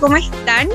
¿cómo 0.00 0.16
están? 0.16 0.68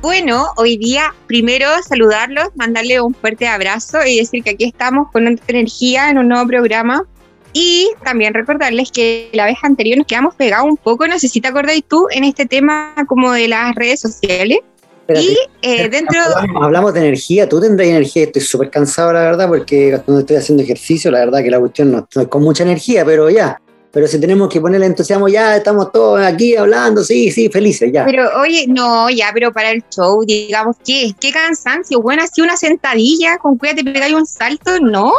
Bueno, 0.00 0.46
hoy 0.56 0.76
día 0.76 1.14
primero 1.26 1.66
saludarlos, 1.86 2.48
mandarle 2.54 3.00
un 3.00 3.14
fuerte 3.14 3.46
abrazo 3.46 3.98
y 4.06 4.18
decir 4.18 4.42
que 4.42 4.50
aquí 4.50 4.64
estamos 4.64 5.10
con 5.12 5.26
otra 5.26 5.44
energía 5.48 6.10
en 6.10 6.18
un 6.18 6.28
nuevo 6.28 6.46
programa. 6.46 7.04
Y 7.52 7.90
también 8.02 8.32
recordarles 8.32 8.90
que 8.90 9.28
la 9.34 9.44
vez 9.44 9.58
anterior 9.62 9.98
nos 9.98 10.06
quedamos 10.06 10.34
pegados 10.36 10.66
un 10.66 10.78
poco, 10.78 11.06
no 11.06 11.18
sé 11.18 11.28
si 11.28 11.40
te 11.40 11.48
acordáis 11.48 11.84
tú, 11.86 12.06
en 12.10 12.24
este 12.24 12.46
tema 12.46 12.94
como 13.06 13.32
de 13.32 13.48
las 13.48 13.74
redes 13.74 14.00
sociales. 14.00 14.60
y 15.08 15.36
eh, 15.60 15.88
dentro... 15.90 16.18
Hablamos, 16.62 16.94
de 16.94 17.00
energía, 17.00 17.46
tú 17.46 17.60
tendrás 17.60 17.88
energía, 17.88 18.24
estoy 18.24 18.40
súper 18.40 18.70
cansado 18.70 19.12
la 19.12 19.20
verdad 19.20 19.48
porque 19.48 20.00
cuando 20.04 20.20
estoy 20.20 20.36
haciendo 20.36 20.62
ejercicio 20.62 21.10
la 21.10 21.18
verdad 21.18 21.42
que 21.42 21.50
la 21.50 21.60
cuestión 21.60 21.92
no 21.92 21.98
estoy 21.98 22.26
con 22.26 22.42
mucha 22.42 22.62
energía, 22.62 23.04
pero 23.04 23.28
ya, 23.28 23.60
pero 23.92 24.08
si 24.08 24.18
tenemos 24.18 24.48
que 24.48 24.60
ponerle 24.60 24.86
entusiasmo, 24.86 25.28
ya 25.28 25.56
estamos 25.56 25.92
todos 25.92 26.24
aquí 26.24 26.56
hablando, 26.56 27.04
sí, 27.04 27.30
sí, 27.30 27.50
felices, 27.50 27.90
ya. 27.92 28.06
Pero 28.06 28.26
oye, 28.40 28.64
no, 28.66 29.10
ya, 29.10 29.30
pero 29.34 29.52
para 29.52 29.70
el 29.70 29.84
show, 29.94 30.24
digamos, 30.24 30.76
¿qué? 30.82 31.12
¿Qué 31.20 31.30
cansancio? 31.30 32.00
Bueno, 32.00 32.22
así 32.22 32.40
una 32.40 32.56
sentadilla, 32.56 33.36
con 33.36 33.58
cuida 33.58 33.74
te 33.74 33.84
pegáis 33.84 34.14
un 34.14 34.24
salto, 34.24 34.80
no. 34.80 35.12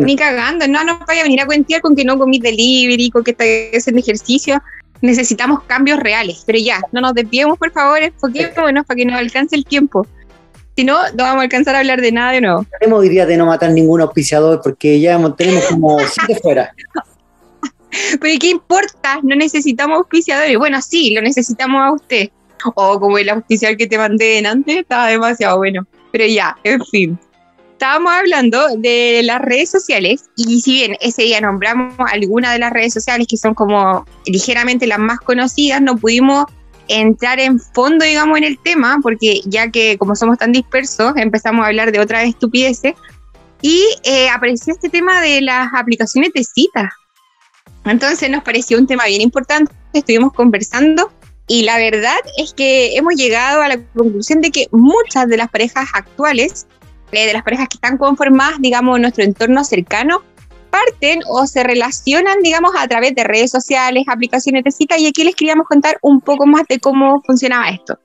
Ni 0.00 0.16
cagando, 0.16 0.66
no, 0.66 0.82
no 0.82 0.98
vaya 1.06 1.20
a 1.20 1.24
venir 1.24 1.42
a 1.42 1.46
cuentear 1.46 1.82
con 1.82 1.94
que 1.94 2.04
no 2.04 2.18
comí 2.18 2.38
delivery, 2.38 3.10
con 3.10 3.22
que 3.22 3.32
estás 3.32 3.48
haciendo 3.82 4.00
ejercicio. 4.00 4.62
Necesitamos 5.02 5.62
cambios 5.64 6.00
reales, 6.00 6.42
pero 6.46 6.58
ya, 6.58 6.80
no 6.92 7.02
nos 7.02 7.12
desviemos, 7.12 7.58
por 7.58 7.70
favor, 7.70 8.00
porque 8.18 8.50
bueno, 8.56 8.82
para 8.84 8.96
que 8.96 9.04
nos 9.04 9.16
alcance 9.16 9.54
el 9.54 9.66
tiempo. 9.66 10.06
Si 10.74 10.84
no, 10.84 10.98
no 11.10 11.24
vamos 11.24 11.40
a 11.40 11.42
alcanzar 11.42 11.74
a 11.74 11.80
hablar 11.80 12.00
de 12.00 12.12
nada 12.12 12.32
de 12.32 12.40
nuevo. 12.40 12.66
Tenemos 12.80 13.04
idea 13.04 13.26
de 13.26 13.36
no 13.36 13.46
matar 13.46 13.70
ningún 13.70 14.00
auspiciador 14.00 14.60
porque 14.62 14.98
ya 15.00 15.18
tenemos 15.34 15.66
como 15.66 15.98
siete 16.00 16.40
fuera. 16.42 16.74
Pero 18.20 18.38
¿qué 18.40 18.50
importa? 18.50 19.20
No 19.22 19.36
necesitamos 19.36 19.98
auspiciadores. 19.98 20.56
Bueno, 20.58 20.80
sí, 20.80 21.14
lo 21.14 21.22
necesitamos 21.22 21.80
a 21.82 21.92
usted. 21.92 22.30
O 22.74 22.98
como 22.98 23.18
el 23.18 23.28
auspiciador 23.28 23.76
que 23.76 23.86
te 23.86 23.98
mandé 23.98 24.44
antes, 24.46 24.78
estaba 24.78 25.08
demasiado 25.08 25.58
bueno. 25.58 25.86
Pero 26.12 26.26
ya, 26.26 26.56
en 26.64 26.84
fin. 26.84 27.18
Estábamos 27.72 28.10
hablando 28.10 28.68
de 28.78 29.20
las 29.22 29.42
redes 29.42 29.70
sociales 29.70 30.30
y 30.34 30.62
si 30.62 30.72
bien 30.72 30.96
ese 31.02 31.24
día 31.24 31.42
nombramos 31.42 31.94
algunas 32.10 32.54
de 32.54 32.58
las 32.58 32.72
redes 32.72 32.94
sociales 32.94 33.26
que 33.28 33.36
son 33.36 33.52
como 33.52 34.06
ligeramente 34.24 34.86
las 34.86 34.98
más 34.98 35.20
conocidas, 35.20 35.82
no 35.82 35.94
pudimos 35.94 36.46
entrar 36.88 37.38
en 37.38 37.60
fondo, 37.60 38.04
digamos, 38.04 38.38
en 38.38 38.44
el 38.44 38.58
tema, 38.58 38.98
porque 39.02 39.40
ya 39.44 39.70
que 39.70 39.98
como 39.98 40.16
somos 40.16 40.38
tan 40.38 40.52
dispersos, 40.52 41.12
empezamos 41.16 41.64
a 41.64 41.68
hablar 41.68 41.92
de 41.92 42.00
otras 42.00 42.26
estupideces 42.26 42.94
y 43.60 43.84
eh, 44.04 44.28
apareció 44.28 44.72
este 44.72 44.88
tema 44.88 45.20
de 45.20 45.40
las 45.40 45.68
aplicaciones 45.74 46.32
de 46.32 46.44
citas. 46.44 46.90
Entonces 47.86 48.28
nos 48.30 48.42
pareció 48.42 48.78
un 48.78 48.86
tema 48.86 49.06
bien 49.06 49.20
importante, 49.20 49.72
estuvimos 49.92 50.32
conversando 50.32 51.10
y 51.46 51.62
la 51.62 51.78
verdad 51.78 52.18
es 52.36 52.52
que 52.52 52.96
hemos 52.96 53.14
llegado 53.14 53.62
a 53.62 53.68
la 53.68 53.78
conclusión 53.94 54.40
de 54.40 54.50
que 54.50 54.66
muchas 54.72 55.28
de 55.28 55.36
las 55.36 55.48
parejas 55.48 55.88
actuales, 55.94 56.66
eh, 57.12 57.26
de 57.26 57.32
las 57.32 57.44
parejas 57.44 57.68
que 57.68 57.76
están 57.76 57.98
conformadas, 57.98 58.56
digamos, 58.60 58.96
en 58.96 59.02
nuestro 59.02 59.22
entorno 59.22 59.62
cercano, 59.62 60.22
parten 60.70 61.20
o 61.28 61.46
se 61.46 61.62
relacionan, 61.62 62.40
digamos, 62.42 62.72
a 62.76 62.88
través 62.88 63.14
de 63.14 63.22
redes 63.22 63.52
sociales, 63.52 64.04
aplicaciones 64.08 64.64
de 64.64 64.72
cita, 64.72 64.98
y 64.98 65.06
aquí 65.06 65.22
les 65.22 65.36
queríamos 65.36 65.66
contar 65.68 65.98
un 66.02 66.20
poco 66.20 66.46
más 66.46 66.64
de 66.68 66.80
cómo 66.80 67.22
funcionaba 67.24 67.68
esto. 67.68 67.98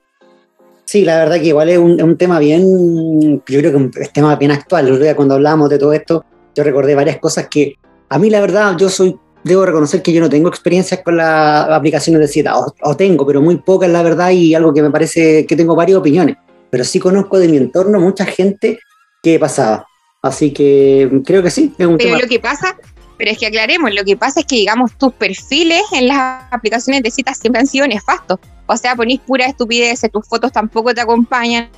Sí, 0.86 1.04
la 1.04 1.18
verdad 1.18 1.38
que 1.38 1.48
igual 1.48 1.70
es 1.70 1.80
un, 1.80 2.18
tema 2.18 2.38
bien, 2.38 3.42
yo 3.48 3.60
creo 3.60 3.72
que 3.72 3.78
es 3.78 4.08
un 4.08 4.14
tema 4.14 4.36
bien 4.36 4.52
actual. 4.52 5.16
Cuando 5.16 5.36
hablábamos 5.36 5.70
de 5.70 5.80
todo 5.80 5.94
esto, 5.94 6.26
yo 6.54 6.64
recordé 6.64 6.96
varias 6.96 7.18
cosas 7.18 7.48
que 7.50 7.76
a 8.10 8.20
mí 8.20 8.30
la 8.30 8.42
verdad 8.42 8.76
yo 8.78 8.90
soy 8.90 9.18
debo 9.44 9.66
reconocer 9.66 10.02
que 10.02 10.14
yo 10.14 10.22
no 10.22 10.30
tengo 10.30 10.50
experiencias 10.50 11.02
con 11.04 11.18
las 11.18 11.70
aplicaciones 11.70 12.22
de 12.22 12.28
cita, 12.28 12.54
o, 12.58 12.96
tengo, 12.96 13.26
pero 13.26 13.42
muy 13.42 13.58
pocas, 13.58 13.90
la 13.90 14.04
verdad, 14.04 14.32
y 14.32 14.54
algo 14.54 14.74
que 14.74 14.82
me 14.82 14.92
parece 14.92 15.46
que 15.46 15.56
tengo 15.56 15.76
varias 15.76 15.98
opiniones. 15.98 16.38
Pero 16.70 16.84
sí 16.84 17.00
conozco 17.00 17.40
de 17.40 17.48
mi 17.48 17.58
entorno 17.58 18.00
mucha 18.00 18.26
gente 18.26 18.80
que 19.22 19.40
pasaba. 19.40 19.86
Así 20.22 20.52
que 20.52 21.22
creo 21.26 21.44
que 21.44 21.52
sí. 21.52 21.74
Es 21.78 21.86
un 21.86 21.98
pero 21.98 22.18
lo 22.18 22.28
que 22.28 22.40
pasa, 22.40 22.78
pero 23.18 23.32
es 23.32 23.38
que 23.38 23.48
aclaremos, 23.48 23.94
lo 23.94 24.04
que 24.04 24.16
pasa 24.16 24.42
es 24.42 24.46
que, 24.46 24.56
digamos, 24.56 24.98
tus 24.98 25.14
perfiles 25.14 25.84
en 25.92 26.08
las 26.08 26.44
aplicaciones 26.52 27.04
de 27.04 27.12
citas 27.12 27.38
siempre 27.38 27.60
han 27.60 27.68
sido 27.68 27.88
nefastos. 27.88 28.40
O 28.68 28.78
sea, 28.78 28.96
ponís 28.96 29.20
pura 29.20 29.46
estupidez, 29.46 30.02
tus 30.12 30.26
fotos 30.28 30.52
tampoco 30.52 30.94
te 30.94 31.02
acompañan. 31.02 31.70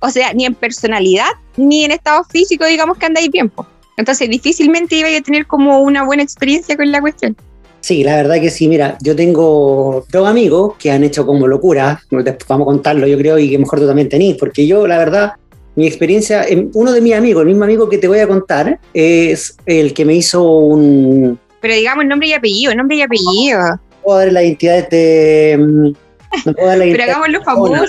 O 0.00 0.08
sea, 0.10 0.32
ni 0.32 0.46
en 0.46 0.54
personalidad, 0.54 1.28
ni 1.56 1.84
en 1.84 1.90
estado 1.90 2.24
físico, 2.24 2.64
digamos 2.64 2.96
que 2.96 3.06
andáis 3.06 3.30
bien. 3.30 3.52
Entonces 3.98 4.30
difícilmente 4.30 4.94
iba 4.94 5.08
a 5.08 5.20
tener 5.20 5.46
como 5.46 5.82
una 5.82 6.04
buena 6.04 6.22
experiencia 6.22 6.76
con 6.76 6.90
la 6.90 7.00
cuestión. 7.00 7.36
Sí, 7.80 8.04
la 8.04 8.16
verdad 8.16 8.40
que 8.40 8.48
sí. 8.48 8.68
Mira, 8.68 8.96
yo 9.02 9.14
tengo 9.14 10.06
dos 10.10 10.28
amigos 10.28 10.76
que 10.78 10.90
han 10.90 11.02
hecho 11.02 11.26
como 11.26 11.46
locura, 11.46 12.00
vamos 12.10 12.64
a 12.64 12.64
contarlo 12.64 13.06
yo 13.06 13.18
creo, 13.18 13.38
y 13.38 13.50
que 13.50 13.58
mejor 13.58 13.80
tú 13.80 13.86
también 13.86 14.08
tenés, 14.08 14.36
porque 14.36 14.66
yo 14.66 14.86
la 14.86 14.98
verdad, 14.98 15.32
mi 15.74 15.86
experiencia, 15.86 16.46
uno 16.74 16.92
de 16.92 17.00
mis 17.00 17.14
amigos, 17.14 17.42
el 17.42 17.48
mismo 17.48 17.64
amigo 17.64 17.88
que 17.88 17.98
te 17.98 18.06
voy 18.06 18.20
a 18.20 18.28
contar, 18.28 18.78
es 18.94 19.56
el 19.66 19.92
que 19.94 20.04
me 20.04 20.14
hizo 20.14 20.42
un... 20.42 21.38
Pero 21.60 21.74
digamos 21.74 22.06
nombre 22.06 22.28
y 22.28 22.32
apellido, 22.34 22.74
nombre 22.76 22.96
y 22.96 23.02
apellido. 23.02 23.58
No 23.60 23.80
puedo 24.04 24.18
dar 24.18 24.32
la 24.32 24.44
identidad 24.44 24.88
de... 24.88 25.56
Mm, 25.58 25.92
no 26.46 26.52
puedo 26.54 26.68
dar 26.68 26.78
la 26.78 26.84
Pero 26.84 27.02
hagámoslo 27.02 27.42
famoso. 27.42 27.84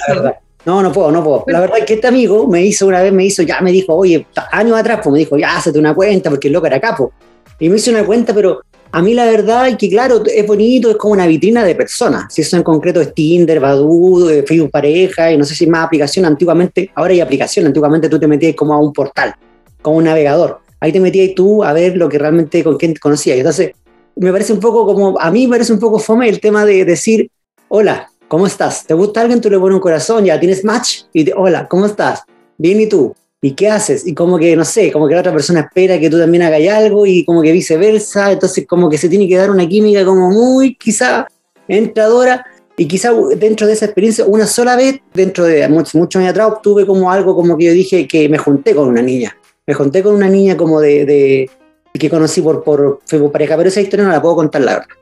No, 0.66 0.84
no 0.84 0.92
puedo, 0.92 1.12
no 1.12 1.24
puedo. 1.24 1.46
La 1.47 1.62
verdad 1.62 1.80
es 1.80 1.86
que 1.86 1.94
este 1.96 2.08
amigo 2.08 2.47
me 2.47 2.64
hizo 2.64 2.86
una 2.88 3.02
vez, 3.02 3.14
me 3.14 3.25
hizo, 3.25 3.44
ya 3.44 3.62
me 3.62 3.72
dijo, 3.72 3.96
oye, 3.96 4.28
años 4.52 4.78
atrás, 4.78 5.00
pues 5.03 5.14
me 5.14 5.20
dijo, 5.20 5.38
ya, 5.38 5.58
hazte 5.58 5.78
una 5.80 5.94
cuenta, 5.94 6.30
porque 6.30 6.47
el 6.47 6.53
loco 6.53 6.68
era 6.68 6.80
capo. 6.80 7.14
Y 7.59 7.70
me 7.70 7.78
hizo 7.78 7.92
una 7.92 8.06
cuenta, 8.06 8.34
pero 8.34 8.62
a 8.92 9.02
mí 9.02 9.14
la 9.14 9.25
verdad 9.25 9.68
es 9.68 9.78
que, 9.78 9.90
claro, 9.90 10.24
es 10.25 10.48
bonito, 10.48 10.90
es 10.90 10.98
como 10.98 11.14
una 11.14 11.28
vitrina 11.28 11.64
de 11.64 11.75
personas. 11.75 12.34
Si 12.34 12.42
eso 12.42 12.58
en 12.58 12.64
concreto 12.64 13.00
es 13.00 13.14
Tinder, 13.14 13.59
Badoo, 13.59 14.30
eh, 14.30 14.44
Facebook 14.44 14.72
Pareja, 14.72 15.31
y 15.31 15.38
no 15.38 15.46
sé 15.46 15.56
si 15.56 15.68
más 15.68 15.86
aplicación 15.86 16.25
antiguamente, 16.25 16.92
ahora 16.96 17.14
hay 17.14 17.22
aplicación, 17.22 17.66
antiguamente 17.66 18.09
tú 18.09 18.19
te 18.19 18.28
metías 18.28 18.56
como 18.56 18.74
a 18.74 18.80
un 18.80 18.92
portal, 18.92 19.36
como 19.81 19.98
un 19.98 20.06
navegador. 20.06 20.59
Ahí 20.80 20.92
te 20.92 21.00
metías 21.00 21.36
tú 21.36 21.64
a 21.64 21.74
ver 21.74 21.98
lo 21.98 22.09
que 22.09 22.18
realmente 22.18 22.64
con 22.64 22.78
quién 22.78 22.96
conocías. 22.96 23.38
Entonces, 23.38 23.72
me 24.16 24.31
parece 24.31 24.53
un 24.53 24.59
poco 24.59 24.86
como, 24.86 25.19
a 25.19 25.31
mí 25.31 25.46
me 25.46 25.52
parece 25.52 25.72
un 25.72 25.80
poco 25.80 26.00
fome 26.00 26.28
el 26.28 26.40
tema 26.40 26.66
de 26.66 26.84
decir, 26.84 27.30
hola, 27.68 28.09
¿cómo 28.30 28.48
estás? 28.48 28.86
¿Te 28.86 28.94
gusta 28.94 29.20
alguien? 29.20 29.42
Tú 29.42 29.50
le 29.50 29.60
pones 29.60 29.76
un 29.76 29.82
corazón, 29.82 30.24
ya 30.24 30.40
tienes 30.40 30.64
match 30.64 31.02
y 31.12 31.26
te, 31.26 31.34
hola, 31.36 31.68
¿cómo 31.68 31.86
estás? 31.86 32.24
Bien, 32.58 32.80
¿y 32.80 32.88
tú? 32.88 33.14
¿Y 33.42 33.52
qué 33.52 33.70
haces? 33.70 34.08
Y 34.08 34.14
como 34.14 34.38
que, 34.38 34.56
no 34.56 34.64
sé, 34.64 34.92
como 34.92 35.08
que 35.08 35.16
la 35.16 35.22
otra 35.22 35.34
persona 35.34 35.62
espera 35.62 36.00
que 36.00 36.10
tú 36.10 36.18
también 36.18 36.44
hagas 36.44 36.62
algo 36.70 37.06
y 37.06 37.26
como 37.26 37.42
que 37.42 37.52
viceversa, 37.52 38.32
entonces 38.32 38.66
como 38.68 38.90
que 38.90 38.98
se 38.98 39.10
tiene 39.10 39.28
que 39.28 39.36
dar 39.36 39.50
una 39.50 39.68
química 39.68 40.06
como 40.06 40.30
muy 40.30 40.76
quizá 40.76 41.28
entradora 41.68 42.46
y 42.78 42.88
quizá 42.88 43.12
dentro 43.36 43.68
de 43.68 43.74
esa 43.74 43.86
experiencia, 43.86 44.26
una 44.26 44.46
sola 44.46 44.76
vez, 44.76 45.00
dentro 45.14 45.46
de 45.46 45.68
muchos, 45.68 46.16
años 46.16 46.30
atrás, 46.30 46.48
obtuve 46.48 46.86
como 46.86 47.12
algo 47.12 47.36
como 47.36 47.58
que 47.58 47.66
yo 47.66 47.74
dije 47.74 48.08
que 48.08 48.30
me 48.30 48.38
junté 48.38 48.76
con 48.76 48.88
una 48.88 49.02
niña. 49.02 49.36
Me 49.66 49.74
junté 49.74 50.02
con 50.02 50.16
una 50.16 50.30
niña 50.30 50.56
como 50.56 50.80
de, 50.80 51.50
que 51.94 52.10
conocí 52.10 52.42
por, 52.42 52.64
por 52.64 53.02
Facebook 53.06 53.32
pareja, 53.32 53.58
pero 53.58 53.70
esa 53.70 53.82
historia 53.82 54.06
no 54.06 54.12
la 54.12 54.22
puedo 54.22 54.36
contar 54.36 54.62
la 54.62 54.74
verdad. 54.80 54.99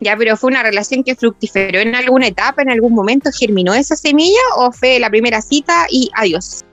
Ya, 0.00 0.16
pero 0.16 0.36
fue 0.36 0.48
una 0.48 0.62
relación 0.62 1.04
que 1.04 1.14
fructiferó 1.14 1.78
en 1.78 1.94
alguna 1.94 2.26
etapa, 2.26 2.62
en 2.62 2.70
algún 2.70 2.94
momento 2.94 3.30
germinó 3.38 3.74
esa 3.74 3.96
semilla 3.96 4.40
o 4.56 4.72
fue 4.72 4.98
la 4.98 5.10
primera 5.10 5.42
cita 5.42 5.86
y 5.90 6.10
adiós. 6.14 6.64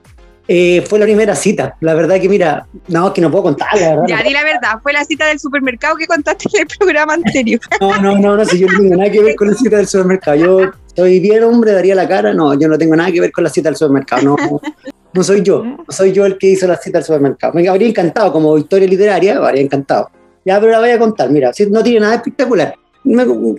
Eh, 0.50 0.82
fue 0.88 0.98
la 0.98 1.04
primera 1.04 1.34
cita. 1.34 1.76
La 1.80 1.92
verdad 1.92 2.18
que, 2.18 2.26
mira, 2.26 2.66
no, 2.88 3.12
que 3.12 3.20
no 3.20 3.30
puedo 3.30 3.44
contar, 3.44 3.68
la 3.78 3.90
verdad. 3.90 4.04
Ya, 4.08 4.22
di 4.22 4.30
la 4.30 4.42
verdad, 4.42 4.78
fue 4.82 4.94
la 4.94 5.04
cita 5.04 5.26
del 5.26 5.38
supermercado 5.38 5.96
que 5.96 6.06
contaste 6.06 6.48
en 6.54 6.62
el 6.62 6.78
programa 6.78 7.14
anterior. 7.14 7.60
No, 7.82 8.00
no, 8.00 8.18
no, 8.18 8.36
no, 8.36 8.44
si 8.46 8.58
yo 8.58 8.66
no 8.66 8.78
tengo 8.78 8.96
nada 8.96 9.10
que 9.10 9.22
ver 9.22 9.36
con 9.36 9.48
la 9.48 9.54
cita 9.54 9.76
del 9.76 9.86
supermercado. 9.86 10.36
Yo 10.38 10.70
soy 10.96 11.20
bien 11.20 11.44
hombre, 11.44 11.72
daría 11.72 11.94
la 11.94 12.08
cara. 12.08 12.32
No, 12.32 12.58
yo 12.58 12.66
no 12.66 12.78
tengo 12.78 12.96
nada 12.96 13.12
que 13.12 13.20
ver 13.20 13.30
con 13.30 13.44
la 13.44 13.50
cita 13.50 13.68
del 13.68 13.76
supermercado. 13.76 14.22
No, 14.22 14.36
no 15.12 15.22
soy 15.22 15.42
yo. 15.42 15.62
No 15.62 15.84
soy 15.90 16.12
yo 16.12 16.24
el 16.24 16.38
que 16.38 16.46
hizo 16.46 16.66
la 16.66 16.78
cita 16.78 16.96
del 16.96 17.04
supermercado. 17.04 17.52
Me 17.52 17.68
habría 17.68 17.88
encantado, 17.88 18.32
como 18.32 18.56
historia 18.56 18.88
literaria, 18.88 19.38
me 19.38 19.46
habría 19.46 19.62
encantado. 19.62 20.10
Ya, 20.46 20.58
pero 20.58 20.72
la 20.72 20.80
voy 20.80 20.90
a 20.90 20.98
contar. 20.98 21.28
Mira, 21.28 21.52
no 21.70 21.82
tiene 21.82 22.00
nada 22.00 22.14
espectacular 22.14 22.74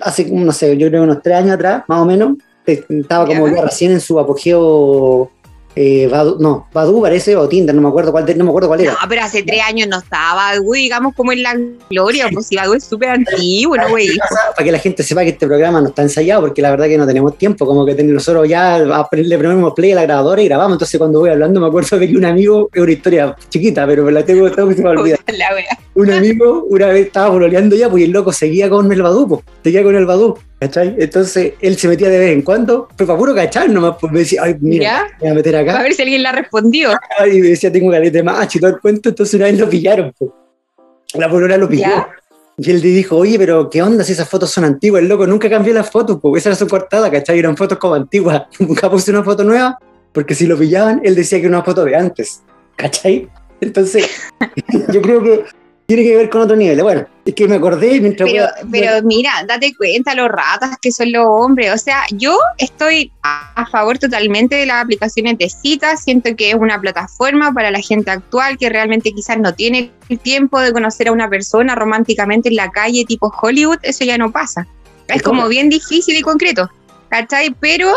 hace, 0.01 0.31
no 0.31 0.51
sé, 0.51 0.77
yo 0.77 0.87
creo 0.89 1.03
unos 1.03 1.21
tres 1.21 1.37
años 1.37 1.51
atrás, 1.51 1.83
más 1.87 2.01
o 2.01 2.05
menos, 2.05 2.37
estaba 2.65 3.25
como 3.25 3.47
ya 3.47 3.61
recién 3.61 3.91
en 3.91 3.99
su 3.99 4.19
apogeo 4.19 5.31
eh, 5.75 6.09
no, 6.39 6.67
Badu 6.73 7.01
parece, 7.01 7.35
o 7.35 7.47
Tinder, 7.47 7.75
no 7.75 7.81
me 7.81 7.89
acuerdo 7.89 8.11
cuál, 8.11 8.25
no 8.37 8.43
me 8.43 8.49
acuerdo 8.49 8.67
cuál 8.67 8.81
era. 8.81 8.93
No, 8.93 8.97
pero 9.07 9.21
hace 9.21 9.43
tres 9.43 9.61
años 9.61 9.87
no 9.87 9.99
estaba 9.99 10.35
Badu, 10.35 10.73
digamos, 10.73 11.13
como 11.15 11.31
en 11.31 11.43
la 11.43 11.55
gloria, 11.89 12.27
pues 12.33 12.47
si 12.47 12.55
Badu 12.55 12.73
es 12.73 12.83
súper 12.83 13.09
antiguo, 13.09 13.77
¿no, 13.77 13.89
güey? 13.89 14.07
Para 14.55 14.65
que 14.65 14.71
la 14.71 14.79
gente 14.79 15.03
sepa 15.03 15.21
que 15.23 15.29
este 15.29 15.47
programa 15.47 15.79
no 15.79 15.89
está 15.89 16.01
ensayado, 16.01 16.41
porque 16.41 16.61
la 16.61 16.71
verdad 16.71 16.87
que 16.87 16.97
no 16.97 17.05
tenemos 17.05 17.37
tiempo, 17.37 17.65
como 17.65 17.85
que 17.85 18.03
nosotros 18.03 18.47
ya 18.47 18.79
le 18.79 19.37
ponemos 19.37 19.73
play 19.73 19.91
a 19.91 19.95
la 19.95 20.03
grabadora 20.03 20.41
y 20.41 20.45
grabamos, 20.45 20.73
entonces 20.73 20.97
cuando 20.97 21.19
voy 21.19 21.29
hablando 21.29 21.59
me 21.59 21.67
acuerdo 21.67 21.99
de 21.99 22.07
que 22.07 22.17
un 22.17 22.25
amigo, 22.25 22.69
es 22.73 22.81
una 22.81 22.91
historia 22.91 23.35
chiquita, 23.49 23.85
pero 23.85 24.03
me 24.03 24.11
la 24.11 24.25
tengo, 24.25 24.51
tengo 24.51 24.69
que 24.69 24.75
se 24.75 24.81
me 24.81 24.89
olvida. 24.89 25.17
un 25.95 26.11
amigo 26.11 26.65
una 26.69 26.87
vez 26.87 27.07
estaba 27.07 27.31
pololeando 27.31 27.75
ya, 27.75 27.89
pues 27.89 28.03
el 28.03 28.11
loco 28.11 28.33
seguía 28.33 28.69
con 28.69 28.91
el 28.91 29.01
Badu, 29.01 29.27
pues, 29.27 29.41
seguía 29.63 29.83
con 29.83 29.95
el 29.95 30.05
Badu. 30.05 30.37
¿Cachai? 30.59 30.93
Entonces 30.99 31.53
él 31.61 31.77
se 31.77 31.87
metía 31.87 32.09
de 32.09 32.19
vez 32.19 32.31
en 32.31 32.41
cuando, 32.41 32.89
pero 32.97 33.07
para 33.07 33.17
puro 33.17 33.33
cachar 33.33 33.69
nomás, 33.69 33.95
pues 33.99 34.11
me 34.11 34.19
decía, 34.19 34.41
ay, 34.43 34.57
mira, 34.59 35.07
me 35.13 35.19
voy 35.19 35.29
a 35.29 35.33
meter 35.35 35.55
acá. 35.55 35.79
A 35.79 35.83
ver 35.83 35.93
si 35.93 36.01
alguien 36.01 36.21
la 36.21 36.33
respondió. 36.33 36.91
Y 37.31 37.39
me 37.39 37.47
decía, 37.49 37.71
tengo 37.71 37.89
galete 37.89 38.17
de 38.17 38.23
macho 38.23 38.57
y 38.57 38.61
todo 38.61 38.71
el 38.71 38.79
cuento, 38.81 39.07
entonces 39.07 39.35
una 39.35 39.45
vez 39.45 39.57
lo 39.57 39.69
pillaron, 39.69 40.13
pues. 40.17 40.31
La 41.13 41.29
polora 41.29 41.55
lo 41.55 41.69
pilló. 41.69 42.07
Y 42.57 42.71
él 42.71 42.81
le 42.81 42.89
dijo, 42.89 43.15
oye, 43.15 43.39
pero 43.39 43.69
¿qué 43.69 43.81
onda 43.81 44.03
si 44.03 44.11
esas 44.11 44.27
fotos 44.27 44.51
son 44.51 44.65
antiguas? 44.65 45.01
El 45.01 45.07
loco 45.07 45.25
nunca 45.25 45.49
cambió 45.49 45.73
las 45.73 45.89
fotos, 45.89 46.19
porque 46.21 46.39
esas 46.39 46.57
eran 46.57 46.57
su 46.57 46.67
cortada, 46.67 47.09
¿cachai? 47.09 47.39
Eran 47.39 47.55
fotos 47.55 47.77
como 47.77 47.95
antiguas. 47.95 48.43
Nunca 48.59 48.91
puse 48.91 49.11
una 49.11 49.23
foto 49.23 49.45
nueva, 49.45 49.79
porque 50.11 50.35
si 50.35 50.45
lo 50.45 50.57
pillaban, 50.57 50.99
él 51.05 51.15
decía 51.15 51.39
que 51.39 51.45
era 51.45 51.55
una 51.55 51.63
foto 51.63 51.85
de 51.85 51.95
antes, 51.95 52.43
¿cachai? 52.75 53.29
Entonces, 53.61 54.09
yo 54.93 55.01
creo 55.01 55.23
que 55.23 55.45
tiene 55.89 56.03
que 56.03 56.15
ver 56.15 56.29
con 56.29 56.41
otro 56.41 56.55
nivel. 56.55 56.83
Bueno, 56.83 57.07
es 57.25 57.33
que 57.33 57.47
me 57.47 57.55
acordé 57.55 57.99
mientras... 57.99 58.29
Pero, 58.29 58.45
pero 58.71 59.01
mira, 59.01 59.31
date 59.47 59.73
cuenta 59.75 60.13
los 60.13 60.29
ratas 60.29 60.77
que 60.79 60.91
son 60.91 61.11
los 61.11 61.25
hombres. 61.27 61.73
O 61.73 61.77
sea, 61.79 62.03
yo 62.11 62.37
estoy 62.59 63.11
a 63.23 63.65
favor 63.71 63.97
totalmente 63.97 64.55
de 64.55 64.67
las 64.67 64.83
aplicaciones 64.83 65.39
de 65.39 65.49
citas. 65.49 66.03
Siento 66.03 66.35
que 66.35 66.51
es 66.51 66.55
una 66.55 66.79
plataforma 66.79 67.51
para 67.53 67.71
la 67.71 67.79
gente 67.79 68.11
actual 68.11 68.59
que 68.59 68.69
realmente 68.69 69.11
quizás 69.13 69.39
no 69.39 69.55
tiene 69.55 69.91
el 70.09 70.19
tiempo 70.19 70.59
de 70.59 70.71
conocer 70.71 71.07
a 71.07 71.11
una 71.11 71.27
persona 71.27 71.73
románticamente 71.73 72.49
en 72.49 72.57
la 72.57 72.69
calle 72.69 73.03
tipo 73.05 73.33
Hollywood. 73.41 73.79
Eso 73.81 74.05
ya 74.05 74.19
no 74.19 74.31
pasa. 74.31 74.67
Es 75.07 75.23
como 75.23 75.47
bien 75.47 75.69
difícil 75.69 76.15
y 76.15 76.21
concreto. 76.21 76.69
¿Cachai? 77.09 77.55
Pero 77.59 77.91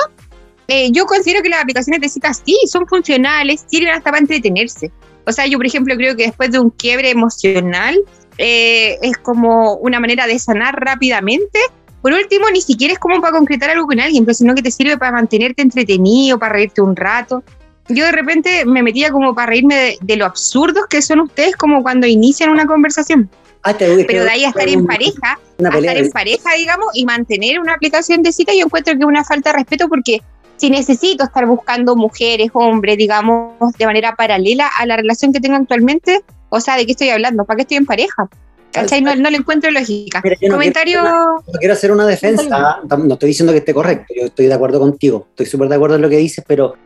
eh, 0.67 0.91
yo 0.93 1.05
considero 1.05 1.43
que 1.43 1.51
las 1.51 1.61
aplicaciones 1.61 2.01
de 2.01 2.09
citas 2.09 2.43
sí 2.43 2.57
son 2.71 2.87
funcionales, 2.87 3.67
sirven 3.67 3.91
hasta 3.91 4.05
para 4.05 4.21
entretenerse. 4.21 4.91
O 5.27 5.33
sea, 5.33 5.47
yo 5.47 5.59
por 5.59 5.67
ejemplo 5.67 5.95
creo 5.97 6.17
que 6.17 6.25
después 6.27 6.51
de 6.51 6.59
un 6.59 6.71
quiebre 6.71 7.11
emocional 7.11 7.99
eh, 8.39 8.99
es 9.03 9.17
como 9.19 9.75
una 9.77 10.01
manera 10.01 10.27
de 10.27 10.39
sanar 10.39 10.75
rápidamente. 10.81 11.59
Por 12.01 12.13
último, 12.13 12.47
ni 12.51 12.61
siquiera 12.61 12.93
es 12.95 12.99
como 12.99 13.21
para 13.21 13.33
concretar 13.37 13.71
algo 13.71 13.87
con 13.87 14.01
alguien, 14.01 14.25
pero 14.25 14.35
sino 14.35 14.55
que 14.55 14.63
te 14.63 14.71
sirve 14.73 14.99
para 14.99 15.13
mantenerte 15.13 15.63
entretenido, 15.63 16.39
para 16.39 16.55
reírte 16.55 16.81
un 16.81 16.97
rato. 16.97 17.45
Yo 17.89 18.05
de 18.05 18.13
repente 18.13 18.65
me 18.65 18.83
metía 18.83 19.11
como 19.11 19.35
para 19.35 19.49
reírme 19.49 19.75
de, 19.77 19.99
de 20.01 20.17
lo 20.17 20.25
absurdos 20.25 20.87
que 20.89 21.03
son 21.03 21.21
ustedes 21.21 21.55
como 21.57 21.83
cuando 21.83 22.07
inician 22.07 22.51
una 22.51 22.67
conversación. 22.67 23.31
Ah, 23.63 23.75
te- 23.75 24.05
Pero 24.07 24.25
de 24.25 24.31
ahí 24.31 24.45
a 24.45 24.49
estar 24.49 24.69
en 24.69 24.87
pareja, 24.87 25.39
a 25.65 25.79
estar 25.79 25.97
en 25.97 26.11
pareja, 26.11 26.55
digamos, 26.57 26.87
y 26.95 27.05
mantener 27.05 27.61
una 27.61 27.75
aplicación 27.75 28.23
de 28.25 28.33
cita, 28.33 28.53
yo 28.53 28.65
encuentro 28.65 28.95
que 28.95 29.01
es 29.01 29.05
una 29.05 29.25
falta 29.25 29.51
de 29.53 29.59
respeto 29.59 29.89
porque 29.89 30.21
si 30.63 30.71
necesito 30.71 31.25
estar 31.25 31.45
buscando 31.45 31.97
mujeres, 31.97 32.51
hombres, 32.53 32.97
digamos, 32.97 33.73
de 33.77 33.85
manera 33.85 34.15
paralela 34.15 34.71
a 34.79 34.87
la 34.87 34.97
relación 34.97 35.33
que 35.33 35.41
tengo 35.41 35.57
actualmente, 35.57 36.23
o 36.51 36.61
sea, 36.61 36.77
¿de 36.77 36.87
qué 36.87 36.93
estoy 36.93 37.09
hablando? 37.09 37.45
¿Para 37.45 37.57
qué 37.57 37.63
estoy 37.63 37.79
en 37.79 37.85
pareja? 37.85 38.29
¿Cachai? 38.71 39.03
No, 39.03 39.13
no 39.17 39.29
le 39.29 39.39
encuentro 39.39 39.73
lógica. 39.73 40.21
Mira, 40.23 40.37
yo 40.41 40.51
no 40.51 40.55
Comentario... 40.55 41.03
No 41.03 41.59
quiero 41.59 41.75
hacer 41.75 41.91
una 41.91 42.07
defensa, 42.07 42.79
no 42.89 43.15
estoy 43.15 43.27
diciendo 43.27 43.53
que 43.53 43.59
esté 43.59 43.75
correcto, 43.75 44.15
yo 44.17 44.27
estoy 44.27 44.47
de 44.47 44.55
acuerdo 44.55 44.79
contigo, 44.79 45.27
estoy 45.31 45.47
súper 45.47 45.69
de 45.69 45.75
acuerdo 45.75 45.97
en 45.97 46.03
lo 46.03 46.09
que 46.09 46.19
dices, 46.19 46.45
pero 46.47 46.77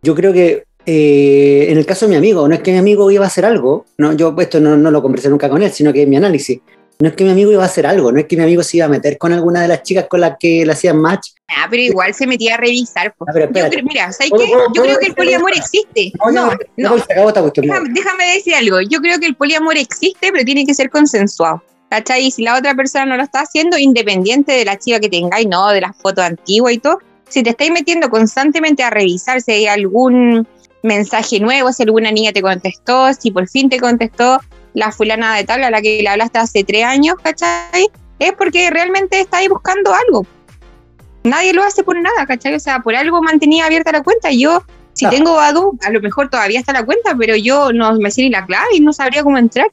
yo 0.00 0.14
creo 0.14 0.32
que 0.32 0.62
eh, 0.86 1.66
en 1.70 1.76
el 1.76 1.86
caso 1.86 2.06
de 2.06 2.10
mi 2.10 2.16
amigo, 2.16 2.46
no 2.46 2.54
es 2.54 2.60
que 2.60 2.70
mi 2.70 2.78
amigo 2.78 3.10
iba 3.10 3.24
a 3.24 3.26
hacer 3.26 3.44
algo, 3.44 3.84
no, 3.96 4.12
yo 4.12 4.32
esto 4.38 4.60
no, 4.60 4.76
no 4.76 4.92
lo 4.92 5.02
conversé 5.02 5.28
nunca 5.28 5.48
con 5.48 5.60
él, 5.60 5.72
sino 5.72 5.92
que 5.92 6.02
es 6.02 6.08
mi 6.08 6.16
análisis. 6.16 6.60
No 7.00 7.08
es 7.10 7.14
que 7.14 7.22
mi 7.22 7.30
amigo 7.30 7.52
iba 7.52 7.62
a 7.62 7.66
hacer 7.66 7.86
algo, 7.86 8.10
no 8.10 8.18
es 8.18 8.26
que 8.26 8.36
mi 8.36 8.42
amigo 8.42 8.60
se 8.64 8.78
iba 8.78 8.86
a 8.86 8.88
meter 8.88 9.18
con 9.18 9.32
alguna 9.32 9.62
de 9.62 9.68
las 9.68 9.84
chicas 9.84 10.06
con 10.08 10.20
las 10.20 10.36
que 10.36 10.66
le 10.66 10.72
hacían 10.72 10.96
match. 11.00 11.28
Ah, 11.46 11.68
pero 11.70 11.80
igual 11.80 12.12
se 12.12 12.26
metía 12.26 12.54
a 12.54 12.56
revisar. 12.56 13.14
Ah, 13.20 13.24
Yo 13.36 13.48
creo- 13.70 13.84
mira, 13.84 14.10
¿sabes 14.10 14.30
¿Puedo- 14.30 14.44
qué? 14.44 14.52
Yo 14.74 14.82
creo 14.82 14.98
que 14.98 15.06
el 15.06 15.14
poliamor 15.14 15.52
existe. 15.56 16.10
No, 16.18 16.32
No, 16.32 16.46
no. 16.76 16.96
ya, 16.96 17.04
se 17.04 17.12
acabó 17.12 17.28
esta 17.28 17.40
cuestión. 17.40 17.66
Déjame, 17.66 17.88
déjame 17.92 18.34
decir 18.34 18.54
algo. 18.56 18.80
Yo 18.80 18.98
creo 19.00 19.20
que 19.20 19.26
el 19.26 19.36
poliamor 19.36 19.76
existe, 19.76 20.32
pero 20.32 20.44
tiene 20.44 20.66
que 20.66 20.74
ser 20.74 20.90
consensuado. 20.90 21.62
¿Cachai? 21.88 22.26
Y 22.26 22.30
si 22.32 22.42
la 22.42 22.58
otra 22.58 22.74
persona 22.74 23.06
no 23.06 23.16
lo 23.16 23.22
está 23.22 23.42
haciendo, 23.42 23.78
independiente 23.78 24.50
de 24.52 24.64
la 24.64 24.76
chica 24.76 24.98
que 24.98 25.08
tengáis, 25.08 25.46
no, 25.46 25.68
de 25.68 25.80
las 25.80 25.96
fotos 26.02 26.24
antiguas 26.24 26.74
y 26.74 26.78
todo, 26.78 26.98
si 27.28 27.44
te 27.44 27.50
estáis 27.50 27.70
metiendo 27.70 28.10
constantemente 28.10 28.82
a 28.82 28.90
revisar 28.90 29.40
si 29.40 29.52
hay 29.52 29.66
algún 29.66 30.46
mensaje 30.82 31.38
nuevo, 31.38 31.72
si 31.72 31.84
alguna 31.84 32.10
niña 32.10 32.32
te 32.32 32.42
contestó, 32.42 33.12
si 33.14 33.30
por 33.30 33.48
fin 33.48 33.68
te 33.70 33.78
contestó 33.78 34.40
la 34.74 34.92
fulana 34.92 35.34
de 35.36 35.44
tal 35.44 35.64
a 35.64 35.70
la 35.70 35.80
que 35.82 36.02
le 36.02 36.08
hablaste 36.08 36.38
hace 36.38 36.64
tres 36.64 36.84
años, 36.84 37.16
¿cachai? 37.22 37.88
Es 38.18 38.32
porque 38.32 38.70
realmente 38.70 39.20
estáis 39.20 39.48
buscando 39.48 39.92
algo. 39.94 40.26
Nadie 41.24 41.52
lo 41.52 41.62
hace 41.62 41.82
por 41.82 42.00
nada, 42.00 42.26
¿cachai? 42.26 42.54
O 42.54 42.60
sea, 42.60 42.80
por 42.80 42.94
algo 42.94 43.20
mantenía 43.22 43.66
abierta 43.66 43.92
la 43.92 44.02
cuenta. 44.02 44.30
Yo, 44.30 44.62
si 44.94 45.04
Claro. 45.04 45.16
tengo 45.16 45.34
Badu, 45.34 45.78
a 45.84 45.90
lo 45.90 46.00
mejor 46.00 46.30
todavía 46.30 46.58
está 46.60 46.72
la 46.72 46.84
cuenta, 46.84 47.14
pero 47.18 47.36
yo 47.36 47.72
no 47.72 47.94
me 47.98 48.10
sé 48.10 48.22
ni 48.22 48.30
la 48.30 48.46
clave 48.46 48.68
y 48.74 48.80
no 48.80 48.92
sabría 48.92 49.22
cómo 49.22 49.38
entrar. 49.38 49.66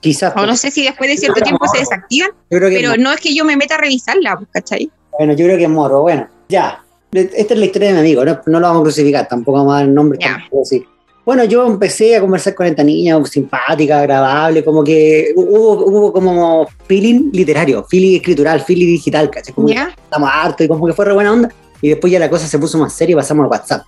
Quizás, 0.00 0.32
O 0.36 0.46
no 0.46 0.56
sé 0.56 0.70
si 0.70 0.84
después 0.84 1.08
de 1.10 1.16
cierto 1.16 1.40
tiempo 1.42 1.64
se 1.68 1.74
no. 1.78 1.80
desactivan, 1.80 2.30
pero 2.48 2.96
no 2.96 3.12
es 3.12 3.20
que 3.20 3.34
yo 3.34 3.44
me 3.44 3.56
meta 3.56 3.76
a 3.76 3.78
revisarla, 3.78 4.36
pues, 4.36 4.48
¿cachai? 4.52 4.90
Bueno, 5.16 5.32
yo 5.34 5.44
creo 5.46 5.56
que 5.58 5.64
es 5.64 5.70
Moro. 5.70 6.02
Bueno, 6.02 6.28
ya. 6.48 6.82
Esta 7.12 7.54
es 7.54 7.60
la 7.60 7.66
historia 7.66 7.88
de 7.88 7.94
mi 7.94 8.00
amigo, 8.00 8.24
no, 8.24 8.40
no 8.46 8.58
lo 8.60 8.66
vamos 8.66 8.80
a 8.80 8.82
crucificar, 8.84 9.28
tampoco 9.28 9.58
vamos 9.58 9.74
a 9.74 9.76
dar 9.76 9.84
el 9.86 9.94
nombre. 9.94 10.18
Ya. 10.20 10.38
tampoco 10.38 10.62
así. 10.62 10.84
Bueno, 11.24 11.44
yo 11.44 11.66
empecé 11.66 12.16
a 12.16 12.20
conversar 12.20 12.54
con 12.54 12.66
esta 12.66 12.82
niña 12.82 13.24
simpática, 13.24 14.00
agradable, 14.00 14.64
como 14.64 14.82
que 14.82 15.32
hubo, 15.36 15.86
hubo 15.86 16.12
como 16.12 16.66
feeling 16.88 17.30
literario, 17.32 17.84
feeling 17.84 18.16
escritural, 18.16 18.60
feeling 18.60 18.86
digital, 18.86 19.30
¿cachai? 19.30 19.54
Como 19.54 19.68
que 19.68 19.74
¿Ya? 19.74 19.94
estamos 20.02 20.28
hartos 20.32 20.64
y 20.64 20.68
como 20.68 20.84
que 20.86 20.92
fue 20.92 21.04
re 21.04 21.12
buena 21.12 21.32
onda. 21.32 21.48
Y 21.80 21.90
después 21.90 22.12
ya 22.12 22.18
la 22.18 22.28
cosa 22.28 22.46
se 22.48 22.58
puso 22.58 22.76
más 22.78 22.92
seria 22.92 23.12
y 23.12 23.16
pasamos 23.16 23.44
al 23.44 23.50
WhatsApp, 23.50 23.82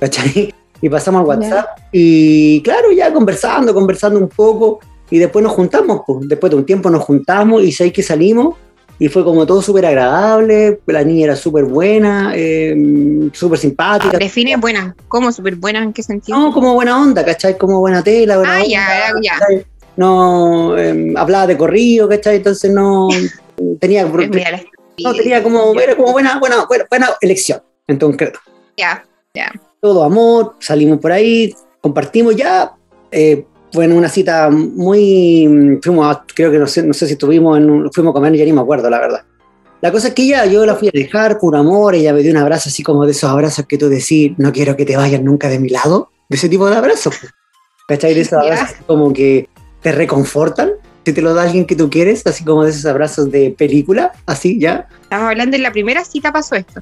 ¿cachai? 0.00 0.52
Y 0.82 0.90
pasamos 0.90 1.22
al 1.22 1.26
WhatsApp 1.26 1.68
y 1.90 2.60
claro, 2.60 2.92
ya 2.92 3.10
conversando, 3.10 3.72
conversando 3.72 4.20
un 4.20 4.28
poco 4.28 4.80
y 5.10 5.18
después 5.18 5.42
nos 5.42 5.54
juntamos, 5.54 6.02
pues. 6.06 6.28
después 6.28 6.50
de 6.50 6.56
un 6.56 6.66
tiempo 6.66 6.90
nos 6.90 7.02
juntamos 7.02 7.62
y 7.62 7.72
sé 7.72 7.90
que 7.90 8.02
salimos 8.02 8.56
y 8.98 9.08
fue 9.08 9.24
como 9.24 9.46
todo 9.46 9.60
súper 9.60 9.86
agradable, 9.86 10.80
la 10.86 11.04
niña 11.04 11.24
era 11.24 11.36
súper 11.36 11.64
buena, 11.64 12.32
eh, 12.34 12.74
súper 13.32 13.58
simpática. 13.58 14.16
Define 14.16 14.56
buena. 14.56 14.96
¿Cómo 15.08 15.30
súper 15.32 15.56
buena? 15.56 15.82
¿En 15.82 15.92
qué 15.92 16.02
sentido? 16.02 16.38
No, 16.38 16.52
como 16.52 16.74
buena 16.74 17.00
onda, 17.00 17.24
¿cachai? 17.24 17.58
Como 17.58 17.80
buena 17.80 18.02
tela, 18.02 18.38
buena 18.38 18.54
Ah, 18.54 18.56
onda, 18.56 18.68
ya, 18.68 19.12
ya. 19.22 19.38
¿cachai? 19.38 19.66
No, 19.96 20.76
eh, 20.78 21.14
hablaba 21.16 21.46
de 21.46 21.56
corrido, 21.56 22.08
¿cachai? 22.08 22.36
Entonces 22.36 22.70
no 22.70 23.08
tenía, 23.80 24.04
no, 24.04 25.12
tenía 25.14 25.42
como, 25.42 25.78
era 25.80 25.96
como 25.96 26.12
buena, 26.12 26.38
buena, 26.38 26.64
buena, 26.66 26.86
buena 26.88 27.08
elección, 27.20 27.62
en 27.86 27.98
concreto. 27.98 28.40
Ya. 28.76 29.04
Todo 29.80 30.04
amor, 30.04 30.56
salimos 30.58 30.98
por 30.98 31.12
ahí, 31.12 31.54
compartimos 31.80 32.34
ya. 32.34 32.72
Eh, 33.10 33.44
fue 33.76 33.86
una 33.88 34.08
cita 34.08 34.50
muy. 34.50 35.78
Fuimos, 35.82 36.06
a- 36.16 36.24
creo 36.34 36.50
que 36.50 36.58
no 36.58 36.66
sé, 36.66 36.82
no 36.82 36.94
sé 36.94 37.06
si 37.06 37.12
estuvimos, 37.12 37.58
en 37.58 37.70
un- 37.70 37.92
fuimos 37.92 38.10
a 38.10 38.14
comer, 38.14 38.34
ya 38.34 38.44
ni 38.44 38.52
me 38.52 38.60
acuerdo, 38.62 38.90
la 38.90 38.98
verdad. 38.98 39.22
La 39.82 39.92
cosa 39.92 40.08
es 40.08 40.14
que 40.14 40.26
ya 40.26 40.46
yo 40.46 40.64
la 40.66 40.74
fui 40.74 40.88
a 40.88 40.90
dejar 40.92 41.38
por 41.38 41.54
amor, 41.54 41.94
ella 41.94 42.12
me 42.14 42.22
dio 42.22 42.30
un 42.32 42.38
abrazo 42.38 42.68
así 42.70 42.82
como 42.82 43.04
de 43.04 43.12
esos 43.12 43.30
abrazos 43.30 43.66
que 43.66 43.76
tú 43.78 43.88
decís, 43.88 44.32
no 44.38 44.50
quiero 44.50 44.74
que 44.76 44.84
te 44.86 44.96
vayas 44.96 45.22
nunca 45.22 45.48
de 45.48 45.58
mi 45.58 45.68
lado, 45.68 46.10
de 46.28 46.36
ese 46.36 46.48
tipo 46.48 46.68
de 46.68 46.76
abrazos. 46.76 47.14
pues. 47.20 47.32
¿Cachai? 47.86 48.14
De 48.14 48.22
esos 48.22 48.32
abrazos 48.42 48.78
como 48.86 49.12
que 49.12 49.48
te 49.82 49.92
reconfortan, 49.92 50.70
si 51.04 51.12
te 51.12 51.22
lo 51.22 51.34
da 51.34 51.42
alguien 51.44 51.66
que 51.66 51.76
tú 51.76 51.88
quieres, 51.90 52.26
así 52.26 52.42
como 52.42 52.64
de 52.64 52.70
esos 52.70 52.86
abrazos 52.86 53.30
de 53.30 53.54
película, 53.56 54.10
así 54.24 54.58
ya. 54.58 54.88
Estamos 55.02 55.28
hablando 55.30 55.54
en 55.56 55.62
la 55.62 55.70
primera 55.70 56.04
cita 56.04 56.32
pasó 56.32 56.56
esto. 56.56 56.80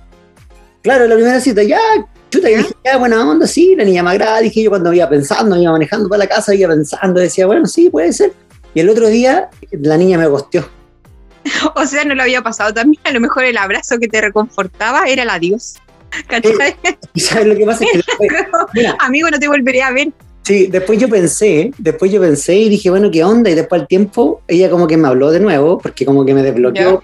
Claro, 0.85 1.07
la 1.07 1.15
primera 1.15 1.41
cita, 1.41 1.63
ya, 1.63 1.81
chuta, 2.29 2.51
y 2.51 2.57
dije, 2.57 2.75
ya, 2.85 2.99
buena 2.99 3.27
onda, 3.27 3.47
sí, 3.47 3.75
la 3.75 3.85
niña 3.85 4.03
más 4.03 4.15
grande, 4.15 4.43
dije 4.43 4.63
yo 4.63 4.69
cuando 4.69 4.93
iba 4.93 5.09
pensando, 5.09 5.57
iba 5.57 5.73
manejando 5.73 6.11
para 6.11 6.19
la 6.19 6.27
casa, 6.27 6.55
iba 6.55 6.69
pensando, 6.69 7.21
decía, 7.21 7.47
bueno, 7.47 7.65
sí, 7.65 7.89
puede 7.89 8.13
ser. 8.13 8.35
Y 8.75 8.81
el 8.81 8.91
otro 8.91 9.09
día, 9.09 9.49
la 9.71 9.97
niña 9.97 10.19
me 10.19 10.27
gosteó. 10.27 10.69
O 11.75 11.87
sea, 11.87 12.05
no 12.05 12.15
lo 12.15 12.23
había 12.23 12.43
pasado 12.43 12.75
también. 12.75 13.01
A 13.05 13.13
lo 13.13 13.21
mejor 13.21 13.45
el 13.45 13.57
abrazo 13.57 13.99
que 13.99 14.09
te 14.09 14.21
reconfortaba 14.21 15.05
era 15.07 15.23
el 15.23 15.31
adiós. 15.31 15.77
¿Cachai? 16.27 16.77
Y 17.15 17.21
sabes 17.21 17.47
lo 17.47 17.57
que 17.57 17.65
pasa 17.65 17.85
es 17.85 18.05
que 18.05 18.27
mira, 18.75 18.97
Amigo, 19.01 19.31
no 19.31 19.39
te 19.39 19.49
volveré 19.49 19.83
a 19.83 19.91
ver. 19.91 20.13
sí, 20.43 20.67
después 20.67 20.99
yo 20.99 21.09
pensé, 21.09 21.73
después 21.79 22.13
yo 22.13 22.21
pensé 22.21 22.57
y 22.57 22.69
dije, 22.69 22.91
bueno, 22.91 23.11
¿qué 23.11 23.25
onda? 23.25 23.49
Y 23.49 23.55
después 23.55 23.81
al 23.81 23.89
tiempo, 23.89 24.43
ella 24.49 24.69
como 24.69 24.87
que 24.87 24.99
me 24.99 25.09
habló 25.09 25.31
de 25.31 25.41
nuevo, 25.41 25.79
porque 25.79 26.05
como 26.05 26.27
que 26.27 26.35
me 26.35 26.43
desbloqueó. 26.43 27.03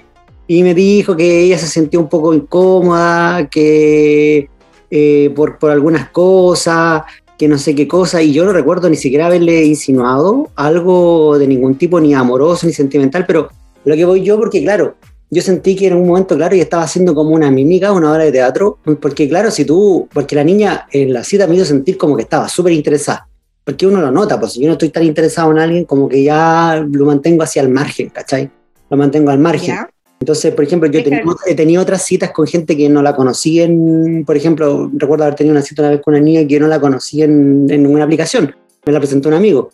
Y 0.51 0.65
me 0.65 0.75
dijo 0.75 1.17
que 1.17 1.43
ella 1.43 1.57
se 1.59 1.69
sentía 1.69 2.01
un 2.01 2.09
poco 2.09 2.35
incómoda, 2.35 3.49
que 3.49 4.51
eh, 4.91 5.33
por, 5.33 5.61
por 5.61 5.71
algunas 5.71 6.11
cosas, 6.11 7.03
que 7.39 7.47
no 7.47 7.57
sé 7.57 7.77
qué 7.77 7.87
cosa, 7.87 8.21
y 8.21 8.33
yo 8.33 8.45
no 8.45 8.53
recuerdo 8.53 8.91
ni 8.91 8.97
siquiera 8.97 9.27
haberle 9.27 9.65
insinuado 9.65 10.51
algo 10.57 11.39
de 11.39 11.47
ningún 11.47 11.77
tipo, 11.77 12.01
ni 12.01 12.15
amoroso, 12.15 12.67
ni 12.67 12.73
sentimental, 12.73 13.27
pero 13.29 13.49
lo 13.85 13.95
que 13.95 14.05
voy 14.05 14.25
yo, 14.25 14.39
porque 14.41 14.61
claro, 14.61 14.97
yo 15.31 15.41
sentí 15.41 15.77
que 15.77 15.87
en 15.87 15.95
un 15.95 16.09
momento, 16.09 16.35
claro, 16.35 16.53
ella 16.53 16.65
estaba 16.65 16.83
haciendo 16.83 17.15
como 17.15 17.31
una 17.31 17.49
mímica, 17.53 17.93
una 17.93 18.11
obra 18.11 18.25
de 18.25 18.33
teatro, 18.33 18.81
porque 19.01 19.29
claro, 19.29 19.53
si 19.53 19.65
tú, 19.65 20.09
porque 20.13 20.35
la 20.35 20.43
niña 20.43 20.89
en 20.91 21.13
la 21.13 21.23
cita 21.23 21.47
me 21.47 21.55
hizo 21.55 21.65
sentir 21.65 21.97
como 21.97 22.17
que 22.17 22.23
estaba 22.23 22.49
súper 22.49 22.73
interesada, 22.73 23.29
porque 23.63 23.87
uno 23.87 24.01
lo 24.01 24.11
nota, 24.11 24.41
pues 24.41 24.55
si 24.55 24.61
yo 24.63 24.67
no 24.67 24.73
estoy 24.73 24.89
tan 24.89 25.05
interesado 25.05 25.53
en 25.53 25.61
alguien, 25.61 25.85
como 25.85 26.09
que 26.09 26.25
ya 26.25 26.85
lo 26.91 27.07
mantengo 27.07 27.45
hacia 27.45 27.63
el 27.63 27.69
margen, 27.69 28.09
¿cachai? 28.09 28.51
Lo 28.91 28.97
mantengo 28.97 29.31
al 29.31 29.39
margen. 29.39 29.77
Entonces, 30.21 30.53
por 30.55 30.65
ejemplo, 30.65 30.89
yo 30.91 31.01
he 31.01 31.03
tenido, 31.03 31.23
claro. 31.23 31.39
he 31.47 31.55
tenido 31.55 31.81
otras 31.83 32.03
citas 32.05 32.31
con 32.31 32.47
gente 32.47 32.77
que 32.77 32.91
no 32.91 33.03
la 33.03 33.17
conocí 33.17 33.61
en, 33.61 34.23
por 34.27 34.37
ejemplo, 34.37 34.91
recuerdo 34.95 35.25
haber 35.25 35.35
tenido 35.35 35.55
una 35.55 35.63
cita 35.63 35.81
una 35.83 35.93
vez 35.93 36.03
con 36.03 36.13
una 36.13 36.23
niña 36.23 36.43
que 36.43 36.49
yo 36.55 36.61
no 36.61 36.67
la 36.67 36.79
conocí 36.79 37.23
en, 37.23 37.67
en 37.71 37.83
ninguna 37.83 38.05
aplicación, 38.05 38.55
me 38.85 38.93
la 38.93 38.99
presentó 39.01 39.29
un 39.29 39.35
amigo. 39.35 39.71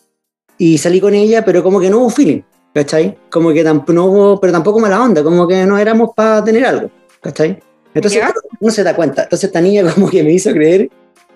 Y 0.57 0.79
salí 0.79 1.01
con 1.01 1.15
ella, 1.15 1.45
pero 1.45 1.65
como 1.65 1.81
que 1.81 1.91
no 1.91 1.99
hubo 1.99 2.11
feeling, 2.11 2.43
¿cachai? 2.73 3.19
Como 3.29 3.53
que 3.53 3.65
tampoco, 3.65 3.93
no 3.93 4.05
hubo, 4.07 4.41
pero 4.41 4.53
tampoco 4.53 4.79
mala 4.79 5.03
onda, 5.03 5.25
como 5.25 5.49
que 5.49 5.67
no 5.67 5.79
éramos 5.79 6.11
para 6.15 6.45
tener 6.45 6.65
algo, 6.65 6.91
¿cachai? 7.21 7.59
Entonces, 7.93 8.21
Ya. 8.21 8.33
uno 8.61 8.71
se 8.71 8.85
da 8.85 8.95
cuenta. 8.95 9.25
Entonces, 9.25 9.49
esta 9.49 9.61
niña 9.61 9.83
como 9.95 10.09
que 10.09 10.23
me 10.23 10.33
hizo 10.33 10.53
creer, 10.53 10.89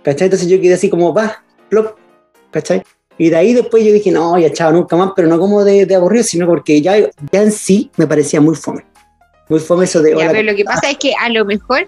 ¿cachai? 0.04 0.26
Entonces 0.26 0.46
yo 0.48 0.60
quedé 0.60 0.74
así 0.74 0.88
como, 0.88 1.12
va, 1.12 1.42
plop, 1.68 1.96
¿cachai? 2.52 2.84
Y 3.18 3.28
de 3.28 3.36
ahí 3.36 3.54
después 3.54 3.84
yo 3.84 3.92
dije, 3.92 4.12
no, 4.12 4.38
ya 4.38 4.52
chao, 4.52 4.70
nunca 4.72 4.96
más, 4.96 5.12
pero 5.16 5.26
no 5.26 5.38
como 5.38 5.64
de, 5.64 5.84
de 5.84 5.94
aburrido, 5.96 6.22
sino 6.22 6.46
porque 6.46 6.80
ya, 6.80 6.96
ya 7.32 7.42
en 7.42 7.50
sí 7.50 7.90
me 7.96 8.06
parecía 8.06 8.40
muy 8.40 8.54
fome. 8.54 8.84
Muy 9.50 9.60
fome 9.60 9.84
eso 9.84 10.00
de... 10.00 10.10
Ya, 10.12 10.16
hola, 10.16 10.30
pero 10.30 10.50
lo 10.50 10.56
que 10.56 10.64
pasa 10.64 10.88
es 10.90 10.96
que 10.96 11.12
a 11.20 11.28
lo 11.28 11.44
mejor, 11.44 11.80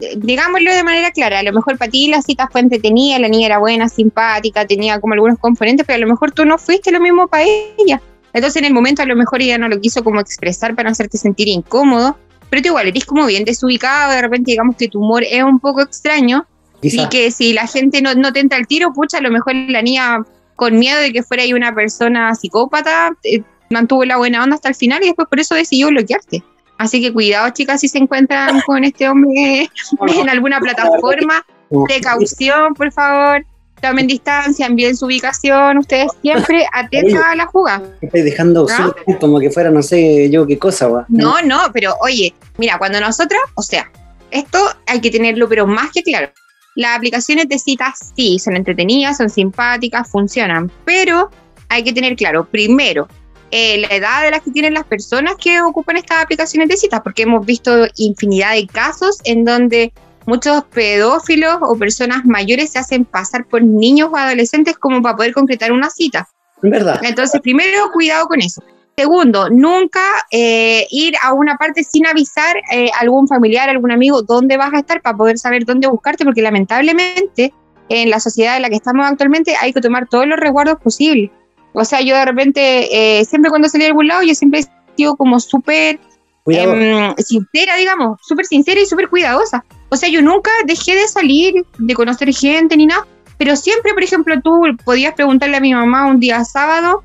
eh, 0.00 0.14
digámoslo 0.16 0.72
de 0.74 0.82
manera 0.82 1.10
clara, 1.12 1.38
a 1.38 1.42
lo 1.42 1.52
mejor 1.52 1.78
para 1.78 1.90
ti 1.90 2.08
la 2.08 2.22
cita 2.22 2.48
fue 2.50 2.62
entretenida, 2.62 3.18
la 3.18 3.28
niña 3.28 3.46
era 3.46 3.58
buena, 3.58 3.88
simpática, 3.88 4.66
tenía 4.66 4.98
como 4.98 5.12
algunos 5.14 5.38
componentes, 5.38 5.86
pero 5.86 5.98
a 5.98 6.00
lo 6.00 6.06
mejor 6.08 6.32
tú 6.32 6.44
no 6.46 6.56
fuiste 6.58 6.90
lo 6.90 6.98
mismo 6.98 7.28
para 7.28 7.44
ella. 7.44 8.00
Entonces 8.32 8.56
en 8.62 8.64
el 8.64 8.72
momento 8.74 9.02
a 9.02 9.06
lo 9.06 9.14
mejor 9.16 9.42
ella 9.42 9.58
no 9.58 9.68
lo 9.68 9.78
quiso 9.80 10.02
como 10.02 10.18
expresar 10.20 10.74
para 10.74 10.88
no 10.88 10.92
hacerte 10.92 11.18
sentir 11.18 11.46
incómodo, 11.48 12.16
pero 12.48 12.62
tú 12.62 12.68
igual 12.68 12.88
eres 12.88 13.04
como 13.04 13.26
bien 13.26 13.44
desubicado, 13.44 14.12
de 14.12 14.22
repente 14.22 14.52
digamos 14.52 14.76
que 14.76 14.88
tu 14.88 15.00
humor 15.00 15.22
es 15.28 15.42
un 15.44 15.60
poco 15.60 15.82
extraño 15.82 16.46
quizá- 16.80 17.02
y 17.02 17.08
que 17.10 17.30
si 17.30 17.52
la 17.52 17.66
gente 17.66 18.00
no, 18.00 18.14
no 18.14 18.32
te 18.32 18.40
entra 18.40 18.56
al 18.58 18.66
tiro, 18.66 18.92
pucha, 18.94 19.18
a 19.18 19.20
lo 19.20 19.30
mejor 19.30 19.54
la 19.68 19.82
niña 19.82 20.24
con 20.56 20.78
miedo 20.78 21.00
de 21.00 21.12
que 21.12 21.22
fuera 21.22 21.42
ahí 21.42 21.52
una 21.52 21.74
persona 21.74 22.34
psicópata, 22.34 23.10
eh, 23.24 23.42
mantuvo 23.68 24.04
la 24.04 24.16
buena 24.16 24.42
onda 24.42 24.56
hasta 24.56 24.68
el 24.70 24.74
final 24.74 25.02
y 25.02 25.06
después 25.06 25.28
por 25.28 25.38
eso 25.38 25.54
decidió 25.54 25.88
bloquearte. 25.88 26.42
Así 26.80 27.02
que 27.02 27.12
cuidado, 27.12 27.50
chicas, 27.50 27.78
si 27.78 27.88
se 27.88 27.98
encuentran 27.98 28.62
con 28.62 28.84
este 28.84 29.06
hombre 29.06 29.68
en 30.08 30.28
alguna 30.30 30.60
plataforma, 30.60 31.44
precaución, 31.86 32.72
por 32.72 32.90
favor. 32.90 33.44
Tomen 33.82 34.06
distancia, 34.06 34.64
envíen 34.64 34.96
su 34.96 35.04
ubicación, 35.04 35.76
ustedes 35.76 36.10
siempre 36.22 36.66
atentos 36.72 37.22
a 37.22 37.36
la 37.36 37.44
jugada. 37.44 37.82
Estoy 38.00 38.22
dejando 38.22 38.66
¿Ah? 38.70 38.92
súper 38.96 39.18
como 39.18 39.38
que 39.40 39.50
fuera 39.50 39.70
no 39.70 39.82
sé 39.82 40.30
yo 40.30 40.46
qué 40.46 40.58
cosa, 40.58 40.88
weón. 40.88 41.04
No, 41.08 41.42
no, 41.42 41.58
pero 41.70 41.94
oye, 42.00 42.32
mira, 42.56 42.78
cuando 42.78 42.98
nosotras, 42.98 43.42
o 43.56 43.62
sea, 43.62 43.90
esto 44.30 44.58
hay 44.86 45.02
que 45.02 45.10
tenerlo, 45.10 45.50
pero 45.50 45.66
más 45.66 45.90
que 45.92 46.02
claro. 46.02 46.30
Las 46.76 46.96
aplicaciones 46.96 47.46
de 47.50 47.58
citas 47.58 48.12
sí, 48.16 48.38
son 48.38 48.56
entretenidas, 48.56 49.18
son 49.18 49.28
simpáticas, 49.28 50.10
funcionan, 50.10 50.72
pero 50.86 51.30
hay 51.68 51.84
que 51.84 51.92
tener 51.92 52.16
claro, 52.16 52.46
primero, 52.50 53.06
eh, 53.50 53.78
la 53.78 53.88
edad 53.88 54.22
de 54.22 54.30
las 54.30 54.42
que 54.42 54.50
tienen 54.50 54.74
las 54.74 54.84
personas 54.84 55.34
que 55.36 55.60
ocupan 55.60 55.96
estas 55.96 56.22
aplicaciones 56.22 56.68
de 56.68 56.76
citas, 56.76 57.00
porque 57.02 57.22
hemos 57.22 57.44
visto 57.44 57.86
infinidad 57.96 58.54
de 58.54 58.66
casos 58.66 59.18
en 59.24 59.44
donde 59.44 59.92
muchos 60.26 60.64
pedófilos 60.64 61.58
o 61.62 61.76
personas 61.76 62.24
mayores 62.24 62.70
se 62.70 62.78
hacen 62.78 63.04
pasar 63.04 63.46
por 63.46 63.62
niños 63.62 64.10
o 64.12 64.16
adolescentes 64.16 64.78
como 64.78 65.02
para 65.02 65.16
poder 65.16 65.32
concretar 65.32 65.72
una 65.72 65.90
cita. 65.90 66.28
En 66.62 66.70
verdad. 66.70 67.00
Entonces, 67.02 67.40
primero, 67.40 67.90
cuidado 67.92 68.26
con 68.26 68.40
eso. 68.40 68.62
Segundo, 68.96 69.48
nunca 69.48 70.02
eh, 70.30 70.86
ir 70.90 71.14
a 71.22 71.32
una 71.32 71.56
parte 71.56 71.82
sin 71.84 72.06
avisar 72.06 72.56
eh, 72.70 72.90
a 72.94 73.00
algún 73.00 73.26
familiar, 73.26 73.68
algún 73.70 73.92
amigo, 73.92 74.22
dónde 74.22 74.58
vas 74.58 74.74
a 74.74 74.80
estar 74.80 75.00
para 75.00 75.16
poder 75.16 75.38
saber 75.38 75.64
dónde 75.64 75.88
buscarte, 75.88 76.24
porque 76.24 76.42
lamentablemente 76.42 77.54
en 77.88 78.10
la 78.10 78.20
sociedad 78.20 78.56
en 78.56 78.62
la 78.62 78.68
que 78.68 78.76
estamos 78.76 79.06
actualmente 79.06 79.56
hay 79.60 79.72
que 79.72 79.80
tomar 79.80 80.06
todos 80.06 80.26
los 80.26 80.38
resguardos 80.38 80.78
posibles. 80.80 81.30
O 81.72 81.84
sea, 81.84 82.00
yo 82.00 82.16
de 82.16 82.24
repente, 82.24 83.18
eh, 83.20 83.24
siempre 83.24 83.50
cuando 83.50 83.68
salí 83.68 83.84
de 83.84 83.90
algún 83.90 84.08
lado, 84.08 84.22
yo 84.22 84.34
siempre 84.34 84.60
he 84.60 84.96
sido 84.96 85.16
como 85.16 85.38
súper 85.40 86.00
em, 86.46 87.14
sincera, 87.18 87.76
digamos, 87.76 88.18
súper 88.22 88.46
sincera 88.46 88.80
y 88.80 88.86
súper 88.86 89.08
cuidadosa. 89.08 89.64
O 89.88 89.96
sea, 89.96 90.08
yo 90.08 90.22
nunca 90.22 90.50
dejé 90.66 90.94
de 90.94 91.08
salir, 91.08 91.64
de 91.78 91.94
conocer 91.94 92.32
gente 92.34 92.76
ni 92.76 92.86
nada, 92.86 93.06
pero 93.38 93.56
siempre, 93.56 93.94
por 93.94 94.02
ejemplo, 94.02 94.40
tú 94.42 94.60
podías 94.84 95.14
preguntarle 95.14 95.56
a 95.56 95.60
mi 95.60 95.72
mamá 95.72 96.06
un 96.06 96.20
día 96.20 96.44
sábado 96.44 97.02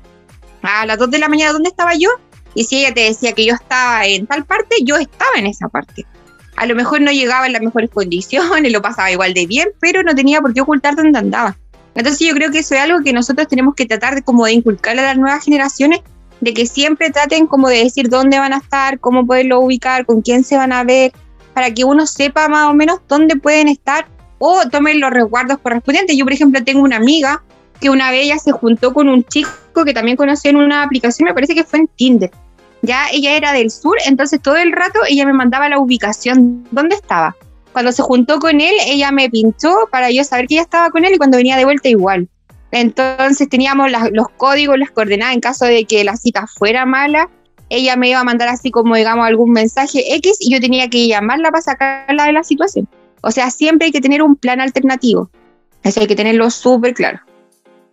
a 0.62 0.84
las 0.84 0.98
2 0.98 1.10
de 1.10 1.18
la 1.18 1.28
mañana 1.28 1.52
dónde 1.52 1.70
estaba 1.70 1.94
yo, 1.94 2.10
y 2.54 2.64
si 2.64 2.78
ella 2.78 2.94
te 2.94 3.02
decía 3.02 3.32
que 3.32 3.44
yo 3.44 3.54
estaba 3.54 4.06
en 4.06 4.26
tal 4.26 4.44
parte, 4.44 4.76
yo 4.82 4.96
estaba 4.96 5.32
en 5.36 5.46
esa 5.46 5.68
parte. 5.68 6.04
A 6.56 6.64
lo 6.64 6.74
mejor 6.74 7.02
no 7.02 7.12
llegaba 7.12 7.46
en 7.46 7.52
las 7.52 7.62
mejores 7.62 7.90
condiciones, 7.90 8.72
lo 8.72 8.82
pasaba 8.82 9.10
igual 9.10 9.34
de 9.34 9.46
bien, 9.46 9.68
pero 9.80 10.02
no 10.02 10.14
tenía 10.14 10.40
por 10.40 10.54
qué 10.54 10.62
ocultar 10.62 10.96
dónde 10.96 11.18
andaba. 11.18 11.56
Entonces 11.96 12.26
yo 12.26 12.34
creo 12.34 12.50
que 12.50 12.58
eso 12.58 12.74
es 12.74 12.80
algo 12.82 13.00
que 13.00 13.12
nosotros 13.12 13.48
tenemos 13.48 13.74
que 13.74 13.86
tratar 13.86 14.14
de 14.14 14.22
como 14.22 14.44
de 14.44 14.52
inculcar 14.52 14.98
a 14.98 15.02
las 15.02 15.16
nuevas 15.16 15.42
generaciones, 15.42 16.00
de 16.40 16.52
que 16.52 16.66
siempre 16.66 17.10
traten 17.10 17.46
como 17.46 17.68
de 17.68 17.84
decir 17.84 18.08
dónde 18.10 18.38
van 18.38 18.52
a 18.52 18.58
estar, 18.58 19.00
cómo 19.00 19.26
poderlo 19.26 19.60
ubicar, 19.60 20.04
con 20.04 20.20
quién 20.20 20.44
se 20.44 20.56
van 20.56 20.72
a 20.72 20.84
ver, 20.84 21.12
para 21.54 21.72
que 21.72 21.84
uno 21.84 22.06
sepa 22.06 22.48
más 22.48 22.68
o 22.68 22.74
menos 22.74 23.00
dónde 23.08 23.36
pueden 23.36 23.68
estar 23.68 24.06
o 24.38 24.68
tomen 24.68 25.00
los 25.00 25.10
resguardos 25.10 25.58
correspondientes. 25.58 26.14
Yo, 26.16 26.26
por 26.26 26.34
ejemplo, 26.34 26.62
tengo 26.62 26.82
una 26.82 26.96
amiga 26.96 27.42
que 27.80 27.88
una 27.88 28.10
vez 28.10 28.24
ella 28.24 28.38
se 28.38 28.52
juntó 28.52 28.92
con 28.92 29.08
un 29.08 29.24
chico 29.24 29.84
que 29.86 29.94
también 29.94 30.18
conoció 30.18 30.50
en 30.50 30.56
una 30.56 30.82
aplicación, 30.82 31.26
me 31.26 31.34
parece 31.34 31.54
que 31.54 31.64
fue 31.64 31.78
en 31.78 31.88
Tinder. 31.88 32.30
Ya 32.82 33.06
ella 33.10 33.36
era 33.36 33.52
del 33.52 33.70
sur, 33.70 33.96
entonces 34.06 34.40
todo 34.42 34.56
el 34.56 34.72
rato 34.72 35.00
ella 35.08 35.24
me 35.24 35.32
mandaba 35.32 35.68
la 35.70 35.78
ubicación, 35.78 36.66
dónde 36.70 36.96
estaba. 36.96 37.34
Cuando 37.76 37.92
se 37.92 38.02
juntó 38.02 38.38
con 38.38 38.62
él, 38.62 38.74
ella 38.86 39.12
me 39.12 39.28
pinchó 39.28 39.70
para 39.92 40.10
yo 40.10 40.24
saber 40.24 40.46
que 40.46 40.54
ella 40.54 40.62
estaba 40.62 40.88
con 40.88 41.04
él 41.04 41.12
y 41.12 41.18
cuando 41.18 41.36
venía 41.36 41.58
de 41.58 41.66
vuelta 41.66 41.90
igual. 41.90 42.26
Entonces 42.70 43.50
teníamos 43.50 43.90
los 44.12 44.30
códigos, 44.38 44.78
las 44.78 44.90
coordenadas 44.90 45.34
en 45.34 45.40
caso 45.40 45.66
de 45.66 45.84
que 45.84 46.02
la 46.02 46.16
cita 46.16 46.46
fuera 46.46 46.86
mala. 46.86 47.28
Ella 47.68 47.94
me 47.96 48.08
iba 48.08 48.20
a 48.20 48.24
mandar 48.24 48.48
así 48.48 48.70
como, 48.70 48.96
digamos, 48.96 49.26
algún 49.26 49.52
mensaje 49.52 50.14
X 50.14 50.38
y 50.40 50.54
yo 50.54 50.58
tenía 50.58 50.88
que 50.88 51.06
llamarla 51.06 51.50
para 51.50 51.60
sacarla 51.60 52.24
de 52.24 52.32
la 52.32 52.44
situación. 52.44 52.88
O 53.20 53.30
sea, 53.30 53.50
siempre 53.50 53.84
hay 53.84 53.92
que 53.92 54.00
tener 54.00 54.22
un 54.22 54.36
plan 54.36 54.58
alternativo. 54.58 55.28
Eso 55.82 56.00
hay 56.00 56.06
que 56.06 56.16
tenerlo 56.16 56.48
súper 56.48 56.94
claro. 56.94 57.20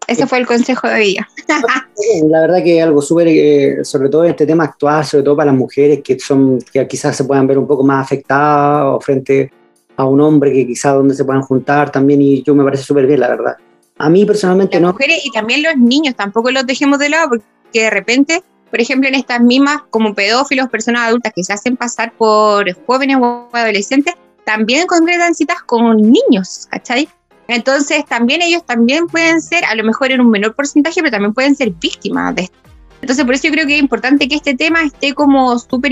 Ese 0.08 0.26
fue 0.28 0.38
el 0.38 0.48
consejo 0.48 0.88
de 0.88 1.04
ella. 1.04 1.28
La 2.30 2.40
verdad 2.40 2.64
que 2.64 2.82
algo 2.82 3.02
súper, 3.02 3.28
eh, 3.28 3.84
sobre 3.84 4.08
todo 4.08 4.24
en 4.24 4.30
este 4.30 4.46
tema 4.46 4.64
actual, 4.64 5.04
sobre 5.04 5.26
todo 5.26 5.36
para 5.36 5.52
las 5.52 5.60
mujeres 5.60 6.00
que 6.02 6.18
son 6.20 6.60
que 6.72 6.88
quizás 6.88 7.18
se 7.18 7.26
puedan 7.26 7.48
ver 7.48 7.58
un 7.58 7.68
poco 7.68 7.84
más 7.84 8.06
afectadas 8.06 9.04
frente 9.04 9.52
a 9.96 10.06
un 10.06 10.22
hombre 10.22 10.52
que 10.52 10.68
quizás 10.68 10.94
donde 10.94 11.16
se 11.16 11.26
puedan 11.26 11.42
juntar 11.42 11.92
también 11.92 12.22
y 12.22 12.44
yo 12.44 12.56
me 12.56 12.64
parece 12.64 12.84
súper 12.84 13.08
bien, 13.08 13.20
la 13.20 13.30
verdad. 13.30 13.58
A 13.98 14.10
mí 14.10 14.26
personalmente 14.26 14.76
las 14.76 14.82
no. 14.82 14.92
mujeres 14.94 15.22
y 15.24 15.32
también 15.32 15.64
los 15.64 15.78
niños, 15.78 16.16
tampoco 16.16 16.52
los 16.52 16.66
dejemos 16.66 17.00
de 17.00 17.10
lado 17.10 17.30
porque 17.30 17.44
de 17.74 17.90
repente, 17.90 18.44
por 18.70 18.82
ejemplo, 18.82 19.08
en 19.08 19.16
estas 19.16 19.42
mismas 19.42 19.82
como 19.90 20.14
pedófilos, 20.14 20.70
personas 20.70 21.08
adultas 21.08 21.32
que 21.36 21.44
se 21.44 21.54
hacen 21.54 21.78
pasar 21.78 22.14
por 22.14 22.66
jóvenes 22.86 23.18
o 23.22 23.50
adolescentes, 23.52 24.16
también 24.46 24.88
concretan 24.88 25.36
citas 25.36 25.62
con 25.66 25.98
niños, 25.98 26.68
¿cachai? 26.70 27.08
Entonces 27.48 28.06
también 28.06 28.42
ellos 28.42 28.66
también 28.66 29.08
pueden 29.08 29.42
ser, 29.42 29.66
a 29.66 29.76
lo 29.76 29.84
mejor 29.84 30.12
en 30.12 30.22
un 30.22 30.30
menor 30.30 30.56
porcentaje, 30.56 31.02
pero 31.02 31.12
también 31.12 31.34
pueden 31.34 31.56
ser 31.56 31.72
víctimas 31.72 32.36
de 32.36 32.44
esto. 32.44 32.58
Entonces 33.02 33.26
por 33.26 33.36
eso 33.36 33.48
yo 33.48 33.54
creo 33.54 33.68
que 33.68 33.76
es 33.76 33.82
importante 33.82 34.28
que 34.28 34.36
este 34.36 34.56
tema 34.56 34.82
esté 34.82 35.14
como 35.14 35.60
súper 35.60 35.92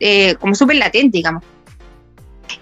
eh, 0.00 0.34
como 0.36 0.54
súper 0.54 0.76
latente, 0.76 1.18
digamos. 1.18 1.42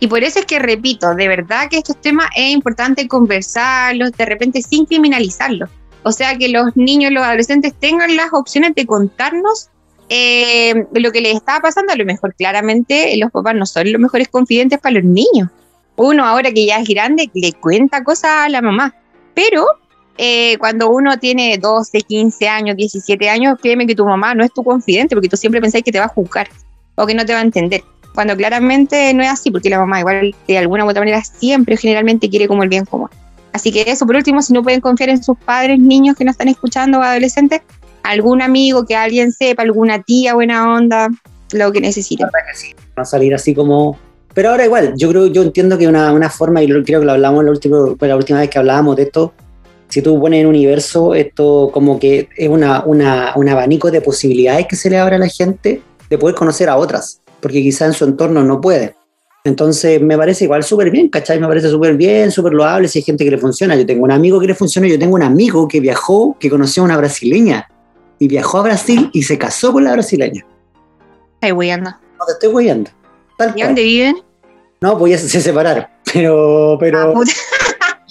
Y 0.00 0.06
por 0.06 0.22
eso 0.24 0.40
es 0.40 0.46
que 0.46 0.58
repito, 0.58 1.14
de 1.14 1.28
verdad 1.28 1.68
que 1.70 1.78
estos 1.78 2.00
temas 2.00 2.28
es 2.36 2.52
importante 2.52 3.06
conversarlos, 3.08 4.12
de 4.12 4.26
repente 4.26 4.62
sin 4.62 4.86
criminalizarlos. 4.86 5.70
O 6.02 6.12
sea, 6.12 6.36
que 6.36 6.48
los 6.48 6.76
niños, 6.76 7.12
los 7.12 7.24
adolescentes 7.24 7.74
tengan 7.78 8.14
las 8.14 8.32
opciones 8.32 8.74
de 8.74 8.86
contarnos 8.86 9.70
eh, 10.08 10.86
lo 10.92 11.12
que 11.12 11.20
les 11.20 11.36
estaba 11.36 11.60
pasando. 11.60 11.92
A 11.92 11.96
lo 11.96 12.04
mejor 12.04 12.34
claramente 12.34 13.16
los 13.16 13.30
papás 13.30 13.54
no 13.54 13.66
son 13.66 13.90
los 13.90 14.00
mejores 14.00 14.28
confidentes 14.28 14.78
para 14.80 14.96
los 14.96 15.04
niños. 15.04 15.48
Uno 15.96 16.26
ahora 16.26 16.52
que 16.52 16.66
ya 16.66 16.78
es 16.78 16.88
grande 16.88 17.30
le 17.34 17.52
cuenta 17.52 18.04
cosas 18.04 18.30
a 18.30 18.48
la 18.48 18.60
mamá. 18.60 18.94
Pero 19.32 19.66
eh, 20.18 20.58
cuando 20.58 20.90
uno 20.90 21.18
tiene 21.18 21.58
12, 21.58 22.02
15 22.02 22.48
años, 22.48 22.76
17 22.76 23.28
años, 23.28 23.58
créeme 23.60 23.86
que 23.86 23.94
tu 23.94 24.04
mamá 24.04 24.34
no 24.34 24.44
es 24.44 24.52
tu 24.52 24.62
confidente 24.62 25.14
porque 25.14 25.28
tú 25.28 25.36
siempre 25.36 25.60
pensáis 25.60 25.84
que 25.84 25.92
te 25.92 25.98
va 25.98 26.06
a 26.06 26.08
juzgar 26.08 26.48
o 26.96 27.06
que 27.06 27.14
no 27.14 27.24
te 27.24 27.32
va 27.32 27.40
a 27.40 27.42
entender. 27.42 27.82
Cuando 28.14 28.36
claramente 28.36 29.12
no 29.12 29.22
es 29.22 29.30
así, 29.30 29.50
porque 29.50 29.68
la 29.68 29.78
mamá 29.78 30.00
igual 30.00 30.34
de 30.46 30.58
alguna 30.58 30.84
u 30.84 30.88
otra 30.88 31.00
manera 31.00 31.22
siempre 31.24 31.76
generalmente 31.76 32.30
quiere 32.30 32.46
como 32.46 32.62
el 32.62 32.68
bien 32.68 32.84
común. 32.84 33.08
Así 33.52 33.72
que 33.72 33.84
eso, 33.86 34.06
por 34.06 34.16
último, 34.16 34.42
si 34.42 34.52
no 34.52 34.62
pueden 34.62 34.80
confiar 34.80 35.10
en 35.10 35.22
sus 35.22 35.36
padres, 35.38 35.78
niños 35.78 36.16
que 36.16 36.24
no 36.24 36.30
están 36.30 36.48
escuchando 36.48 36.98
o 36.98 37.02
adolescentes, 37.02 37.62
algún 38.02 38.42
amigo 38.42 38.84
que 38.84 38.96
alguien 38.96 39.32
sepa, 39.32 39.62
alguna 39.62 40.02
tía 40.02 40.34
buena 40.34 40.74
onda, 40.74 41.08
lo 41.52 41.72
que 41.72 41.80
necesiten. 41.80 42.26
va 42.26 43.02
a 43.02 43.04
salir 43.04 43.34
así 43.34 43.54
como... 43.54 43.98
Pero 44.34 44.50
ahora 44.50 44.64
igual, 44.64 44.94
yo 44.96 45.08
creo, 45.10 45.26
yo 45.28 45.42
entiendo 45.42 45.78
que 45.78 45.86
una, 45.86 46.12
una 46.12 46.28
forma, 46.28 46.60
y 46.62 46.66
creo 46.66 47.00
que 47.00 47.06
lo 47.06 47.12
hablamos 47.12 47.44
la 47.44 47.52
última, 47.52 47.78
fue 47.96 48.08
la 48.08 48.16
última 48.16 48.40
vez 48.40 48.50
que 48.50 48.58
hablábamos 48.58 48.96
de 48.96 49.04
esto, 49.04 49.32
si 49.88 50.02
tú 50.02 50.20
pones 50.20 50.40
en 50.40 50.48
universo, 50.48 51.14
esto 51.14 51.70
como 51.72 52.00
que 52.00 52.28
es 52.36 52.48
una, 52.48 52.82
una, 52.84 53.32
un 53.36 53.48
abanico 53.48 53.92
de 53.92 54.00
posibilidades 54.00 54.66
que 54.66 54.74
se 54.74 54.90
le 54.90 54.98
abre 54.98 55.14
a 55.14 55.18
la 55.20 55.28
gente 55.28 55.80
de 56.10 56.18
poder 56.18 56.34
conocer 56.34 56.68
a 56.68 56.76
otras, 56.76 57.20
porque 57.44 57.60
quizá 57.60 57.84
en 57.84 57.92
su 57.92 58.06
entorno 58.06 58.42
no 58.42 58.58
puede. 58.58 58.94
Entonces 59.44 60.00
me 60.00 60.16
parece 60.16 60.44
igual 60.44 60.64
súper 60.64 60.90
bien, 60.90 61.10
¿cachai? 61.10 61.38
Me 61.38 61.46
parece 61.46 61.68
súper 61.68 61.94
bien, 61.94 62.30
súper 62.30 62.54
loable 62.54 62.88
si 62.88 63.00
hay 63.00 63.02
gente 63.02 63.22
que 63.22 63.30
le 63.30 63.36
funciona. 63.36 63.76
Yo 63.76 63.84
tengo 63.84 64.02
un 64.02 64.12
amigo 64.12 64.40
que 64.40 64.46
le 64.46 64.54
funciona, 64.54 64.88
yo 64.88 64.98
tengo 64.98 65.14
un 65.14 65.22
amigo 65.22 65.68
que 65.68 65.78
viajó, 65.78 66.38
que 66.40 66.48
conoció 66.48 66.82
a 66.82 66.86
una 66.86 66.96
brasileña, 66.96 67.68
y 68.18 68.28
viajó 68.28 68.60
a 68.60 68.62
Brasil 68.62 69.10
y 69.12 69.24
se 69.24 69.36
casó 69.36 69.74
con 69.74 69.84
la 69.84 69.92
brasileña. 69.92 70.46
Ay, 71.42 71.52
voy 71.52 71.68
anda. 71.68 72.00
No 72.18 72.24
te 72.24 72.32
estoy. 72.32 72.84
Tal 73.36 73.52
¿Y 73.54 73.62
dónde 73.62 73.82
viven? 73.82 74.16
No, 74.80 74.96
pues 74.96 75.12
ya 75.12 75.18
se, 75.18 75.28
se 75.28 75.42
separaron. 75.42 75.84
Pero, 76.14 76.72
Ah, 76.72 76.76
pero, 76.80 77.12
puta. 77.12 77.32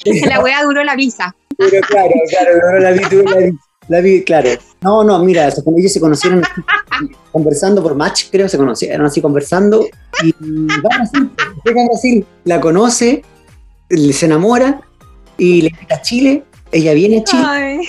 la 0.29 0.41
weá 0.41 0.61
duró 0.61 0.83
la 0.83 0.95
visa. 0.95 1.35
pero 1.57 1.81
claro, 1.87 2.11
claro, 2.29 2.71
no 2.71 2.77
la 2.77 3.09
tú 3.09 3.23
la 3.23 3.51
la 3.87 3.99
vi, 3.99 4.23
claro. 4.23 4.49
No, 4.83 5.03
no, 5.03 5.19
mira, 5.19 5.47
ellos 5.47 5.93
se 5.93 5.99
conocieron 5.99 6.41
conversando 7.31 7.81
por 7.81 7.95
match, 7.95 8.25
creo, 8.31 8.49
se 8.49 8.57
conocieron 8.57 9.05
así 9.05 9.21
conversando 9.21 9.85
y 10.21 10.31
va 10.41 10.89
a 10.93 10.97
Brasil, 10.97 11.31
llega 11.63 11.81
a 11.81 11.87
Brasil, 11.87 12.25
la 12.43 12.61
conoce, 12.61 13.23
se 13.89 14.25
enamora 14.25 14.81
y 15.37 15.61
le 15.61 15.69
invita 15.69 15.95
a 15.95 16.01
Chile 16.01 16.43
Ella 16.71 16.93
viene 16.93 17.19
a 17.19 17.23
Chile, 17.23 17.79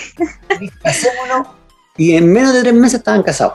casémonos, 0.82 1.48
y 1.96 2.14
en 2.14 2.32
menos 2.32 2.52
de 2.54 2.62
tres 2.62 2.74
meses 2.74 2.98
estaban 3.00 3.22
casados. 3.22 3.54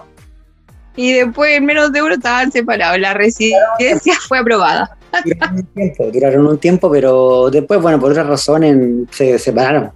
Y 0.96 1.13
después 1.13 1.55
en 1.55 1.65
menos 1.65 1.93
de 1.93 2.01
uno 2.01 2.15
estaban 2.15 2.51
separados. 2.51 3.00
La 3.00 3.13
residencia 3.13 4.15
fue 4.27 4.39
aprobada. 4.39 4.98
Duraron 5.24 5.55
un 5.55 5.65
tiempo, 5.65 6.12
duraron 6.12 6.48
un 6.48 6.58
tiempo, 6.58 6.91
pero 6.91 7.50
después, 7.50 7.81
bueno, 7.81 8.00
por 8.00 8.12
otras 8.12 8.27
razones 8.27 9.08
se 9.12 9.39
separaron. 9.39 9.91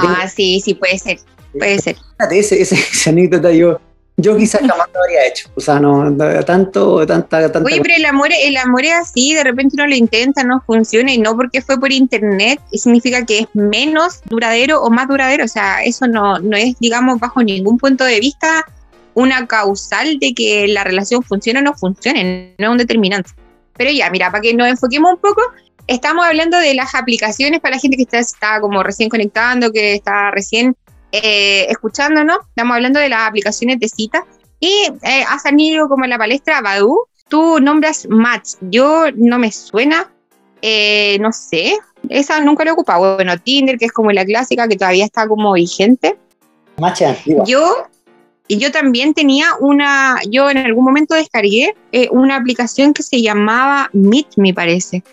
ah, 0.00 0.26
sí, 0.28 0.60
sí, 0.60 0.74
puede 0.74 0.98
ser. 0.98 1.18
Puede 1.58 1.78
ser. 1.78 1.96
Ese, 2.30 2.60
ese, 2.60 2.74
esa 2.92 3.10
anécdota 3.10 3.50
yo, 3.52 3.80
yo 4.16 4.36
quizás 4.36 4.60
jamás 4.60 4.88
lo 4.92 5.00
habría 5.00 5.26
hecho. 5.26 5.48
O 5.54 5.60
sea, 5.60 5.80
no, 5.80 6.14
tanto, 6.44 7.06
tanta, 7.06 7.50
tanta. 7.50 7.60
Oye, 7.60 7.80
pero 7.80 7.94
el 7.96 8.04
amor, 8.04 8.28
el 8.32 8.56
amor 8.56 8.84
es 8.84 8.92
así, 8.92 9.34
de 9.34 9.44
repente 9.44 9.74
uno 9.76 9.86
lo 9.86 9.94
intenta, 9.94 10.44
no 10.44 10.62
funciona, 10.66 11.12
y 11.12 11.18
no 11.18 11.36
porque 11.36 11.62
fue 11.62 11.78
por 11.78 11.92
internet, 11.92 12.60
significa 12.72 13.24
que 13.24 13.40
es 13.40 13.46
menos 13.54 14.20
duradero 14.26 14.82
o 14.82 14.90
más 14.90 15.08
duradero. 15.08 15.44
O 15.44 15.48
sea, 15.48 15.82
eso 15.82 16.06
no, 16.06 16.38
no 16.38 16.56
es, 16.56 16.78
digamos, 16.78 17.18
bajo 17.18 17.42
ningún 17.42 17.78
punto 17.78 18.04
de 18.04 18.20
vista 18.20 18.66
una 19.14 19.46
causal 19.46 20.18
de 20.18 20.34
que 20.34 20.68
la 20.68 20.84
relación 20.84 21.22
funcione 21.22 21.60
o 21.60 21.62
no 21.62 21.74
funcione, 21.74 22.54
no 22.58 22.66
es 22.66 22.70
un 22.70 22.78
determinante. 22.78 23.30
Pero 23.76 23.90
ya, 23.90 24.10
mira, 24.10 24.30
para 24.30 24.42
que 24.42 24.54
nos 24.54 24.68
enfoquemos 24.68 25.14
un 25.14 25.18
poco, 25.18 25.42
estamos 25.86 26.24
hablando 26.24 26.58
de 26.58 26.74
las 26.74 26.94
aplicaciones 26.94 27.60
para 27.60 27.76
la 27.76 27.80
gente 27.80 27.96
que 27.96 28.04
está, 28.04 28.18
está 28.18 28.60
como 28.60 28.82
recién 28.82 29.08
conectando, 29.08 29.72
que 29.72 29.94
está 29.94 30.30
recién 30.30 30.76
eh, 31.12 31.66
escuchándonos, 31.68 32.38
estamos 32.48 32.74
hablando 32.74 33.00
de 33.00 33.08
las 33.08 33.28
aplicaciones 33.28 33.78
de 33.80 33.88
cita 33.88 34.24
y 34.60 34.70
eh, 35.02 35.24
ha 35.28 35.38
salido 35.38 35.88
como 35.88 36.04
en 36.04 36.10
la 36.10 36.18
palestra 36.18 36.60
Badu, 36.60 37.00
tú 37.28 37.60
nombras 37.60 38.06
Match, 38.08 38.54
yo 38.60 39.06
no 39.14 39.38
me 39.38 39.50
suena, 39.50 40.12
eh, 40.62 41.18
no 41.20 41.32
sé, 41.32 41.78
esa 42.08 42.40
nunca 42.40 42.64
la 42.64 42.70
he 42.70 42.72
ocupado, 42.72 43.16
bueno, 43.16 43.38
Tinder, 43.38 43.78
que 43.78 43.86
es 43.86 43.92
como 43.92 44.12
la 44.12 44.24
clásica 44.24 44.68
que 44.68 44.76
todavía 44.76 45.04
está 45.04 45.26
como 45.26 45.52
vigente. 45.52 46.18
Match 46.78 47.02
Yo, 47.46 47.86
y 48.48 48.58
yo 48.58 48.72
también 48.72 49.14
tenía 49.14 49.46
una, 49.60 50.18
yo 50.28 50.50
en 50.50 50.58
algún 50.58 50.84
momento 50.84 51.14
descargué 51.14 51.74
eh, 51.92 52.08
una 52.10 52.36
aplicación 52.36 52.92
que 52.94 53.02
se 53.02 53.22
llamaba 53.22 53.90
Meet 53.92 54.36
Me, 54.36 54.54
parece, 54.54 55.04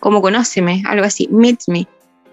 como 0.00 0.20
conóceme, 0.22 0.82
algo 0.86 1.04
así, 1.04 1.28
Meet 1.30 1.60
Me. 1.68 1.86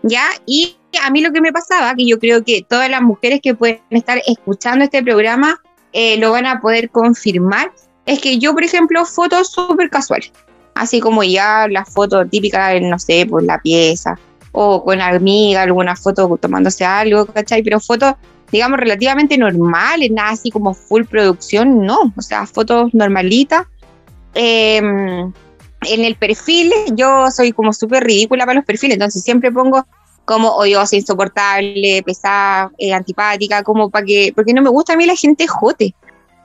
¿Ya? 0.03 0.25
Y 0.45 0.76
a 1.03 1.09
mí 1.09 1.21
lo 1.21 1.31
que 1.31 1.41
me 1.41 1.51
pasaba, 1.51 1.93
que 1.95 2.05
yo 2.05 2.19
creo 2.19 2.43
que 2.43 2.65
todas 2.67 2.89
las 2.89 3.01
mujeres 3.01 3.39
que 3.41 3.53
pueden 3.53 3.81
estar 3.89 4.21
escuchando 4.25 4.85
este 4.85 5.03
programa 5.03 5.61
eh, 5.93 6.17
lo 6.17 6.31
van 6.31 6.45
a 6.45 6.59
poder 6.61 6.89
confirmar, 6.89 7.71
es 8.05 8.19
que 8.19 8.39
yo, 8.39 8.53
por 8.53 8.63
ejemplo, 8.63 9.05
fotos 9.05 9.51
súper 9.51 9.89
casuales, 9.89 10.31
así 10.75 10.99
como 10.99 11.23
ya 11.23 11.67
la 11.69 11.85
foto 11.85 12.25
típica, 12.25 12.79
no 12.79 12.99
sé, 12.99 13.25
por 13.25 13.43
la 13.43 13.59
pieza, 13.59 14.17
o 14.51 14.83
con 14.83 15.01
amiga, 15.01 15.63
alguna 15.63 15.95
foto 15.95 16.37
tomándose 16.41 16.85
algo, 16.85 17.25
¿cachai? 17.25 17.63
Pero 17.63 17.79
fotos, 17.79 18.15
digamos, 18.51 18.79
relativamente 18.79 19.37
normales, 19.37 20.09
nada 20.11 20.31
así 20.31 20.49
como 20.49 20.73
full 20.73 21.03
producción, 21.03 21.85
no, 21.85 22.13
o 22.15 22.21
sea, 22.21 22.45
fotos 22.45 22.93
normalitas. 22.93 23.65
Em, 24.33 25.31
en 25.81 26.05
el 26.05 26.15
perfil, 26.15 26.71
yo 26.93 27.29
soy 27.29 27.51
como 27.51 27.73
súper 27.73 28.03
ridícula 28.03 28.45
para 28.45 28.55
los 28.55 28.65
perfiles, 28.65 28.95
entonces 28.95 29.23
siempre 29.23 29.51
pongo 29.51 29.85
como 30.27 30.49
odiosa, 30.49 30.97
insoportable, 30.97 32.03
pesada, 32.03 32.69
eh, 32.77 32.91
antipática, 32.91 33.63
como 33.63 33.89
para 33.89 34.05
que, 34.05 34.33
porque 34.35 34.53
no 34.53 34.61
me 34.61 34.69
gusta 34.69 34.91
a 34.91 34.97
mí 34.97 35.05
la 35.05 35.15
gente 35.15 35.47
jote. 35.47 35.95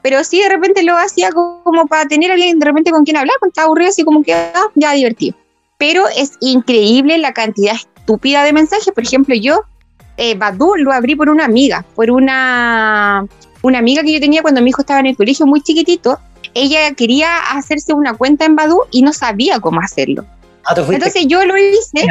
Pero 0.05 0.23
sí 0.23 0.41
de 0.41 0.49
repente 0.49 0.85
lo 0.85 0.97
hacía 0.97 1.33
como, 1.33 1.87
para 1.89 2.07
tener 2.07 2.31
a 2.31 2.35
alguien 2.35 2.61
de 2.61 2.65
repente 2.65 2.93
con 2.93 3.03
quien 3.03 3.17
hablar, 3.17 3.35
cuando 3.41 3.51
estaba 3.51 3.67
aburrido, 3.67 3.91
así 3.91 4.05
como 4.05 4.23
que 4.23 4.35
ah, 4.35 4.69
ya 4.77 4.93
divertido. 4.93 5.37
Pero 5.79 6.05
es 6.17 6.35
increíble 6.41 7.19
la 7.19 7.33
cantidad 7.33 7.75
estúpida 7.75 8.45
de 8.45 8.53
mensajes. 8.53 8.95
Por 8.95 9.03
ejemplo, 9.03 9.35
yo, 9.35 9.63
eh, 10.17 10.37
Badu 10.37 10.77
lo 10.77 10.93
abrí 10.93 11.17
por 11.17 11.29
una 11.29 11.45
amiga, 11.45 11.85
por 11.97 12.09
una, 12.09 13.27
una 13.63 13.79
amiga 13.81 14.05
que 14.05 14.13
yo 14.13 14.21
tenía 14.21 14.43
cuando 14.43 14.63
mi 14.63 14.71
hijo 14.71 14.83
estaba 14.83 15.01
en 15.01 15.07
el 15.07 15.17
colegio 15.17 15.45
muy 15.45 15.61
chiquitito. 15.61 16.21
Ella 16.55 16.95
quería 16.95 17.37
hacerse 17.51 17.95
una 17.95 18.15
cuenta 18.15 18.45
en 18.45 18.55
Badu 18.55 18.83
y 18.93 19.03
no 19.03 19.13
sabía 19.13 19.59
cómo 19.59 19.81
hacerlo. 19.81 20.25
Ah, 20.65 20.75
Entonces 20.77 21.27
yo 21.27 21.45
lo 21.45 21.59
hice. 21.59 22.07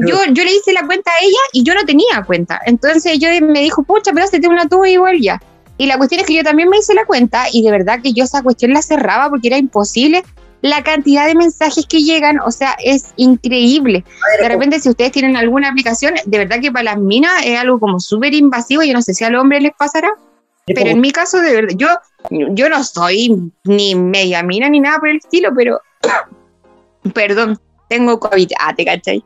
Yo, 0.00 0.16
yo 0.32 0.44
le 0.44 0.52
hice 0.52 0.72
la 0.72 0.86
cuenta 0.86 1.10
a 1.10 1.24
ella 1.24 1.38
y 1.52 1.64
yo 1.64 1.74
no 1.74 1.84
tenía 1.84 2.22
cuenta. 2.24 2.60
Entonces 2.66 3.18
yo 3.18 3.28
me 3.42 3.60
dijo, 3.60 3.82
pucha, 3.82 4.12
pero 4.12 4.24
hazte 4.24 4.40
una 4.46 4.68
tú 4.68 4.84
igual 4.84 5.20
ya. 5.20 5.40
Y 5.76 5.86
la 5.86 5.96
cuestión 5.96 6.20
es 6.20 6.26
que 6.26 6.34
yo 6.34 6.44
también 6.44 6.68
me 6.68 6.78
hice 6.78 6.94
la 6.94 7.04
cuenta 7.04 7.46
y 7.52 7.62
de 7.62 7.70
verdad 7.70 8.00
que 8.02 8.12
yo 8.12 8.24
esa 8.24 8.42
cuestión 8.42 8.72
la 8.72 8.82
cerraba 8.82 9.28
porque 9.28 9.48
era 9.48 9.58
imposible 9.58 10.24
la 10.60 10.82
cantidad 10.82 11.26
de 11.26 11.34
mensajes 11.34 11.86
que 11.86 12.02
llegan, 12.02 12.40
o 12.40 12.50
sea, 12.50 12.76
es 12.82 13.12
increíble. 13.16 14.04
De 14.40 14.48
repente, 14.48 14.80
si 14.80 14.88
ustedes 14.88 15.12
tienen 15.12 15.36
alguna 15.36 15.68
aplicación, 15.68 16.14
de 16.24 16.38
verdad 16.38 16.60
que 16.60 16.72
para 16.72 16.84
las 16.84 16.98
minas 16.98 17.32
es 17.44 17.58
algo 17.58 17.78
como 17.78 18.00
súper 18.00 18.34
invasivo, 18.34 18.82
yo 18.82 18.92
no 18.92 19.02
sé 19.02 19.14
si 19.14 19.24
a 19.24 19.30
los 19.30 19.40
hombres 19.40 19.62
les 19.62 19.72
pasará, 19.78 20.10
pero 20.66 20.90
en 20.90 21.00
mi 21.00 21.12
caso, 21.12 21.40
de 21.40 21.54
verdad, 21.54 21.74
yo, 21.76 21.88
yo 22.30 22.68
no 22.68 22.82
soy 22.84 23.52
ni 23.64 23.94
media 23.94 24.42
mina 24.42 24.68
ni 24.68 24.80
nada 24.80 24.98
por 24.98 25.08
el 25.08 25.18
estilo, 25.18 25.50
pero, 25.56 25.80
perdón, 27.14 27.58
tengo 27.88 28.18
COVID, 28.18 28.50
ah, 28.60 28.74
te 28.74 28.84
cachai. 28.84 29.24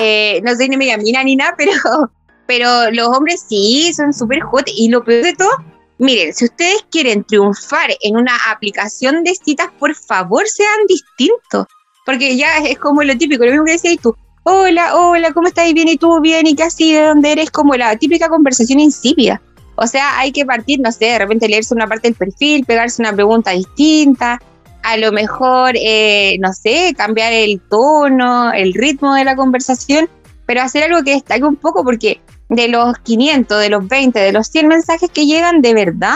Eh, 0.00 0.40
no 0.44 0.54
soy 0.54 0.68
ni 0.68 0.76
media 0.76 0.96
mina 0.98 1.22
ni 1.22 1.36
nada, 1.36 1.54
pero, 1.56 1.72
pero 2.46 2.90
los 2.90 3.08
hombres 3.08 3.44
sí 3.48 3.92
son 3.94 4.12
súper 4.12 4.40
hot. 4.40 4.68
Y 4.68 4.88
lo 4.88 5.04
peor 5.04 5.24
de 5.24 5.34
todo, 5.34 5.50
miren, 5.98 6.32
si 6.34 6.46
ustedes 6.46 6.84
quieren 6.90 7.24
triunfar 7.24 7.90
en 8.02 8.16
una 8.16 8.36
aplicación 8.48 9.24
de 9.24 9.34
citas, 9.34 9.68
por 9.78 9.94
favor 9.94 10.46
sean 10.46 10.86
distintos. 10.88 11.66
Porque 12.04 12.36
ya 12.36 12.58
es 12.58 12.78
como 12.78 13.02
lo 13.02 13.16
típico, 13.18 13.44
lo 13.44 13.50
mismo 13.50 13.64
que 13.64 13.72
decías 13.72 13.96
tú. 14.00 14.14
Hola, 14.44 14.94
hola, 14.94 15.32
¿cómo 15.32 15.48
estás? 15.48 15.72
Bien, 15.74 15.88
¿y 15.88 15.96
tú? 15.96 16.20
Bien, 16.20 16.46
¿y 16.46 16.54
qué 16.54 16.62
así? 16.62 16.92
¿De 16.92 17.02
dónde 17.02 17.32
eres? 17.32 17.50
Como 17.50 17.74
la 17.74 17.96
típica 17.96 18.28
conversación 18.28 18.78
insípida. 18.78 19.42
O 19.74 19.86
sea, 19.86 20.18
hay 20.18 20.32
que 20.32 20.46
partir, 20.46 20.80
no 20.80 20.92
sé, 20.92 21.06
de 21.06 21.18
repente 21.18 21.48
leerse 21.48 21.74
una 21.74 21.86
parte 21.86 22.08
del 22.08 22.14
perfil, 22.14 22.64
pegarse 22.64 23.02
una 23.02 23.12
pregunta 23.12 23.50
distinta, 23.50 24.40
a 24.86 24.96
lo 24.98 25.10
mejor, 25.10 25.72
eh, 25.74 26.36
no 26.38 26.52
sé, 26.52 26.94
cambiar 26.96 27.32
el 27.32 27.60
tono, 27.60 28.52
el 28.52 28.72
ritmo 28.72 29.14
de 29.14 29.24
la 29.24 29.34
conversación, 29.34 30.08
pero 30.46 30.62
hacer 30.62 30.84
algo 30.84 31.02
que 31.02 31.10
destaque 31.10 31.42
un 31.42 31.56
poco 31.56 31.82
porque 31.82 32.20
de 32.48 32.68
los 32.68 32.96
500, 32.98 33.60
de 33.60 33.68
los 33.68 33.88
20, 33.88 34.16
de 34.16 34.30
los 34.30 34.46
100 34.46 34.68
mensajes 34.68 35.10
que 35.10 35.26
llegan, 35.26 35.60
de 35.60 35.74
verdad, 35.74 36.14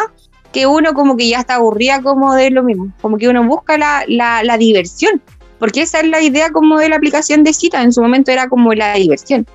que 0.53 0.69
uno 0.69 0.95
como 0.95 1.17
que 1.17 1.29
ya 1.29 1.41
está 1.41 1.57
aburrida 1.57 2.01
como 2.01 2.33
de 2.37 2.53
lo 2.53 2.63
mismo, 2.63 2.93
como 3.03 3.19
que 3.19 3.29
uno 3.29 3.43
busca 3.45 3.77
la, 3.77 4.05
la, 4.07 4.57
diversión, 4.57 5.21
porque 5.59 5.83
esa 5.83 5.99
es 5.99 6.07
la 6.07 6.23
idea 6.23 6.51
como 6.51 6.79
de 6.79 6.91
la 6.91 6.97
aplicación 6.97 7.43
de 7.43 7.53
cita, 7.53 7.83
en 7.83 7.93
su 7.93 8.01
momento 8.01 8.31
era 8.31 8.49
como 8.49 8.73
la 8.73 8.95
diversión. 8.95 9.49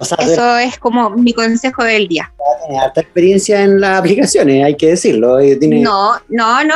Eso 0.00 0.56
es 0.58 0.78
como 0.78 1.10
mi 1.10 1.32
consejo 1.32 1.84
del 1.84 2.08
día. 2.08 2.32
Tiene 2.66 2.80
harta 2.80 3.02
experiencia 3.02 3.62
en 3.62 3.80
las 3.80 3.98
aplicaciones, 3.98 4.64
hay 4.64 4.76
que 4.76 4.88
decirlo. 4.88 5.38
Eh, 5.38 5.58
no, 5.60 6.12
no, 6.28 6.64
no. 6.64 6.74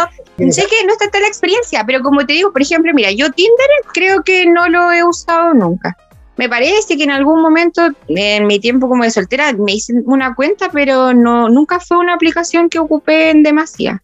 Sé 0.50 0.66
que 0.66 0.84
no 0.84 0.92
está 0.92 1.08
tal 1.10 1.22
la 1.22 1.28
experiencia, 1.28 1.84
pero 1.86 2.02
como 2.02 2.26
te 2.26 2.34
digo, 2.34 2.52
por 2.52 2.60
ejemplo, 2.60 2.92
mira, 2.92 3.10
yo 3.12 3.30
Tinder 3.30 3.66
creo 3.92 4.22
que 4.22 4.46
no 4.46 4.68
lo 4.68 4.92
he 4.92 5.02
usado 5.04 5.54
nunca. 5.54 5.96
Me 6.36 6.48
parece 6.48 6.96
que 6.96 7.04
en 7.04 7.12
algún 7.12 7.40
momento, 7.40 7.88
en 8.08 8.46
mi 8.46 8.58
tiempo 8.58 8.88
como 8.88 9.04
de 9.04 9.10
soltera, 9.10 9.52
me 9.52 9.74
hice 9.74 9.94
una 10.04 10.34
cuenta, 10.34 10.68
pero 10.70 11.14
no 11.14 11.48
nunca 11.48 11.78
fue 11.78 11.98
una 11.98 12.14
aplicación 12.14 12.68
que 12.68 12.78
ocupé 12.78 13.30
en 13.30 13.42
demasía. 13.42 14.02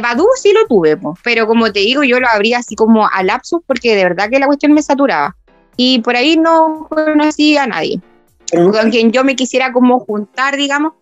Badu 0.00 0.26
sí 0.36 0.52
lo 0.52 0.66
tuve, 0.66 0.98
pero 1.22 1.46
como 1.46 1.70
te 1.72 1.80
digo, 1.80 2.02
yo 2.02 2.20
lo 2.20 2.28
abría 2.28 2.58
así 2.58 2.74
como 2.76 3.06
a 3.06 3.22
lapsus 3.22 3.60
porque 3.66 3.94
de 3.94 4.04
verdad 4.04 4.30
que 4.30 4.38
la 4.38 4.46
cuestión 4.46 4.72
me 4.72 4.82
saturaba. 4.82 5.36
Y 5.76 6.00
por 6.00 6.16
ahí 6.16 6.36
no 6.36 6.86
conocí 6.88 7.56
a 7.56 7.66
nadie. 7.66 8.00
Con 8.52 8.90
quien 8.90 9.12
yo 9.12 9.24
me 9.24 9.34
quisiera 9.34 9.72
como 9.72 10.00
juntar, 10.00 10.56
digamos. 10.56 10.92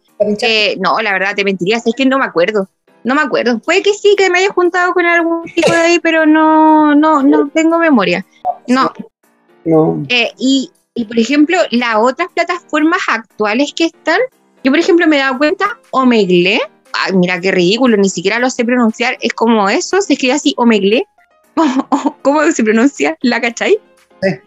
Eh, 0.42 0.76
no, 0.78 1.00
la 1.00 1.12
verdad 1.12 1.34
te 1.34 1.44
mentiría, 1.44 1.78
es 1.78 1.94
que 1.96 2.06
no 2.06 2.18
me 2.18 2.24
acuerdo. 2.24 2.68
No 3.02 3.14
me 3.14 3.22
acuerdo. 3.22 3.58
Puede 3.60 3.82
que 3.82 3.94
sí, 3.94 4.14
que 4.16 4.30
me 4.30 4.38
haya 4.38 4.52
juntado 4.52 4.92
con 4.92 5.06
algún 5.06 5.44
tipo 5.44 5.72
de 5.72 5.78
ahí, 5.78 5.98
pero 5.98 6.26
no, 6.26 6.94
no, 6.94 7.22
no 7.22 7.48
tengo 7.48 7.78
memoria. 7.78 8.24
No. 8.68 8.92
no. 9.64 10.04
Eh, 10.08 10.30
y, 10.38 10.70
y, 10.94 11.04
por 11.06 11.18
ejemplo, 11.18 11.58
las 11.70 11.96
otras 11.96 12.28
plataformas 12.34 13.00
actuales 13.08 13.72
que 13.74 13.86
están, 13.86 14.20
yo 14.62 14.70
por 14.70 14.78
ejemplo 14.78 15.06
me 15.06 15.16
he 15.16 15.20
dado 15.20 15.38
cuenta, 15.38 15.78
Omegle, 15.90 16.60
ay, 16.92 17.12
mira 17.14 17.40
qué 17.40 17.50
ridículo, 17.50 17.96
ni 17.96 18.10
siquiera 18.10 18.38
lo 18.38 18.50
sé 18.50 18.64
pronunciar, 18.64 19.16
es 19.20 19.32
como 19.32 19.68
eso, 19.70 20.00
se 20.02 20.12
escribe 20.12 20.34
así, 20.34 20.54
Omegle. 20.58 21.04
¿Cómo 22.22 22.42
se 22.52 22.62
pronuncia? 22.62 23.16
¿La 23.22 23.40
cachai? 23.40 23.78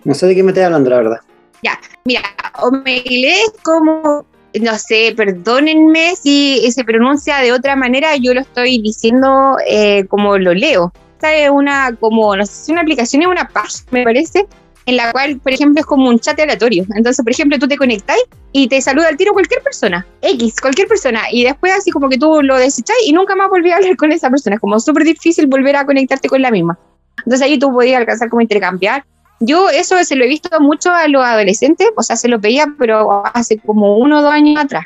no 0.04 0.14
sé 0.14 0.28
de 0.28 0.36
qué 0.36 0.44
me 0.44 0.52
estoy 0.52 0.66
hablando, 0.66 0.92
la 0.92 0.98
verdad. 0.98 1.18
Ya, 1.64 1.80
mira, 2.04 2.22
Omegle 2.62 3.32
es 3.32 3.54
como 3.64 4.26
no 4.62 4.78
sé, 4.78 5.14
perdónenme 5.16 6.16
si 6.16 6.72
se 6.72 6.84
pronuncia 6.84 7.38
de 7.38 7.52
otra 7.52 7.76
manera, 7.76 8.16
yo 8.18 8.34
lo 8.34 8.42
estoy 8.42 8.80
diciendo 8.82 9.58
eh, 9.68 10.06
como 10.08 10.38
lo 10.38 10.54
leo. 10.54 10.94
Esta 11.14 11.34
es 11.36 11.50
una, 11.50 11.96
como, 12.00 12.36
no 12.36 12.46
sé 12.46 12.72
una 12.72 12.82
aplicación 12.82 13.22
es 13.24 13.28
una 13.28 13.48
página, 13.48 13.86
me 13.92 14.04
parece, 14.04 14.46
en 14.86 14.98
la 14.98 15.12
cual, 15.12 15.40
por 15.40 15.54
ejemplo, 15.54 15.80
es 15.80 15.86
como 15.86 16.10
un 16.10 16.20
chat 16.20 16.40
aleatorio. 16.40 16.86
Entonces, 16.96 17.24
por 17.24 17.32
ejemplo, 17.32 17.58
tú 17.58 17.68
te 17.68 17.78
conectas 17.78 18.18
y 18.52 18.68
te 18.68 18.82
saluda 18.82 19.08
al 19.08 19.18
tiro 19.18 19.34
cualquier 19.34 19.64
persona, 19.64 20.06
X, 20.22 20.60
cualquier 20.62 20.88
persona, 20.88 21.22
y 21.32 21.44
después 21.44 21.74
así 21.74 21.90
como 21.92 22.10
que 22.10 22.18
tú 22.18 22.42
lo 22.44 22.58
desechas 22.58 22.98
y 23.06 23.14
nunca 23.14 23.36
más 23.36 23.50
volví 23.50 23.72
a 23.72 23.78
hablar 23.78 23.96
con 23.96 24.12
esa 24.12 24.30
persona. 24.30 24.56
Es 24.56 24.62
como 24.62 24.80
súper 24.80 25.04
difícil 25.04 25.48
volver 25.48 25.78
a 25.78 25.86
conectarte 25.86 26.28
con 26.28 26.42
la 26.42 26.52
misma. 26.52 26.78
Entonces 27.20 27.42
ahí 27.42 27.58
tú 27.58 27.72
podías 27.72 28.00
alcanzar 28.00 28.30
como 28.30 28.42
intercambiar 28.42 29.06
yo 29.40 29.70
eso 29.70 30.02
se 30.04 30.16
lo 30.16 30.24
he 30.24 30.28
visto 30.28 30.60
mucho 30.60 30.92
a 30.92 31.08
los 31.08 31.24
adolescentes, 31.24 31.90
o 31.96 32.04
sea, 32.04 32.16
se 32.16 32.28
lo 32.28 32.40
veía, 32.40 32.74
pero 32.78 33.24
hace 33.34 33.58
como 33.58 33.98
uno 33.98 34.20
o 34.20 34.22
dos 34.22 34.32
años 34.32 34.64
atrás. 34.64 34.86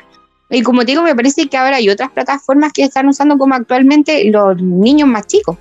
Y 0.50 0.62
como 0.62 0.80
te 0.80 0.92
digo, 0.92 1.02
me 1.02 1.14
parece 1.14 1.48
que 1.48 1.56
ahora 1.56 1.76
hay 1.76 1.88
otras 1.88 2.10
plataformas 2.10 2.72
que 2.72 2.84
están 2.84 3.06
usando 3.08 3.36
como 3.36 3.54
actualmente 3.54 4.24
los 4.30 4.60
niños 4.60 5.08
más 5.08 5.26
chicos. 5.26 5.56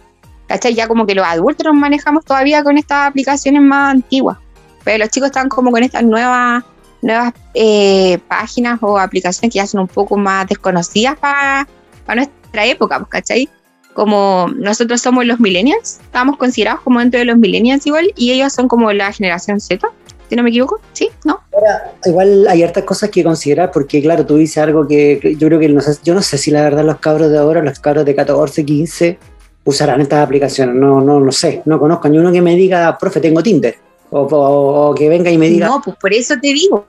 ¿Cachai? 0.47 0.73
Ya 0.75 0.87
como 0.87 1.05
que 1.05 1.13
los 1.13 1.25
adultos 1.25 1.65
nos 1.65 1.75
manejamos 1.75 2.23
todavía 2.23 2.63
con 2.63 2.77
estas 2.77 3.09
aplicaciones 3.09 3.61
más 3.61 3.95
antiguas. 3.95 4.37
Pero 4.85 4.99
los 4.99 5.09
chicos 5.09 5.27
están 5.27 5.49
como 5.49 5.71
con 5.71 5.83
estas 5.83 6.03
nuevas, 6.03 6.63
nuevas 7.01 7.33
eh, 7.53 8.17
páginas 8.29 8.79
o 8.81 8.97
aplicaciones 8.97 9.51
que 9.51 9.59
ya 9.59 9.67
son 9.67 9.81
un 9.81 9.87
poco 9.89 10.15
más 10.15 10.47
desconocidas 10.47 11.17
para 11.17 11.67
nuestra 12.15 12.65
época, 12.65 13.05
¿cachai? 13.09 13.49
Como 13.97 14.47
nosotros 14.55 15.01
somos 15.01 15.25
los 15.25 15.39
millennials, 15.39 15.97
estamos 16.03 16.37
considerados 16.37 16.81
como 16.81 16.99
dentro 16.99 17.17
de 17.17 17.25
los 17.25 17.35
millennials 17.35 17.83
igual, 17.87 18.13
y 18.15 18.31
ellos 18.31 18.53
son 18.53 18.67
como 18.67 18.93
la 18.93 19.11
generación 19.11 19.59
Z 19.59 19.89
si 20.29 20.35
no 20.35 20.43
me 20.43 20.49
equivoco, 20.49 20.79
¿sí? 20.93 21.09
¿No? 21.23 21.39
Ahora, 21.51 21.95
igual 22.05 22.47
hay 22.47 22.61
hartas 22.61 22.83
cosas 22.83 23.09
que 23.09 23.23
considerar, 23.23 23.71
porque 23.71 23.99
claro, 23.99 24.23
tú 24.23 24.37
dices 24.37 24.59
algo 24.59 24.87
que 24.87 25.35
yo 25.39 25.47
creo 25.47 25.59
que 25.59 25.69
no 25.69 25.81
sé, 25.81 25.97
yo 26.03 26.13
no 26.13 26.21
sé 26.21 26.37
si 26.37 26.51
la 26.51 26.61
verdad 26.61 26.83
los 26.83 26.99
cabros 26.99 27.31
de 27.31 27.39
ahora, 27.39 27.63
los 27.63 27.79
cabros 27.79 28.05
de 28.05 28.13
14, 28.13 28.63
15, 28.63 29.17
usarán 29.63 30.01
estas 30.01 30.23
aplicaciones, 30.23 30.75
no, 30.75 31.01
no, 31.01 31.19
no 31.19 31.31
sé, 31.31 31.63
no 31.65 31.79
conozco 31.79 32.07
ni 32.07 32.19
uno 32.19 32.31
que 32.31 32.43
me 32.43 32.55
diga, 32.55 32.95
profe, 32.99 33.19
tengo 33.19 33.41
Tinder, 33.41 33.77
o, 34.11 34.93
que 34.95 35.09
venga 35.09 35.31
y 35.31 35.39
me 35.39 35.49
diga... 35.49 35.69
No, 35.69 35.81
pues 35.83 35.97
por 35.97 36.13
eso 36.13 36.35
te 36.39 36.53
digo. 36.53 36.85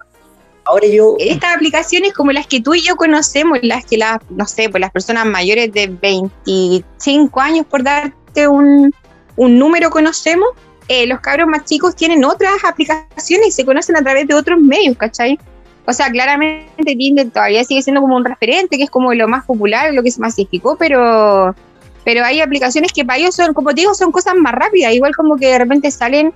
Ahora 0.69 0.87
yo... 0.87 1.17
Estas 1.19 1.57
aplicaciones 1.57 2.13
como 2.13 2.31
las 2.31 2.47
que 2.47 2.61
tú 2.61 2.75
y 2.75 2.83
yo 2.83 2.97
conocemos, 2.97 3.59
las 3.63 3.87
que 3.87 3.97
las, 3.97 4.19
no 4.29 4.47
sé, 4.47 4.69
pues 4.69 4.81
las 4.83 4.91
personas 4.91 5.25
mayores 5.25 5.73
de 5.73 5.87
25 5.87 7.41
años, 7.41 7.67
por 7.67 7.83
darte 7.83 8.47
un, 8.47 8.93
un 9.37 9.59
número, 9.59 9.89
conocemos, 9.89 10.49
eh, 10.89 11.07
los 11.07 11.21
cabros 11.21 11.49
más 11.49 11.65
chicos 11.65 11.97
tienen 11.97 12.23
otras 12.23 12.65
aplicaciones 12.65 13.49
y 13.49 13.51
se 13.51 13.65
conocen 13.65 13.97
a 13.97 14.03
través 14.03 14.29
de 14.29 14.35
otros 14.35 14.61
medios, 14.61 14.97
¿cachai? 14.99 15.39
O 15.87 15.93
sea, 15.95 16.11
claramente 16.11 16.69
Tinder 16.85 17.31
todavía 17.31 17.65
sigue 17.65 17.81
siendo 17.81 18.03
como 18.03 18.17
un 18.17 18.25
referente, 18.27 18.77
que 18.77 18.85
es 18.85 18.91
como 18.91 19.15
lo 19.15 19.27
más 19.27 19.47
popular, 19.47 19.95
lo 19.95 20.03
que 20.03 20.11
se 20.11 20.21
masificó, 20.21 20.77
pero, 20.77 21.55
pero 22.05 22.25
hay 22.25 22.43
aplicaciones 22.43 22.93
que 22.93 23.07
para 23.07 23.19
ellos 23.19 23.35
son, 23.35 23.55
como 23.55 23.71
te 23.71 23.81
digo, 23.81 23.95
son 23.95 24.13
cosas 24.13 24.35
más 24.35 24.53
rápidas, 24.53 24.93
igual 24.93 25.17
como 25.17 25.37
que 25.37 25.47
de 25.47 25.59
repente 25.59 25.91
salen 25.91 26.35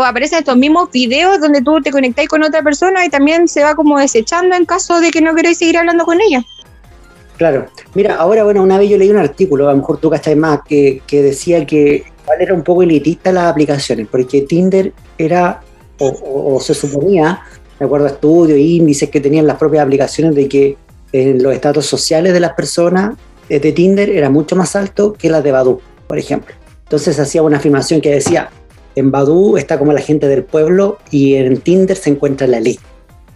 aparecen 0.00 0.38
estos 0.38 0.56
mismos 0.56 0.90
videos 0.90 1.40
donde 1.40 1.60
tú 1.60 1.80
te 1.82 1.90
conectáis 1.90 2.28
con 2.28 2.42
otra 2.42 2.62
persona 2.62 3.04
y 3.04 3.10
también 3.10 3.46
se 3.48 3.62
va 3.62 3.74
como 3.74 3.98
desechando 3.98 4.56
en 4.56 4.64
caso 4.64 5.00
de 5.00 5.10
que 5.10 5.20
no 5.20 5.34
queráis 5.34 5.58
seguir 5.58 5.78
hablando 5.78 6.04
con 6.04 6.20
ella. 6.20 6.42
Claro. 7.36 7.66
Mira, 7.94 8.16
ahora, 8.16 8.44
bueno, 8.44 8.62
una 8.62 8.78
vez 8.78 8.88
yo 8.88 8.96
leí 8.96 9.10
un 9.10 9.18
artículo, 9.18 9.68
a 9.68 9.72
lo 9.72 9.78
mejor 9.78 9.98
tú 9.98 10.08
cachai 10.10 10.36
más, 10.36 10.60
que, 10.66 11.02
que 11.06 11.22
decía 11.22 11.66
que 11.66 12.04
era 12.38 12.54
un 12.54 12.62
poco 12.62 12.82
elitista 12.82 13.32
las 13.32 13.44
aplicaciones, 13.44 14.06
porque 14.10 14.42
Tinder 14.42 14.92
era, 15.18 15.60
o, 15.98 16.60
se 16.60 16.74
suponía, 16.74 17.40
de 17.78 17.84
acuerdo 17.84 18.06
a 18.06 18.10
estudios 18.10 18.56
e 18.56 18.62
índices 18.62 19.10
que 19.10 19.20
tenían 19.20 19.46
las 19.46 19.56
propias 19.56 19.84
aplicaciones, 19.84 20.34
de 20.34 20.48
que 20.48 20.76
en 21.12 21.42
los 21.42 21.52
estatus 21.52 21.86
sociales 21.86 22.32
de 22.32 22.40
las 22.40 22.54
personas 22.54 23.16
de 23.48 23.72
Tinder 23.72 24.08
era 24.08 24.30
mucho 24.30 24.56
más 24.56 24.76
alto 24.76 25.12
que 25.12 25.28
las 25.28 25.42
de 25.42 25.52
Badu, 25.52 25.80
por 26.06 26.18
ejemplo. 26.18 26.54
Entonces 26.84 27.18
hacía 27.18 27.42
una 27.42 27.56
afirmación 27.56 28.00
que 28.00 28.10
decía, 28.10 28.50
en 28.94 29.10
Badu 29.10 29.56
está 29.56 29.78
como 29.78 29.92
la 29.92 30.00
gente 30.00 30.28
del 30.28 30.44
pueblo 30.44 30.98
y 31.10 31.34
en 31.34 31.58
Tinder 31.60 31.96
se 31.96 32.10
encuentra 32.10 32.46
la 32.46 32.60
ley. 32.60 32.78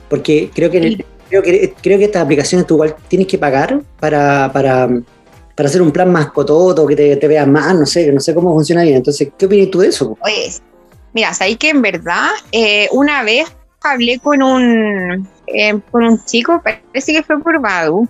Porque 0.08 0.50
creo 0.54 0.70
que, 0.70 1.04
creo 1.28 1.42
que, 1.42 1.74
creo 1.82 1.98
que 1.98 2.04
estas 2.04 2.22
aplicaciones 2.22 2.66
tú 2.66 2.74
igual 2.74 2.94
tienes 3.08 3.26
que 3.26 3.38
pagar 3.38 3.80
para, 3.98 4.50
para 4.52 4.88
para 5.56 5.70
hacer 5.70 5.80
un 5.80 5.90
plan 5.90 6.12
más 6.12 6.30
cototo, 6.30 6.86
que 6.86 6.94
te, 6.94 7.16
te 7.16 7.26
veas 7.26 7.48
más, 7.48 7.74
no 7.74 7.86
sé, 7.86 8.12
no 8.12 8.20
sé 8.20 8.34
cómo 8.34 8.52
funciona 8.52 8.82
bien. 8.82 8.96
Entonces, 8.96 9.30
¿qué 9.36 9.46
opinas 9.46 9.70
tú 9.70 9.80
de 9.80 9.88
eso? 9.88 10.16
Pues, 10.20 10.62
mira, 11.14 11.32
sabes 11.32 11.56
que 11.56 11.70
en 11.70 11.80
verdad, 11.80 12.28
eh, 12.52 12.88
una 12.92 13.22
vez 13.22 13.48
hablé 13.82 14.18
con 14.18 14.42
un, 14.42 15.26
eh, 15.46 15.80
con 15.90 16.04
un 16.04 16.22
chico, 16.26 16.62
parece 16.62 17.12
que 17.12 17.22
fue 17.22 17.40
por 17.40 17.58
Badu, 17.58 18.06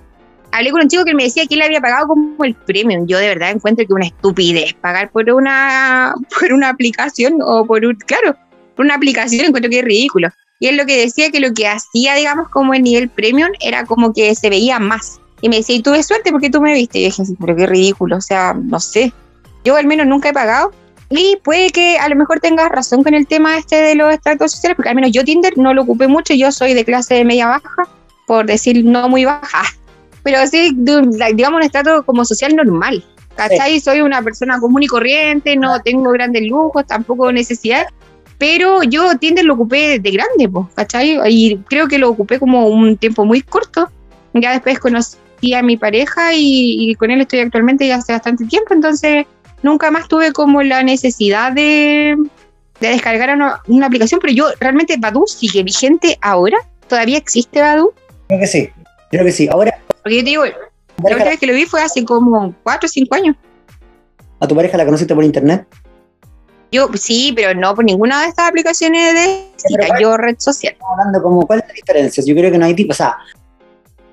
hablé 0.56 0.70
con 0.70 0.80
un 0.82 0.88
chico 0.88 1.04
que 1.04 1.14
me 1.14 1.24
decía 1.24 1.46
que 1.46 1.54
él 1.54 1.62
había 1.62 1.80
pagado 1.80 2.08
como 2.08 2.44
el 2.44 2.54
premium. 2.54 3.06
Yo 3.06 3.18
de 3.18 3.28
verdad 3.28 3.50
encuentro 3.50 3.86
que 3.86 3.92
una 3.92 4.06
estupidez 4.06 4.74
pagar 4.74 5.10
por 5.10 5.30
una, 5.30 6.14
por 6.40 6.52
una 6.52 6.70
aplicación 6.70 7.38
o 7.42 7.66
por 7.66 7.84
un, 7.84 7.94
claro, 7.96 8.36
por 8.74 8.84
una 8.84 8.94
aplicación 8.94 9.46
encuentro 9.46 9.70
que 9.70 9.80
es 9.80 9.84
ridículo. 9.84 10.28
Y 10.58 10.68
él 10.68 10.76
lo 10.78 10.86
que 10.86 10.98
decía 10.98 11.30
que 11.30 11.40
lo 11.40 11.52
que 11.52 11.68
hacía, 11.68 12.14
digamos, 12.14 12.48
como 12.48 12.72
el 12.72 12.82
nivel 12.82 13.10
premium 13.10 13.50
era 13.60 13.84
como 13.84 14.12
que 14.14 14.34
se 14.34 14.48
veía 14.48 14.78
más. 14.78 15.20
Y 15.42 15.50
me 15.50 15.56
decía, 15.56 15.76
y 15.76 15.82
tuve 15.82 16.02
suerte 16.02 16.32
porque 16.32 16.48
tú 16.48 16.62
me 16.62 16.72
viste. 16.72 16.98
Y 16.98 17.02
yo 17.02 17.08
dije, 17.08 17.34
pero 17.38 17.54
qué 17.54 17.66
ridículo, 17.66 18.16
o 18.16 18.20
sea, 18.22 18.54
no 18.54 18.80
sé. 18.80 19.12
Yo 19.64 19.76
al 19.76 19.86
menos 19.86 20.06
nunca 20.06 20.30
he 20.30 20.32
pagado. 20.32 20.72
Y 21.10 21.36
puede 21.44 21.70
que 21.70 21.98
a 21.98 22.08
lo 22.08 22.16
mejor 22.16 22.40
tengas 22.40 22.70
razón 22.70 23.04
con 23.04 23.14
el 23.14 23.26
tema 23.26 23.58
este 23.58 23.76
de 23.76 23.94
los 23.94 24.12
estratos 24.12 24.52
sociales, 24.52 24.76
porque 24.76 24.88
al 24.88 24.96
menos 24.96 25.12
yo 25.12 25.24
Tinder 25.24 25.56
no 25.56 25.72
lo 25.74 25.82
ocupé 25.82 26.08
mucho, 26.08 26.34
yo 26.34 26.50
soy 26.50 26.74
de 26.74 26.84
clase 26.84 27.24
media 27.24 27.46
baja, 27.46 27.88
por 28.26 28.46
decir 28.46 28.84
no 28.84 29.08
muy 29.08 29.24
baja, 29.24 29.62
pero 30.26 30.44
sí, 30.48 30.76
digamos, 30.76 31.58
un 31.58 31.62
estrato 31.62 32.04
como 32.04 32.24
social 32.24 32.56
normal. 32.56 33.04
¿Cachai? 33.36 33.78
Soy 33.78 34.00
una 34.00 34.22
persona 34.22 34.58
común 34.58 34.82
y 34.82 34.88
corriente, 34.88 35.54
no 35.54 35.80
tengo 35.82 36.10
grandes 36.10 36.42
lujos, 36.48 36.84
tampoco 36.84 37.30
necesidad, 37.30 37.86
pero 38.36 38.82
yo 38.82 39.16
Tinder 39.18 39.44
lo 39.44 39.54
ocupé 39.54 40.00
de 40.00 40.10
grande, 40.10 40.48
pues, 40.48 40.66
¿cachai? 40.74 41.20
Y 41.28 41.58
creo 41.68 41.86
que 41.86 41.98
lo 41.98 42.08
ocupé 42.08 42.40
como 42.40 42.66
un 42.66 42.96
tiempo 42.96 43.24
muy 43.24 43.40
corto. 43.40 43.88
Ya 44.34 44.50
después 44.50 44.80
conocí 44.80 45.54
a 45.54 45.62
mi 45.62 45.76
pareja 45.76 46.30
y, 46.34 46.92
con 46.96 47.12
él 47.12 47.20
estoy 47.20 47.38
actualmente 47.38 47.86
ya 47.86 47.96
hace 47.96 48.12
bastante 48.12 48.46
tiempo, 48.46 48.74
entonces 48.74 49.26
nunca 49.62 49.92
más 49.92 50.08
tuve 50.08 50.32
como 50.32 50.60
la 50.64 50.82
necesidad 50.82 51.52
de, 51.52 52.16
descargar 52.80 53.32
una, 53.36 53.86
aplicación, 53.86 54.18
pero 54.20 54.32
yo 54.32 54.48
realmente 54.58 54.96
Badu 54.98 55.24
sigue 55.28 55.62
vigente 55.62 56.18
ahora, 56.20 56.58
todavía 56.88 57.18
existe 57.18 57.60
Badu. 57.60 57.92
Creo 58.26 58.40
que 58.40 58.46
sí, 58.48 58.70
creo 59.12 59.24
que 59.24 59.30
sí. 59.30 59.46
Ahora. 59.48 59.85
Porque 60.06 60.18
yo 60.18 60.22
te 60.22 60.30
digo, 60.30 60.44
la 60.44 60.52
última 61.02 61.24
vez 61.24 61.40
que 61.40 61.46
lo 61.48 61.52
vi 61.52 61.64
fue 61.64 61.82
hace 61.82 62.04
como 62.04 62.54
4 62.62 62.86
o 62.86 62.88
5 62.88 63.14
años. 63.16 63.34
¿A 64.38 64.46
tu 64.46 64.54
pareja 64.54 64.76
la 64.76 64.84
conociste 64.84 65.16
por 65.16 65.24
internet? 65.24 65.66
Yo 66.70 66.88
sí, 66.94 67.32
pero 67.34 67.58
no 67.58 67.74
por 67.74 67.84
ninguna 67.84 68.22
de 68.22 68.28
estas 68.28 68.48
aplicaciones 68.48 69.14
de 69.14 69.48
yo 70.00 70.16
red 70.16 70.36
social. 70.38 70.76
Hablando 70.92 71.20
como, 71.20 71.44
¿cuál 71.44 71.58
es 71.58 71.66
la 71.66 71.74
diferencia? 71.74 72.22
Yo 72.24 72.36
creo 72.36 72.52
que 72.52 72.56
no 72.56 72.66
hay 72.66 72.74
tipo, 72.74 72.92
o 72.92 72.94
sea, 72.94 73.16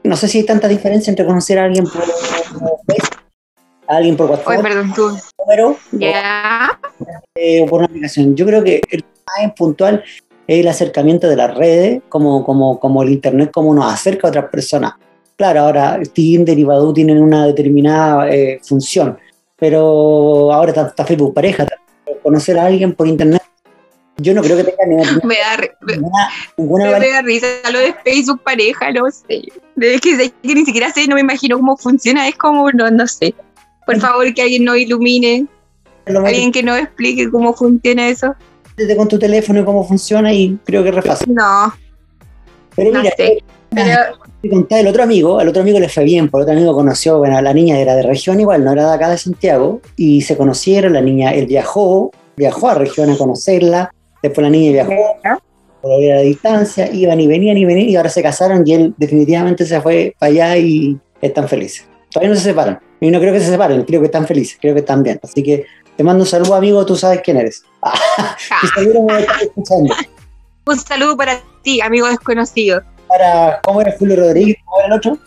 no 0.04 0.18
sé 0.18 0.28
si 0.28 0.40
hay 0.40 0.46
tanta 0.46 0.68
diferencia 0.68 1.12
entre 1.12 1.28
conocer 1.28 1.60
a 1.60 1.66
alguien 1.66 1.84
por 1.84 2.02
Facebook, 2.02 3.22
a 3.86 3.96
alguien 3.96 4.18
por 4.18 4.32
WhatsApp, 4.32 4.64
perdón, 4.64 4.94
tú. 4.96 5.16
número, 5.38 5.78
ya. 5.92 6.80
Eh, 7.36 7.62
o, 7.62 7.68
por 7.68 7.82
una 7.82 7.86
aplicación. 7.86 8.36
Yo 8.36 8.48
creo 8.48 8.64
que 8.64 8.82
el 8.90 9.06
más 9.28 9.54
puntual 9.54 10.04
es 10.48 10.60
el 10.60 10.68
acercamiento 10.68 11.30
de 11.30 11.36
las 11.36 11.54
redes, 11.54 12.02
como, 12.10 12.44
como, 12.44 12.80
como 12.80 13.04
el 13.04 13.10
Internet, 13.10 13.52
como 13.54 13.76
nos 13.76 13.94
acerca 13.94 14.26
a 14.26 14.30
otras 14.32 14.46
personas. 14.50 14.94
Claro, 15.44 15.60
ahora 15.60 16.00
Tinder 16.14 16.58
y 16.58 16.64
Badoo 16.64 16.94
tienen 16.94 17.22
una 17.22 17.48
determinada 17.48 18.30
eh, 18.30 18.62
función, 18.64 19.18
pero 19.58 20.54
ahora 20.54 20.70
está, 20.70 20.88
está 20.88 21.04
Facebook 21.04 21.34
pareja. 21.34 21.68
Conocer 22.22 22.58
a 22.58 22.68
alguien 22.68 22.94
por 22.94 23.10
Internet 23.10 23.42
yo 24.16 24.34
no 24.34 24.42
creo 24.42 24.56
que 24.56 24.64
tenga 24.64 24.86
ninguna, 24.88 25.20
me 25.26 25.36
da, 25.36 25.70
ninguna, 26.56 26.98
me, 26.98 27.10
da 27.10 27.22
risa 27.24 27.48
lo 27.74 27.80
de 27.80 27.94
Facebook 28.06 28.42
pareja, 28.42 28.94
no 28.94 29.12
sé. 29.12 29.42
Es 29.82 30.00
que, 30.00 30.32
que, 30.42 30.56
ni 30.56 30.64
siquiera 30.64 30.90
sé, 30.94 31.08
no 31.08 31.16
me 31.16 31.22
imagino 31.22 31.58
cómo 31.58 31.76
funciona, 31.76 32.26
es 32.26 32.38
como, 32.38 32.72
no, 32.72 32.90
no 32.90 33.06
sé. 33.06 33.36
Por 33.86 34.00
favor, 34.00 34.34
que 34.34 34.44
alguien 34.44 34.64
nos 34.64 34.78
ilumine, 34.78 35.46
alguien 36.06 36.54
que 36.54 36.64
nos 36.64 36.80
explique 36.80 37.30
cómo 37.30 37.54
funciona 37.54 38.08
eso. 38.08 38.34
Desde 38.78 38.96
con 38.96 39.10
tu 39.10 39.20
teléfono 39.20 39.66
cómo 39.66 39.86
funciona 39.86 40.34
y 40.34 40.58
creo 40.64 40.84
que 40.84 40.90
es 40.90 40.96
re 40.96 41.02
fácil. 41.02 41.36
No. 41.36 41.74
Pero 42.78 42.98
mira, 42.98 43.12
sé. 43.18 43.40
Eh, 44.44 44.50
pero... 44.50 44.82
el 44.82 44.88
otro 44.88 45.04
amigo, 45.04 45.40
al 45.40 45.48
otro 45.48 45.62
amigo 45.62 45.80
le 45.80 45.90
fue 45.90 46.04
bien, 46.04 46.30
porque 46.30 46.44
el 46.44 46.50
otro 46.50 46.60
amigo 46.60 46.76
conoció, 46.76 47.18
bueno, 47.18 47.42
la 47.42 47.54
niña 47.54 47.80
era 47.80 47.96
de 47.96 48.04
región 48.04 48.40
igual, 48.40 48.64
no 48.64 48.74
era 48.74 48.90
de 48.90 48.96
acá 48.96 49.10
de 49.10 49.18
Santiago, 49.18 49.82
y 49.96 50.22
se 50.22 50.38
conocieron, 50.38 50.94
la 50.94 51.02
niña, 51.02 51.32
él 51.32 51.48
viajó, 51.48 52.12
viajó 52.36 52.70
a 52.70 52.76
región 52.76 53.10
a 53.10 53.18
conocerla, 53.18 53.92
Después 54.24 54.44
la 54.44 54.50
niña 54.50 54.72
viajó 54.72 55.18
por 55.82 55.92
a 55.92 55.98
la 55.98 56.22
distancia, 56.22 56.90
iban 56.94 57.20
y 57.20 57.28
venían 57.28 57.58
y 57.58 57.66
venían 57.66 57.90
y 57.90 57.96
ahora 57.98 58.10
se 58.10 58.24
casaron 58.24 58.64
y 58.66 58.74
él 58.74 58.94
definitivamente 58.98 59.66
se 59.66 59.82
fue 59.82 60.16
para 60.18 60.32
allá 60.32 60.58
y 60.58 60.98
están 61.22 61.50
felices. 61.50 61.86
Todavía 62.10 62.30
no 62.30 62.38
se 62.38 62.46
separan. 62.46 62.80
Y 63.02 63.12
no 63.12 63.20
creo 63.20 63.34
que 63.34 63.42
se 63.42 63.48
separen, 63.48 63.84
creo 63.84 64.00
que 64.00 64.06
están 64.06 64.26
felices, 64.26 64.58
creo 64.62 64.74
que 64.74 64.80
están 64.80 65.04
bien. 65.04 65.20
Así 65.22 65.44
que 65.44 65.66
te 65.98 66.04
mando 66.06 66.24
un 66.24 66.30
saludo, 66.30 66.56
amigo, 66.56 66.86
tú 66.86 66.96
sabes 66.96 67.20
quién 67.22 67.36
eres. 67.36 67.64
un 70.66 70.80
saludo 70.80 71.18
para 71.18 71.42
ti, 71.64 71.82
amigo 71.82 72.08
desconocido. 72.08 72.82
Para, 73.14 73.62
¿Cómo 73.62 73.80
era 73.80 73.94
Julio 74.00 74.16
Rodríguez? 74.16 74.58
¿Cómo 74.66 74.80
era 74.80 74.88
el 74.88 74.94
otro? 74.94 75.18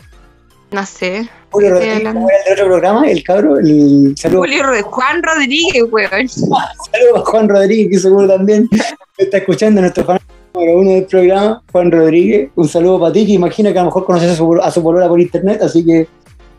No 0.73 0.85
sé. 0.85 1.29
Julio 1.51 1.71
Rodríguez, 1.71 2.03
¿cómo 2.13 2.29
era 2.29 2.39
el 2.45 2.53
otro 2.53 2.65
programa? 2.67 3.09
El 3.09 3.23
cabro, 3.23 3.59
el 3.59 4.13
saludo. 4.17 4.41
Julio 4.41 4.65
Juan 4.83 5.23
Rodríguez, 5.23 5.85
weón. 5.89 6.29
Saludos 6.29 7.15
a 7.15 7.21
Juan 7.21 7.49
Rodríguez, 7.49 7.89
que 7.89 7.99
seguro 8.01 8.27
también 8.27 8.69
está 9.17 9.39
escuchando 9.39 9.81
nuestro 9.81 10.05
fan 10.05 10.19
número 10.53 10.81
uno 10.81 10.91
del 10.91 11.05
programa, 11.05 11.63
Juan 11.71 11.93
Rodríguez. 11.93 12.51
Un 12.57 12.69
saludo 12.69 12.99
para 12.99 13.13
ti, 13.13 13.25
que 13.25 13.33
imagino 13.35 13.73
que 13.73 13.79
a 13.79 13.83
lo 13.83 13.87
mejor 13.87 14.05
conoces 14.05 14.33
a 14.33 14.35
su, 14.35 14.53
a 14.61 14.71
su 14.73 14.83
polola 14.83 15.07
por 15.07 15.21
internet, 15.21 15.63
así 15.63 15.87
que 15.87 16.09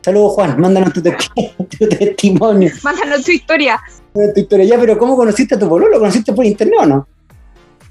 saludos 0.02 0.32
Juan, 0.32 0.62
mándanos 0.62 0.94
tu, 0.94 1.02
testimonio. 1.90 2.72
Mándanos 2.84 3.26
tu 3.26 3.32
historia. 3.32 3.78
Tu 4.14 4.40
historia 4.40 4.66
ya, 4.66 4.80
pero 4.80 4.98
¿cómo 4.98 5.18
conociste 5.18 5.56
a 5.56 5.60
tu 5.60 5.68
pololo? 5.68 5.92
¿Lo 5.92 6.00
conociste 6.00 6.32
por 6.32 6.46
internet 6.46 6.80
o 6.80 6.86
no? 6.86 7.08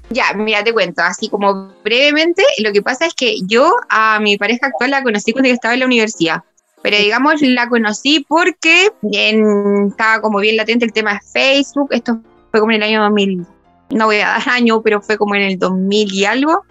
Ya, 0.09 0.33
mira, 0.33 0.63
te 0.63 0.71
cuento, 0.71 1.01
así 1.01 1.29
como 1.29 1.73
brevemente, 1.83 2.41
lo 2.59 2.71
que 2.71 2.81
pasa 2.81 3.05
es 3.05 3.13
que 3.13 3.39
yo 3.45 3.75
a 3.89 4.19
mi 4.21 4.37
pareja 4.37 4.67
actual 4.67 4.91
la 4.91 5.03
conocí 5.03 5.33
cuando 5.33 5.49
yo 5.49 5.53
estaba 5.53 5.73
en 5.73 5.81
la 5.81 5.85
universidad, 5.85 6.43
pero 6.81 6.97
digamos 6.97 7.41
la 7.41 7.67
conocí 7.67 8.25
porque 8.27 8.89
estaba 9.11 10.21
como 10.21 10.39
bien 10.39 10.55
latente 10.55 10.85
el 10.85 10.93
tema 10.93 11.13
de 11.13 11.19
Facebook, 11.33 11.89
esto 11.91 12.21
fue 12.51 12.61
como 12.61 12.71
en 12.71 12.77
el 12.77 12.83
año 12.83 13.01
2000, 13.01 13.45
no 13.89 14.05
voy 14.05 14.17
a 14.17 14.27
dar 14.27 14.43
año, 14.49 14.81
pero 14.81 15.01
fue 15.01 15.17
como 15.17 15.35
en 15.35 15.41
el 15.41 15.59
2000 15.59 16.13
y 16.13 16.23
algo, 16.23 16.63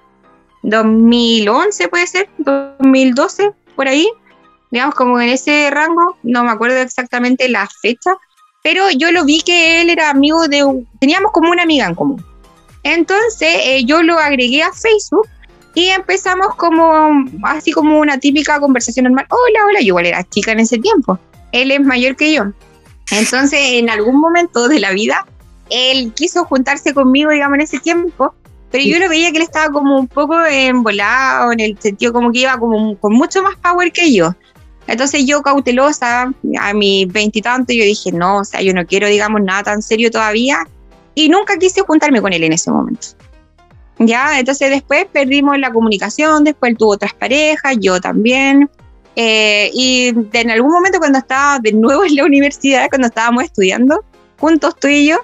2011 0.62 1.88
puede 1.88 2.06
ser, 2.06 2.30
2012, 2.38 3.52
por 3.74 3.86
ahí, 3.86 4.08
digamos 4.70 4.94
como 4.94 5.20
en 5.20 5.28
ese 5.28 5.68
rango, 5.70 6.16
no 6.22 6.42
me 6.42 6.52
acuerdo 6.52 6.78
exactamente 6.78 7.50
la 7.50 7.68
fecha, 7.82 8.16
pero 8.62 8.90
yo 8.90 9.12
lo 9.12 9.26
vi 9.26 9.42
que 9.42 9.82
él 9.82 9.90
era 9.90 10.08
amigo 10.08 10.48
de, 10.48 10.64
teníamos 10.98 11.32
como 11.32 11.50
una 11.50 11.64
amiga 11.64 11.86
en 11.86 11.94
común. 11.94 12.24
Entonces 12.86 13.48
eh, 13.64 13.84
yo 13.84 14.00
lo 14.04 14.16
agregué 14.16 14.62
a 14.62 14.72
Facebook 14.72 15.26
y 15.74 15.86
empezamos 15.86 16.54
como, 16.54 17.10
así 17.42 17.72
como 17.72 17.98
una 17.98 18.20
típica 18.20 18.60
conversación 18.60 19.04
normal. 19.04 19.26
Hola, 19.28 19.66
hola, 19.66 19.80
yo 19.80 19.86
igual 19.86 20.06
era 20.06 20.22
chica 20.22 20.52
en 20.52 20.60
ese 20.60 20.78
tiempo. 20.78 21.18
Él 21.50 21.72
es 21.72 21.80
mayor 21.80 22.14
que 22.14 22.32
yo. 22.32 22.44
Entonces, 23.10 23.58
en 23.60 23.90
algún 23.90 24.20
momento 24.20 24.68
de 24.68 24.78
la 24.78 24.92
vida, 24.92 25.26
él 25.68 26.12
quiso 26.14 26.44
juntarse 26.44 26.94
conmigo, 26.94 27.32
digamos, 27.32 27.56
en 27.56 27.62
ese 27.62 27.80
tiempo, 27.80 28.34
pero 28.70 28.84
yo 28.84 29.00
lo 29.00 29.08
veía 29.08 29.32
que 29.32 29.38
él 29.38 29.42
estaba 29.42 29.72
como 29.72 29.98
un 29.98 30.06
poco 30.06 30.44
embolado, 30.46 31.50
en 31.50 31.58
el 31.58 31.76
sentido 31.80 32.12
como 32.12 32.30
que 32.30 32.40
iba 32.40 32.56
como 32.56 32.96
con 32.98 33.14
mucho 33.14 33.42
más 33.42 33.56
power 33.56 33.90
que 33.90 34.14
yo. 34.14 34.32
Entonces 34.86 35.26
yo 35.26 35.42
cautelosa, 35.42 36.32
a 36.60 36.72
mis 36.72 37.12
veintitantos, 37.12 37.74
yo 37.74 37.82
dije, 37.82 38.12
no, 38.12 38.38
o 38.38 38.44
sea, 38.44 38.62
yo 38.62 38.72
no 38.72 38.86
quiero, 38.86 39.08
digamos, 39.08 39.40
nada 39.42 39.64
tan 39.64 39.82
serio 39.82 40.08
todavía. 40.08 40.68
Y 41.16 41.28
nunca 41.28 41.56
quise 41.56 41.80
juntarme 41.80 42.20
con 42.22 42.32
él 42.32 42.44
en 42.44 42.52
ese 42.52 42.70
momento. 42.70 43.08
Ya, 43.98 44.38
entonces 44.38 44.70
después 44.70 45.06
perdimos 45.10 45.58
la 45.58 45.72
comunicación, 45.72 46.44
después 46.44 46.70
él 46.70 46.78
tuvo 46.78 46.92
otras 46.92 47.14
parejas, 47.14 47.76
yo 47.80 48.00
también. 48.00 48.70
Eh, 49.16 49.70
y 49.72 50.14
en 50.32 50.50
algún 50.50 50.70
momento 50.70 50.98
cuando 50.98 51.18
estaba 51.18 51.58
de 51.58 51.72
nuevo 51.72 52.04
en 52.04 52.16
la 52.16 52.24
universidad, 52.24 52.88
cuando 52.90 53.08
estábamos 53.08 53.44
estudiando, 53.44 54.04
juntos 54.38 54.76
tú 54.78 54.88
y 54.88 55.06
yo, 55.06 55.16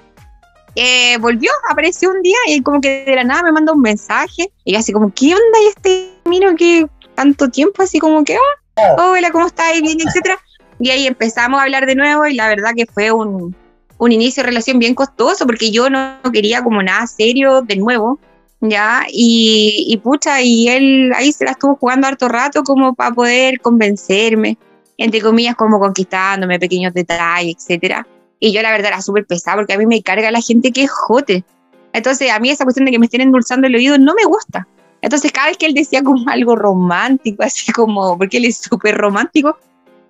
eh, 0.75 1.17
volvió, 1.19 1.51
apareció 1.69 2.09
un 2.09 2.23
día 2.23 2.37
y 2.47 2.61
como 2.63 2.81
que 2.81 3.05
de 3.05 3.15
la 3.15 3.23
nada 3.23 3.43
me 3.43 3.51
mandó 3.51 3.73
un 3.73 3.81
mensaje 3.81 4.51
y 4.65 4.75
así 4.75 4.91
como, 4.91 5.13
¿qué 5.13 5.35
onda? 5.35 5.59
Y 5.63 5.67
este 5.67 6.13
miro 6.25 6.55
que 6.55 6.87
tanto 7.13 7.47
tiempo 7.49 7.83
así 7.83 7.99
como 7.99 8.23
que, 8.23 8.35
oh, 8.37 9.11
hola, 9.11 9.29
¿cómo 9.29 9.45
estás? 9.45 9.79
Bien, 9.79 9.99
etcétera. 10.03 10.39
Y 10.79 10.89
ahí 10.89 11.05
empezamos 11.05 11.59
a 11.59 11.63
hablar 11.63 11.85
de 11.85 11.93
nuevo 11.93 12.25
y 12.25 12.33
la 12.33 12.47
verdad 12.47 12.71
que 12.75 12.87
fue 12.87 13.11
un, 13.11 13.55
un 14.03 14.11
inicio 14.11 14.43
de 14.43 14.49
relación 14.49 14.79
bien 14.79 14.95
costoso 14.95 15.45
porque 15.45 15.71
yo 15.71 15.89
no 15.89 16.17
quería 16.33 16.61
como 16.61 16.83
nada 16.83 17.07
serio 17.07 17.61
de 17.61 17.77
nuevo, 17.77 18.19
¿ya? 18.59 19.05
Y, 19.09 19.85
y 19.87 19.97
pucha, 19.97 20.41
y 20.41 20.67
él 20.67 21.11
ahí 21.15 21.31
se 21.31 21.45
la 21.45 21.51
estuvo 21.51 21.75
jugando 21.75 22.07
harto 22.07 22.27
rato 22.27 22.63
como 22.63 22.93
para 22.93 23.11
poder 23.11 23.61
convencerme, 23.61 24.57
entre 24.97 25.21
comillas, 25.21 25.55
como 25.55 25.79
conquistándome 25.79 26.59
pequeños 26.59 26.93
detalles, 26.93 27.55
etcétera. 27.57 28.05
Y 28.39 28.51
yo 28.51 28.61
la 28.61 28.71
verdad 28.71 28.87
era 28.87 29.01
súper 29.01 29.25
pesada 29.25 29.55
porque 29.55 29.73
a 29.73 29.77
mí 29.77 29.85
me 29.85 30.01
carga 30.01 30.29
la 30.31 30.41
gente 30.41 30.73
que 30.73 30.83
es 30.83 30.91
jote. 30.91 31.45
Entonces 31.93 32.29
a 32.29 32.39
mí 32.39 32.49
esa 32.49 32.65
cuestión 32.65 32.85
de 32.85 32.91
que 32.91 32.99
me 32.99 33.05
estén 33.05 33.21
endulzando 33.21 33.67
el 33.67 33.75
oído 33.75 33.97
no 33.97 34.13
me 34.15 34.25
gusta. 34.25 34.67
Entonces 35.01 35.31
cada 35.31 35.47
vez 35.47 35.57
que 35.57 35.65
él 35.65 35.73
decía 35.73 36.03
como 36.03 36.29
algo 36.29 36.57
romántico, 36.57 37.41
así 37.43 37.71
como, 37.71 38.17
porque 38.17 38.37
él 38.37 38.45
es 38.45 38.57
súper 38.57 38.97
romántico, 38.97 39.57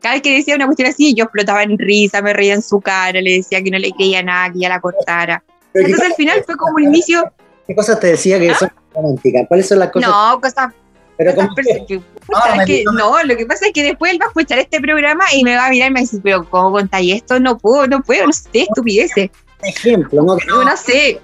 cada 0.04 0.16
vez 0.16 0.22
que 0.22 0.36
decía 0.36 0.56
una 0.56 0.66
cuestión 0.66 0.90
así, 0.90 1.16
yo 1.16 1.24
explotaba 1.24 1.64
en 1.64 1.80
risa, 1.80 2.22
me 2.22 2.34
reía 2.34 2.54
en 2.54 2.62
su 2.62 2.82
cara, 2.82 3.22
le 3.22 3.38
decía 3.38 3.64
que 3.64 3.72
no 3.72 3.80
le 3.80 3.92
creía 3.92 4.22
nada, 4.22 4.52
que 4.52 4.60
ya 4.60 4.70
la 4.70 4.82
cortara. 4.82 5.44
Entonces 5.74 6.06
al 6.06 6.14
final 6.14 6.44
fue 6.46 6.56
como 6.58 6.76
un 6.76 6.84
inicio 6.84 7.34
¿Qué 7.68 7.76
cosas 7.76 8.00
te 8.00 8.08
decía 8.08 8.40
que 8.40 8.50
¿Ah? 8.50 8.56
son 8.56 8.72
románticas? 8.94 9.46
¿Cuáles 9.48 9.68
son 9.68 9.80
las 9.80 9.92
cosas? 9.92 10.10
No, 10.10 10.42
cosas. 10.42 10.74
Pero 11.16 11.36
cosas 11.36 11.50
que, 11.88 11.96
no, 11.96 12.66
que, 12.66 12.84
no, 12.86 13.24
lo 13.24 13.38
que 13.38 13.46
pasa 13.46 13.68
es 13.68 13.74
que 13.74 13.84
después 13.84 14.12
él 14.12 14.20
va 14.20 14.26
a 14.26 14.30
escuchar 14.30 14.58
este 14.58 14.82
programa 14.82 15.24
y 15.34 15.44
me 15.44 15.56
va 15.56 15.68
a 15.68 15.70
mirar 15.70 15.88
y 15.88 15.92
me 15.92 15.96
va 15.96 16.00
a 16.00 16.04
decir, 16.04 16.22
pero 16.24 16.50
¿cómo 16.50 16.72
contáis 16.72 17.16
esto? 17.16 17.40
No 17.40 17.58
puedo, 17.58 17.88
no 17.88 18.02
puedo, 18.02 18.26
no 18.26 18.34
sé, 18.34 18.50
estupideces. 18.54 19.30
Ejemplo, 19.62 20.24
¿no? 20.24 20.38
No, 20.48 20.64
no 20.64 20.76
sé. 20.78 21.22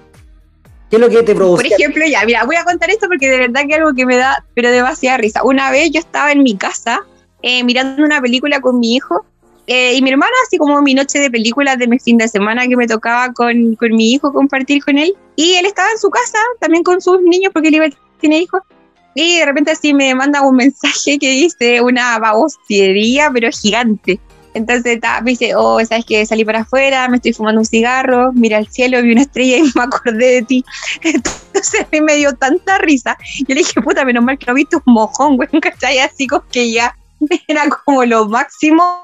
¿Qué 0.88 0.96
es 0.96 1.00
lo 1.00 1.08
que 1.08 1.22
te 1.22 1.34
produce? 1.34 1.64
Por 1.64 1.72
ejemplo, 1.72 2.04
ya, 2.06 2.24
mira, 2.24 2.44
voy 2.44 2.56
a 2.56 2.64
contar 2.64 2.88
esto 2.88 3.08
porque 3.08 3.28
de 3.28 3.38
verdad 3.38 3.62
que 3.66 3.74
es 3.74 3.78
algo 3.78 3.92
que 3.94 4.06
me 4.06 4.16
da, 4.16 4.44
pero 4.54 4.70
demasiada 4.70 5.18
risa. 5.18 5.42
Una 5.42 5.70
vez 5.70 5.90
yo 5.90 5.98
estaba 5.98 6.30
en 6.32 6.44
mi 6.44 6.56
casa 6.56 7.00
eh, 7.42 7.64
mirando 7.64 8.04
una 8.04 8.20
película 8.20 8.60
con 8.60 8.78
mi 8.78 8.94
hijo 8.96 9.24
eh, 9.66 9.94
y 9.94 10.02
mi 10.02 10.10
hermana, 10.10 10.32
así 10.46 10.58
como 10.58 10.82
mi 10.82 10.94
noche 10.94 11.20
de 11.20 11.30
películas 11.30 11.78
de 11.78 11.86
mi 11.86 11.98
fin 12.00 12.18
de 12.18 12.26
semana 12.26 12.66
que 12.66 12.76
me 12.76 12.88
tocaba 12.88 13.32
con, 13.32 13.76
con, 13.76 13.92
mi 13.92 14.12
hijo 14.12 14.32
compartir 14.32 14.84
con 14.84 14.98
él. 14.98 15.14
Y 15.36 15.54
él 15.54 15.64
estaba 15.64 15.88
en 15.92 15.98
su 15.98 16.10
casa 16.10 16.38
también 16.58 16.82
con 16.82 17.00
sus 17.00 17.22
niños 17.22 17.52
porque 17.52 17.68
él 17.68 17.96
tiene 18.20 18.40
hijos. 18.40 18.62
Y 19.14 19.38
de 19.38 19.46
repente 19.46 19.70
así 19.70 19.94
me 19.94 20.12
manda 20.14 20.42
un 20.42 20.56
mensaje 20.56 21.18
que 21.20 21.30
dice 21.30 21.80
una 21.80 22.18
babosería, 22.18 23.30
pero 23.32 23.48
gigante. 23.52 24.18
Entonces 24.54 24.98
me 25.22 25.30
dice, 25.30 25.54
oh, 25.54 25.78
sabes 25.84 26.04
que 26.04 26.26
salí 26.26 26.44
para 26.44 26.60
afuera, 26.62 27.08
me 27.08 27.18
estoy 27.18 27.32
fumando 27.32 27.60
un 27.60 27.64
cigarro, 27.64 28.32
mira 28.32 28.58
al 28.58 28.66
cielo, 28.66 29.00
vi 29.02 29.12
una 29.12 29.22
estrella 29.22 29.58
y 29.58 29.62
me 29.76 29.82
acordé 29.82 30.26
de 30.26 30.42
ti. 30.42 30.64
Entonces 31.02 31.86
a 31.92 32.02
me 32.02 32.16
dio 32.16 32.32
tanta 32.34 32.78
risa. 32.78 33.16
Yo 33.38 33.54
le 33.54 33.56
dije, 33.56 33.80
puta, 33.80 34.04
menos 34.04 34.24
mal 34.24 34.38
que 34.38 34.46
no 34.46 34.54
viste 34.54 34.76
un 34.76 34.82
mojón, 34.86 35.36
güey, 35.36 35.48
¿cachai? 35.62 36.00
Así 36.00 36.26
como 36.26 36.42
que 36.50 36.72
ya 36.72 36.96
era 37.48 37.68
como 37.68 38.04
lo 38.04 38.26
máximo 38.28 39.02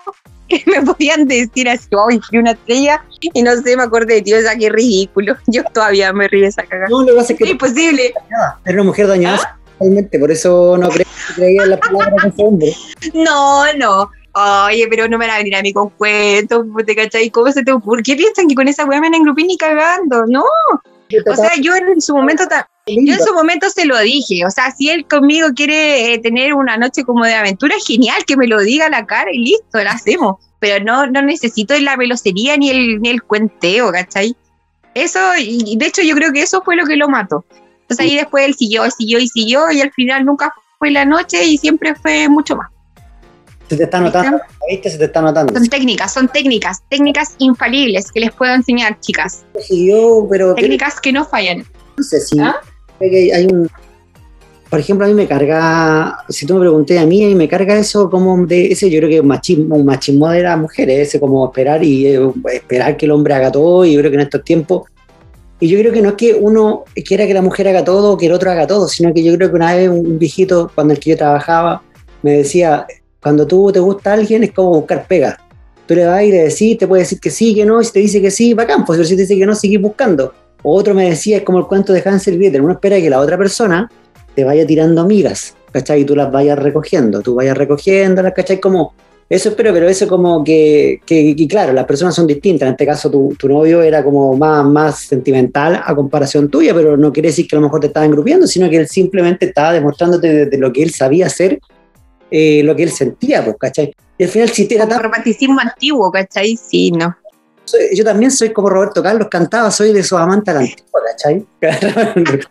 que 0.48 0.62
me 0.66 0.83
podían 0.83 1.26
decir 1.26 1.68
así, 1.68 1.88
hoy 1.92 2.20
oh, 2.20 2.38
una 2.38 2.52
estrella 2.52 3.05
y 3.20 3.42
no 3.42 3.57
sé, 3.57 3.76
me 3.76 3.83
acordé 3.83 4.14
de 4.14 4.22
ti, 4.22 4.35
o 4.35 4.40
sea, 4.40 4.57
qué 4.57 4.70
ridículo. 4.70 5.37
Yo 5.46 5.64
todavía 5.64 6.12
me 6.12 6.29
río 6.29 6.46
esa 6.46 6.62
cagada. 6.62 6.88
No, 6.88 7.00
lo 7.00 7.07
que 7.07 7.12
pasa 7.14 7.33
es 7.33 7.38
que. 7.38 7.44
Es 7.44 7.50
imposible. 7.50 8.14
Era 8.64 8.74
una 8.74 8.85
mujer 8.85 9.09
dañada 9.09 9.40
¿Ah? 9.42 9.59
totalmente, 9.79 10.18
por 10.18 10.31
eso 10.31 10.76
no 10.79 10.88
creía 10.88 11.07
creía 11.35 11.66
la 11.66 11.79
palabra 11.79 12.22
de 12.22 12.29
ese 12.29 12.42
hombre. 12.42 12.74
No, 13.14 13.64
no. 13.74 14.11
Oye, 14.68 14.87
pero 14.90 15.09
no 15.09 15.16
me 15.16 15.26
van 15.26 15.37
a 15.37 15.38
venir 15.38 15.57
a 15.57 15.62
mí 15.62 15.72
con 15.72 15.88
cuentos, 15.90 16.66
¿te 16.85 16.94
cachai? 16.94 17.31
¿Cómo 17.31 17.50
se 17.52 17.64
te 17.64 17.72
ocurre? 17.72 18.02
¿Qué 18.02 18.16
piensan 18.16 18.48
que 18.48 18.55
con 18.55 18.68
esa 18.68 18.85
weá 18.85 19.00
me 19.00 19.07
van 19.07 19.14
a 19.14 19.16
engrupir 19.16 19.46
ni 19.46 19.57
cagando? 19.57 20.26
No. 20.26 20.44
O 21.27 21.37
sea, 21.37 21.53
yo 21.61 21.75
en 21.77 22.01
su 22.01 22.14
momento 22.14 22.45
yo 22.87 23.14
en 23.14 23.21
su 23.21 23.35
momento 23.35 23.69
se 23.69 23.85
lo 23.85 23.99
dije, 23.99 24.47
o 24.47 24.51
sea, 24.51 24.71
si 24.71 24.90
él 24.90 25.07
conmigo 25.07 25.49
quiere 25.55 26.14
eh, 26.14 26.19
tener 26.19 26.55
una 26.55 26.77
noche 26.77 27.05
como 27.05 27.25
de 27.25 27.35
aventura, 27.35 27.75
genial, 27.85 28.25
que 28.25 28.37
me 28.37 28.47
lo 28.47 28.61
diga 28.61 28.87
a 28.87 28.90
la 28.90 29.07
cara 29.07 29.31
y 29.33 29.38
listo, 29.38 29.83
lo 29.83 29.90
hacemos. 29.90 30.37
Pero 30.61 30.85
no, 30.85 31.07
no 31.07 31.23
necesito 31.23 31.79
la 31.79 31.97
velocería 31.97 32.57
ni 32.57 32.71
el, 32.71 33.01
ni 33.01 33.11
el 33.11 33.23
cuenteo, 33.23 33.90
¿cachai? 33.90 34.37
Eso, 34.95 35.19
y 35.38 35.77
de 35.77 35.87
hecho 35.87 36.03
yo 36.03 36.14
creo 36.14 36.33
que 36.33 36.42
eso 36.42 36.62
fue 36.62 36.77
lo 36.77 36.87
que 36.87 36.97
lo 36.97 37.09
mató. 37.09 37.45
Entonces 37.83 38.07
ahí 38.07 38.16
después 38.16 38.47
él 38.47 38.55
siguió, 38.55 38.90
siguió 38.90 39.19
y 39.19 39.29
siguió 39.29 39.71
y 39.71 39.81
al 39.81 39.92
final 39.92 40.25
nunca 40.25 40.53
fue 40.79 40.90
la 40.90 41.05
noche 41.05 41.45
y 41.45 41.59
siempre 41.59 41.95
fue 41.95 42.29
mucho 42.29 42.57
más. 42.57 42.71
Se 43.68 43.76
te 43.76 43.85
está 43.85 44.00
notando, 44.00 44.38
¿viste? 44.68 44.90
Se 44.90 44.98
te 44.98 45.05
está 45.07 45.20
notando. 45.20 45.52
Son 45.52 45.66
técnicas, 45.66 46.12
son 46.12 46.29
técnicas, 46.29 46.83
técnicas 46.88 47.35
infalibles 47.38 48.12
que 48.12 48.20
les 48.20 48.33
puedo 48.33 48.55
enseñar, 48.55 49.00
chicas. 49.00 49.44
Siguió, 49.61 50.26
pero... 50.31 50.55
Técnicas 50.55 51.00
que 51.00 51.12
no 51.12 51.24
fallan. 51.24 51.64
No 51.96 52.05
sé 52.05 52.20
si... 52.20 52.38
¿Ah? 52.38 52.57
hay 53.00 53.46
un, 53.46 53.68
por 54.68 54.81
ejemplo, 54.81 55.07
a 55.07 55.09
mí 55.09 55.14
me 55.14 55.29
carga, 55.29 56.18
si 56.29 56.44
tú 56.44 56.55
me 56.55 56.61
pregunté 56.61 56.98
a 56.98 57.07
mí, 57.07 57.24
a 57.24 57.29
mí 57.29 57.35
me 57.35 57.48
carga 57.48 57.79
eso 57.79 58.11
como 58.11 58.46
de 58.46 58.72
ese, 58.72 58.90
yo 58.90 58.98
creo 58.98 59.11
que 59.11 59.22
machismo, 59.22 59.76
un 59.76 59.85
machismo 59.85 60.29
de 60.29 60.42
las 60.42 60.59
mujeres, 60.59 61.09
ese 61.09 61.20
como 61.20 61.46
esperar 61.46 61.85
y 61.85 62.07
eh, 62.07 62.20
esperar 62.52 62.96
que 62.96 63.07
el 63.07 63.12
hombre 63.12 63.35
haga 63.35 63.52
todo, 63.52 63.85
y 63.85 63.92
yo 63.92 64.00
creo 64.00 64.11
que 64.11 64.16
en 64.16 64.22
estos 64.22 64.42
tiempos, 64.42 64.90
y 65.61 65.68
yo 65.68 65.79
creo 65.79 65.92
que 65.92 66.02
no 66.02 66.11
es 66.11 66.14
que 66.16 66.35
uno 66.35 66.85
quiera 67.07 67.26
que 67.26 67.35
la 67.35 67.42
mujer 67.42 67.68
haga 67.68 67.85
todo 67.85 68.12
o 68.12 68.18
que 68.18 68.26
el 68.26 68.33
otro 68.33 68.50
haga 68.50 68.66
todo, 68.66 68.88
sino 68.88 69.14
que 69.14 69.22
yo 69.22 69.35
creo 69.37 69.50
que 69.50 69.57
una 69.57 69.74
vez 69.74 69.88
un, 69.88 70.18
viejito, 70.18 70.70
cuando 70.74 70.94
el 70.94 71.00
que 71.00 71.11
yo 71.11 71.16
trabajaba, 71.16 71.83
me 72.22 72.38
decía, 72.38 72.87
cuando 73.20 73.46
tú 73.46 73.70
te 73.72 73.81
gusta 73.81 74.12
alguien 74.12 74.44
es 74.44 74.52
como 74.52 74.70
buscar 74.70 75.07
pega. 75.07 75.38
Tú 75.87 75.94
le 75.94 76.07
vas 76.07 76.22
y 76.24 76.31
le 76.31 76.48
decís, 76.48 76.79
te 76.79 76.87
puede 76.87 77.02
decir 77.02 77.20
que 77.20 77.31
sí, 77.31 77.55
que 77.55 77.64
no, 77.64 77.81
y 77.81 77.85
si 77.85 77.92
te 77.92 78.00
dice 78.00 78.20
que 78.20 78.31
sí, 78.31 78.55
bacán, 78.55 78.85
pues 78.85 79.07
si 79.09 79.14
te 79.14 79.22
dice 79.22 79.37
que 79.37 79.46
no, 79.46 79.55
seguís 79.55 79.81
buscando 79.81 80.33
otro 80.68 80.94
me 80.94 81.11
decía, 81.11 81.38
es 81.38 81.42
como 81.44 81.59
el 81.59 81.66
cuento 81.66 81.92
de 81.92 82.02
Hansel 82.05 82.35
y 82.35 82.38
Gretel, 82.38 82.62
uno 82.62 82.72
espera 82.72 82.96
que 83.00 83.11
la 83.11 83.20
otra 83.20 83.38
persona 83.38 83.90
te 84.35 84.44
vaya 84.44 84.66
tirando 84.66 85.07
migas, 85.07 85.55
¿cachai? 85.70 86.00
Y 86.00 86.05
tú 86.05 86.16
las 86.16 86.31
vayas 86.31 86.59
recogiendo, 86.59 87.22
tú 87.22 87.37
vayas 87.37 87.57
recogiéndolas, 87.57 88.33
¿cachai? 88.35 88.61
Como, 88.61 88.92
eso 89.29 89.50
espero, 89.50 89.72
pero 89.72 89.88
eso 89.88 90.09
como 90.09 90.42
que, 90.42 91.00
que 91.07 91.35
claro, 91.48 91.72
las 91.72 91.85
personas 91.85 92.14
son 92.14 92.26
distintas. 92.26 92.66
En 92.66 92.72
este 92.72 92.87
caso, 92.87 93.11
tu, 93.11 93.35
tu, 93.38 93.48
novio 93.48 93.83
era 93.83 94.02
como 94.02 94.37
más, 94.37 94.64
más 94.66 94.98
sentimental 95.00 95.81
a 95.85 95.94
comparación 95.94 96.48
tuya, 96.50 96.74
pero 96.74 96.96
no 96.96 97.12
quiere 97.12 97.29
decir 97.29 97.46
que 97.46 97.57
a 97.57 97.61
lo 97.61 97.66
mejor 97.66 97.81
te 97.81 97.87
estaba 97.87 98.05
engrupiendo, 98.05 98.46
sino 98.46 98.68
que 98.68 98.76
él 98.76 98.88
simplemente 98.88 99.46
estaba 99.46 99.72
demostrándote 99.72 100.46
de, 100.46 100.59
lo 100.59 100.72
que 100.72 100.83
él 100.83 100.90
sabía 100.90 101.26
hacer, 101.26 101.61
eh, 102.30 102.62
lo 102.62 102.74
que 102.74 102.84
él 102.84 102.90
sentía, 102.90 103.44
pues, 103.44 103.56
¿cachai? 103.58 103.94
Y 104.18 104.24
al 104.24 104.30
final, 104.30 104.48
si 104.50 104.66
te 104.66 104.76
era 104.76 104.86
romanticismo 104.86 105.60
antiguo, 105.60 106.10
¿cachai? 106.10 106.56
Sí, 106.56 106.90
no 106.90 107.16
yo 107.92 108.04
también 108.04 108.30
soy 108.30 108.52
como 108.52 108.68
Roberto 108.68 109.02
Carlos, 109.02 109.28
cantaba, 109.30 109.70
soy 109.70 109.92
de 109.92 110.02
su 110.02 110.16
amante 110.16 110.50
a 110.50 110.54
la 110.54 110.60
antigua, 110.60 111.00
¿cachai? 111.10 111.46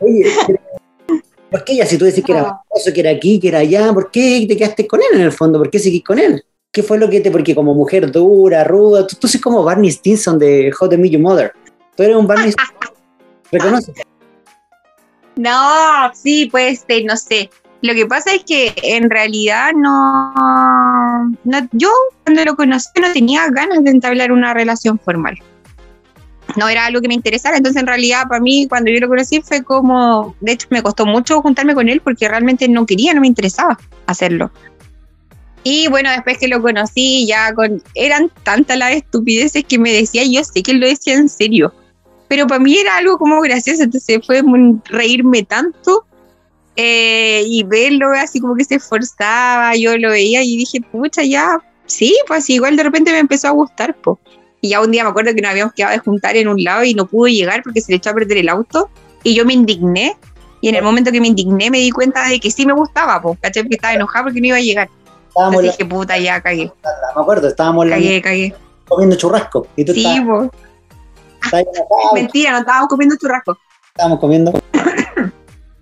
Oye, 0.00 0.24
¿por 1.50 1.64
qué 1.64 1.76
ya 1.76 1.86
si 1.86 1.98
tú 1.98 2.04
decís 2.04 2.24
que 2.24 2.32
era 2.32 2.44
famoso, 2.44 2.92
que 2.94 3.00
era 3.00 3.10
aquí, 3.10 3.40
que 3.40 3.48
era 3.48 3.58
allá, 3.58 3.92
¿por 3.92 4.10
qué 4.10 4.44
te 4.48 4.56
quedaste 4.56 4.86
con 4.86 5.00
él 5.00 5.08
en 5.14 5.20
el 5.22 5.32
fondo? 5.32 5.58
¿Por 5.58 5.70
qué 5.70 5.78
seguís 5.78 6.04
con 6.04 6.18
él? 6.18 6.44
¿Qué 6.72 6.82
fue 6.82 6.98
lo 6.98 7.08
que 7.08 7.20
te.? 7.20 7.30
Porque 7.30 7.54
como 7.54 7.74
mujer 7.74 8.10
dura, 8.10 8.64
ruda, 8.64 9.06
tú, 9.06 9.16
tú 9.16 9.28
como 9.42 9.62
Barney 9.64 9.90
Stinson 9.90 10.38
de 10.38 10.72
How 10.78 10.88
to 10.88 10.98
Meet 10.98 11.12
Your 11.12 11.22
Mother. 11.22 11.52
Tú 11.96 12.02
eres 12.02 12.16
un 12.16 12.26
Barney 12.26 12.52
Reconoce. 13.52 13.92
No, 15.36 16.12
sí, 16.14 16.46
puede 16.46 16.76
ser, 16.76 17.04
no 17.04 17.16
sé. 17.16 17.50
Lo 17.82 17.94
que 17.94 18.06
pasa 18.06 18.32
es 18.32 18.44
que 18.44 18.74
en 18.82 19.10
realidad 19.10 19.72
no, 19.74 20.32
no, 21.44 21.68
yo 21.72 21.90
cuando 22.24 22.44
lo 22.44 22.56
conocí 22.56 22.88
no 23.00 23.12
tenía 23.12 23.48
ganas 23.50 23.84
de 23.84 23.90
entablar 23.90 24.32
una 24.32 24.54
relación 24.54 24.98
formal. 24.98 25.38
No 26.56 26.68
era 26.68 26.86
algo 26.86 27.00
que 27.00 27.08
me 27.08 27.14
interesara, 27.14 27.56
entonces 27.58 27.80
en 27.80 27.86
realidad 27.86 28.28
para 28.28 28.40
mí 28.40 28.66
cuando 28.68 28.90
yo 28.90 28.98
lo 29.00 29.08
conocí 29.08 29.42
fue 29.42 29.62
como, 29.62 30.34
de 30.40 30.52
hecho 30.52 30.68
me 30.70 30.82
costó 30.82 31.04
mucho 31.04 31.42
juntarme 31.42 31.74
con 31.74 31.88
él 31.88 32.00
porque 32.00 32.28
realmente 32.28 32.68
no 32.68 32.86
quería, 32.86 33.12
no 33.12 33.20
me 33.20 33.26
interesaba 33.26 33.78
hacerlo. 34.06 34.50
Y 35.62 35.88
bueno, 35.88 36.10
después 36.10 36.38
que 36.38 36.48
lo 36.48 36.62
conocí, 36.62 37.26
ya 37.26 37.52
con, 37.52 37.82
eran 37.94 38.30
tantas 38.44 38.78
las 38.78 38.92
estupideces 38.92 39.64
que 39.64 39.78
me 39.78 39.92
decía, 39.92 40.22
yo 40.24 40.44
sé 40.44 40.62
que 40.62 40.70
él 40.70 40.78
lo 40.78 40.86
decía 40.86 41.14
en 41.14 41.28
serio, 41.28 41.74
pero 42.28 42.46
para 42.46 42.60
mí 42.60 42.78
era 42.78 42.96
algo 42.96 43.18
como 43.18 43.40
gracioso, 43.40 43.82
entonces 43.82 44.24
fue 44.24 44.42
reírme 44.86 45.42
tanto 45.42 46.06
eh, 46.76 47.42
y 47.46 47.64
verlo 47.64 48.10
así 48.12 48.40
como 48.40 48.54
que 48.54 48.64
se 48.64 48.76
esforzaba, 48.76 49.74
yo 49.76 49.96
lo 49.96 50.10
veía 50.10 50.42
y 50.42 50.56
dije, 50.56 50.80
pucha, 50.80 51.22
ya, 51.24 51.58
sí, 51.86 52.16
pues 52.26 52.48
igual 52.50 52.76
de 52.76 52.82
repente 52.82 53.12
me 53.12 53.18
empezó 53.18 53.48
a 53.48 53.52
gustar, 53.52 53.96
pues. 53.96 54.18
Y 54.60 54.70
ya 54.70 54.80
un 54.80 54.90
día 54.90 55.04
me 55.04 55.10
acuerdo 55.10 55.34
que 55.34 55.40
nos 55.40 55.50
habíamos 55.50 55.74
quedado 55.74 55.92
de 55.92 55.98
juntar 55.98 56.36
en 56.36 56.48
un 56.48 56.62
lado 56.62 56.84
y 56.84 56.94
no 56.94 57.06
pudo 57.06 57.28
llegar 57.28 57.62
porque 57.62 57.80
se 57.80 57.92
le 57.92 57.96
echó 57.96 58.10
a 58.10 58.14
perder 58.14 58.38
el 58.38 58.48
auto 58.48 58.90
y 59.22 59.34
yo 59.34 59.44
me 59.44 59.52
indigné 59.52 60.16
y 60.60 60.68
en 60.68 60.74
el 60.74 60.82
momento 60.82 61.12
que 61.12 61.20
me 61.20 61.28
indigné 61.28 61.70
me 61.70 61.78
di 61.78 61.90
cuenta 61.90 62.28
de 62.28 62.40
que 62.40 62.50
sí 62.50 62.66
me 62.66 62.72
gustaba, 62.72 63.20
pues, 63.20 63.38
¿cachai? 63.40 63.62
Porque 63.62 63.76
estaba 63.76 63.94
enojada 63.94 64.24
porque 64.24 64.40
no 64.40 64.48
iba 64.48 64.56
a 64.56 64.60
llegar. 64.60 64.88
Entonces 65.36 65.62
dije, 65.62 65.84
puta, 65.84 66.18
ya 66.18 66.40
cagué. 66.40 66.72
Me 67.14 67.22
acuerdo, 67.22 67.48
estábamos 67.48 67.86
cagué, 67.88 68.22
cagué. 68.22 68.54
comiendo 68.88 69.16
churrasco. 69.16 69.66
¿Y 69.76 69.84
tú 69.84 69.92
sí, 69.92 70.22
pues. 70.26 70.50
Mentira, 72.14 72.52
no 72.52 72.58
estábamos 72.58 72.88
comiendo 72.88 73.16
churrasco. 73.16 73.56
Estábamos 73.88 74.18
comiendo 74.18 74.52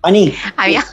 Ani. 0.05 0.33
Había. 0.55 0.83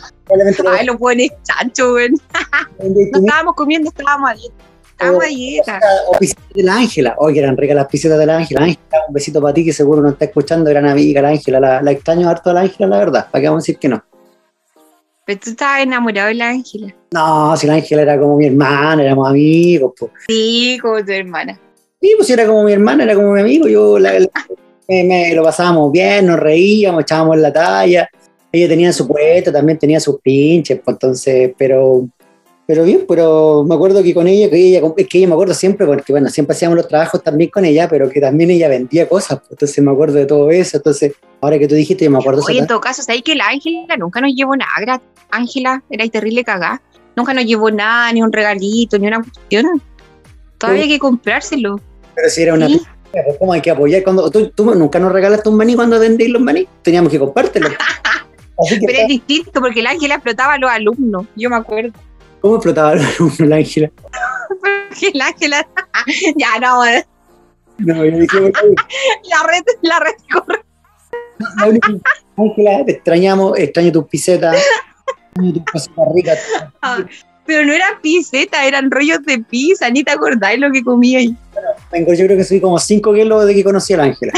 Ay, 0.71 0.87
lo 0.87 0.99
pones 0.99 1.31
chancho, 1.43 1.93
güey. 1.93 2.11
no 2.11 3.19
estábamos 3.19 3.55
comiendo, 3.55 3.91
estábamos 3.91 4.31
ahí. 4.31 4.51
Estábamos 4.91 5.25
ahí. 5.25 5.61
O 6.09 6.19
pisetas 6.19 6.45
de 6.55 6.63
la 6.63 6.77
Ángela. 6.77 7.15
Oye, 7.19 7.41
eran 7.41 7.57
ricas 7.57 7.77
las 7.77 7.87
pisetas 7.89 8.19
de 8.19 8.27
la 8.27 8.39
Ángela. 8.39 8.63
Ángela, 8.63 9.05
un 9.09 9.15
besito 9.15 9.43
para 9.43 9.53
ti 9.53 9.65
que 9.65 9.73
seguro 9.73 10.01
no 10.01 10.11
está 10.11 10.25
escuchando. 10.25 10.71
Gran 10.71 10.87
amiga, 10.87 11.21
la 11.21 11.29
Ángela. 11.29 11.83
La, 11.83 11.93
extraño 11.93 12.29
harto 12.29 12.51
a 12.51 12.55
la 12.55 12.61
Ángela, 12.61 12.89
la 12.89 12.99
verdad. 12.99 13.27
¿Para 13.31 13.43
qué 13.43 13.49
vamos 13.49 13.63
a 13.63 13.65
decir 13.65 13.79
que 13.79 13.89
no? 13.89 14.03
Pero 15.27 15.41
tú 15.41 15.51
estabas 15.51 15.83
enamorado 15.83 16.29
de 16.29 16.35
la 16.35 16.49
Ángela. 16.49 16.95
No, 17.13 17.57
si 17.57 17.67
la 17.67 17.75
Ángela 17.75 18.03
era 18.03 18.19
como 18.19 18.37
mi 18.37 18.47
hermana, 18.47 19.03
éramos 19.03 19.29
amigos. 19.29 19.93
Pues. 19.99 20.13
Sí, 20.27 20.79
como 20.81 21.05
tu 21.05 21.13
hermana. 21.13 21.59
Sí, 22.01 22.15
pues 22.17 22.31
era 22.31 22.47
como 22.47 22.65
mi 22.65 22.73
hermana, 22.73 23.05
era 23.05 23.15
como 23.15 23.33
mi 23.33 23.41
amigo. 23.41 23.69
Yo 23.69 23.99
la, 23.99 24.13
me, 24.89 25.35
lo 25.35 25.45
pasábamos 25.45 25.93
bien, 25.93 26.27
nos 26.27 26.41
reíamos, 26.41 27.03
echábamos 27.03 27.37
la 27.39 27.53
talla 27.53 28.09
ella 28.53 28.69
tenía 28.69 28.93
su 28.93 29.09
puesto, 29.09 29.51
también 29.51 29.79
tenía 29.79 29.99
sus 29.99 30.21
pinches, 30.21 30.79
pues, 30.85 30.95
entonces, 30.95 31.53
pero, 31.57 32.07
pero 32.67 32.85
bien, 32.85 33.05
pero 33.09 33.65
me 33.67 33.75
acuerdo 33.75 34.03
que 34.03 34.13
con 34.13 34.29
ella, 34.29 34.51
que 34.51 34.57
ella, 34.57 34.83
que 35.09 35.19
ella 35.19 35.27
me 35.27 35.33
acuerdo 35.33 35.55
siempre, 35.55 35.87
porque 35.87 36.13
bueno, 36.13 36.29
siempre 36.29 36.55
hacíamos 36.55 36.77
los 36.77 36.87
trabajos 36.87 37.23
también 37.23 37.51
con 37.51 37.65
ella, 37.65 37.89
pero 37.89 38.11
que 38.11 38.21
también 38.21 38.51
ella 38.51 38.69
vendía 38.69 39.09
cosas, 39.09 39.39
pues, 39.39 39.53
entonces 39.53 39.83
me 39.83 39.91
acuerdo 39.91 40.19
de 40.19 40.27
todo 40.27 40.51
eso, 40.51 40.77
entonces, 40.77 41.15
ahora 41.41 41.59
que 41.59 41.67
tú 41.67 41.75
dijiste, 41.75 42.05
yo 42.05 42.11
me 42.11 42.19
acuerdo. 42.19 42.43
Oye, 42.47 42.59
en 42.59 42.67
todo 42.67 42.81
caso, 42.81 43.03
¿sabes 43.03 43.23
que 43.23 43.35
la 43.35 43.49
Ángela 43.49 43.97
nunca 43.97 44.21
nos 44.21 44.35
llevó 44.35 44.55
nada? 44.55 45.01
Ángela 45.31 45.83
era 45.89 46.07
terrible 46.09 46.45
cagada, 46.45 46.83
nunca 47.17 47.33
nos 47.33 47.47
llevó 47.47 47.71
nada, 47.71 48.13
ni 48.13 48.23
un 48.23 48.33
regalito, 48.33 48.99
ni 48.99 49.07
una 49.07 49.23
cuestión. 49.23 49.83
Todavía 50.59 50.83
hay 50.83 50.89
que 50.91 50.99
comprárselo. 50.99 51.81
Pero 52.15 52.29
si 52.29 52.43
era 52.43 52.55
una 52.55 52.67
pues, 52.67 53.37
¿Cómo 53.39 53.53
hay 53.53 53.61
que 53.61 53.71
apoyar? 53.71 54.03
Cuando, 54.03 54.31
¿tú, 54.31 54.51
tú 54.51 54.75
nunca 54.75 54.99
nos 54.99 55.13
regalaste 55.13 55.49
un 55.49 55.57
maní 55.57 55.75
cuando 55.75 55.99
vendéis 55.99 56.31
los 56.31 56.41
maní? 56.41 56.67
Teníamos 56.83 57.11
que 57.11 57.19
compártelo. 57.19 57.69
Pero 58.69 58.99
es 58.99 59.09
distinto 59.09 59.61
porque 59.61 59.81
el 59.81 59.87
Ángela 59.87 60.15
explotaba 60.15 60.55
a 60.55 60.59
los 60.59 60.71
alumnos, 60.71 61.27
yo 61.37 61.51
me 61.51 61.57
acuerdo. 61.57 61.93
¿Cómo 62.41 62.57
explotaba 62.57 62.91
a 62.91 62.95
los 62.97 63.07
alumnos 63.07 63.41
el 63.41 63.53
Ángela? 63.53 63.91
porque 64.61 65.09
el 65.09 65.21
Ángela. 65.21 65.67
ya 66.37 66.59
no. 66.61 66.83
No, 67.79 68.05
yo 68.05 68.19
dije, 68.19 68.39
la 68.39 69.43
red, 69.47 69.63
la 69.83 69.99
red 70.01 70.15
corre. 70.33 70.63
Ángela, 72.37 72.85
te 72.85 72.93
extrañamos, 72.93 73.59
extraño 73.59 73.93
tus 73.93 74.07
pisetas, 74.07 74.57
extraño 75.29 75.53
tus 75.55 75.65
cositas 75.65 76.05
ricas. 76.15 76.39
Ah, 76.83 76.99
pero 77.45 77.67
no 77.67 77.73
eran 77.73 78.01
pisetas, 78.01 78.65
eran 78.65 78.91
rollos 78.91 79.25
de 79.25 79.39
pizza, 79.39 79.91
ni 79.91 80.05
te 80.05 80.13
acordáis 80.13 80.61
lo 80.61 80.71
que 80.71 80.83
comía 80.83 81.19
ahí. 81.19 81.37
Bueno, 81.91 82.15
yo 82.15 82.27
creo 82.27 82.37
que 82.37 82.45
soy 82.45 82.61
como 82.61 82.79
5 82.79 83.13
kilos 83.15 83.47
de 83.47 83.55
que 83.55 83.65
conocí 83.65 83.93
a 83.95 83.99
la 83.99 84.03
Ángela. 84.05 84.33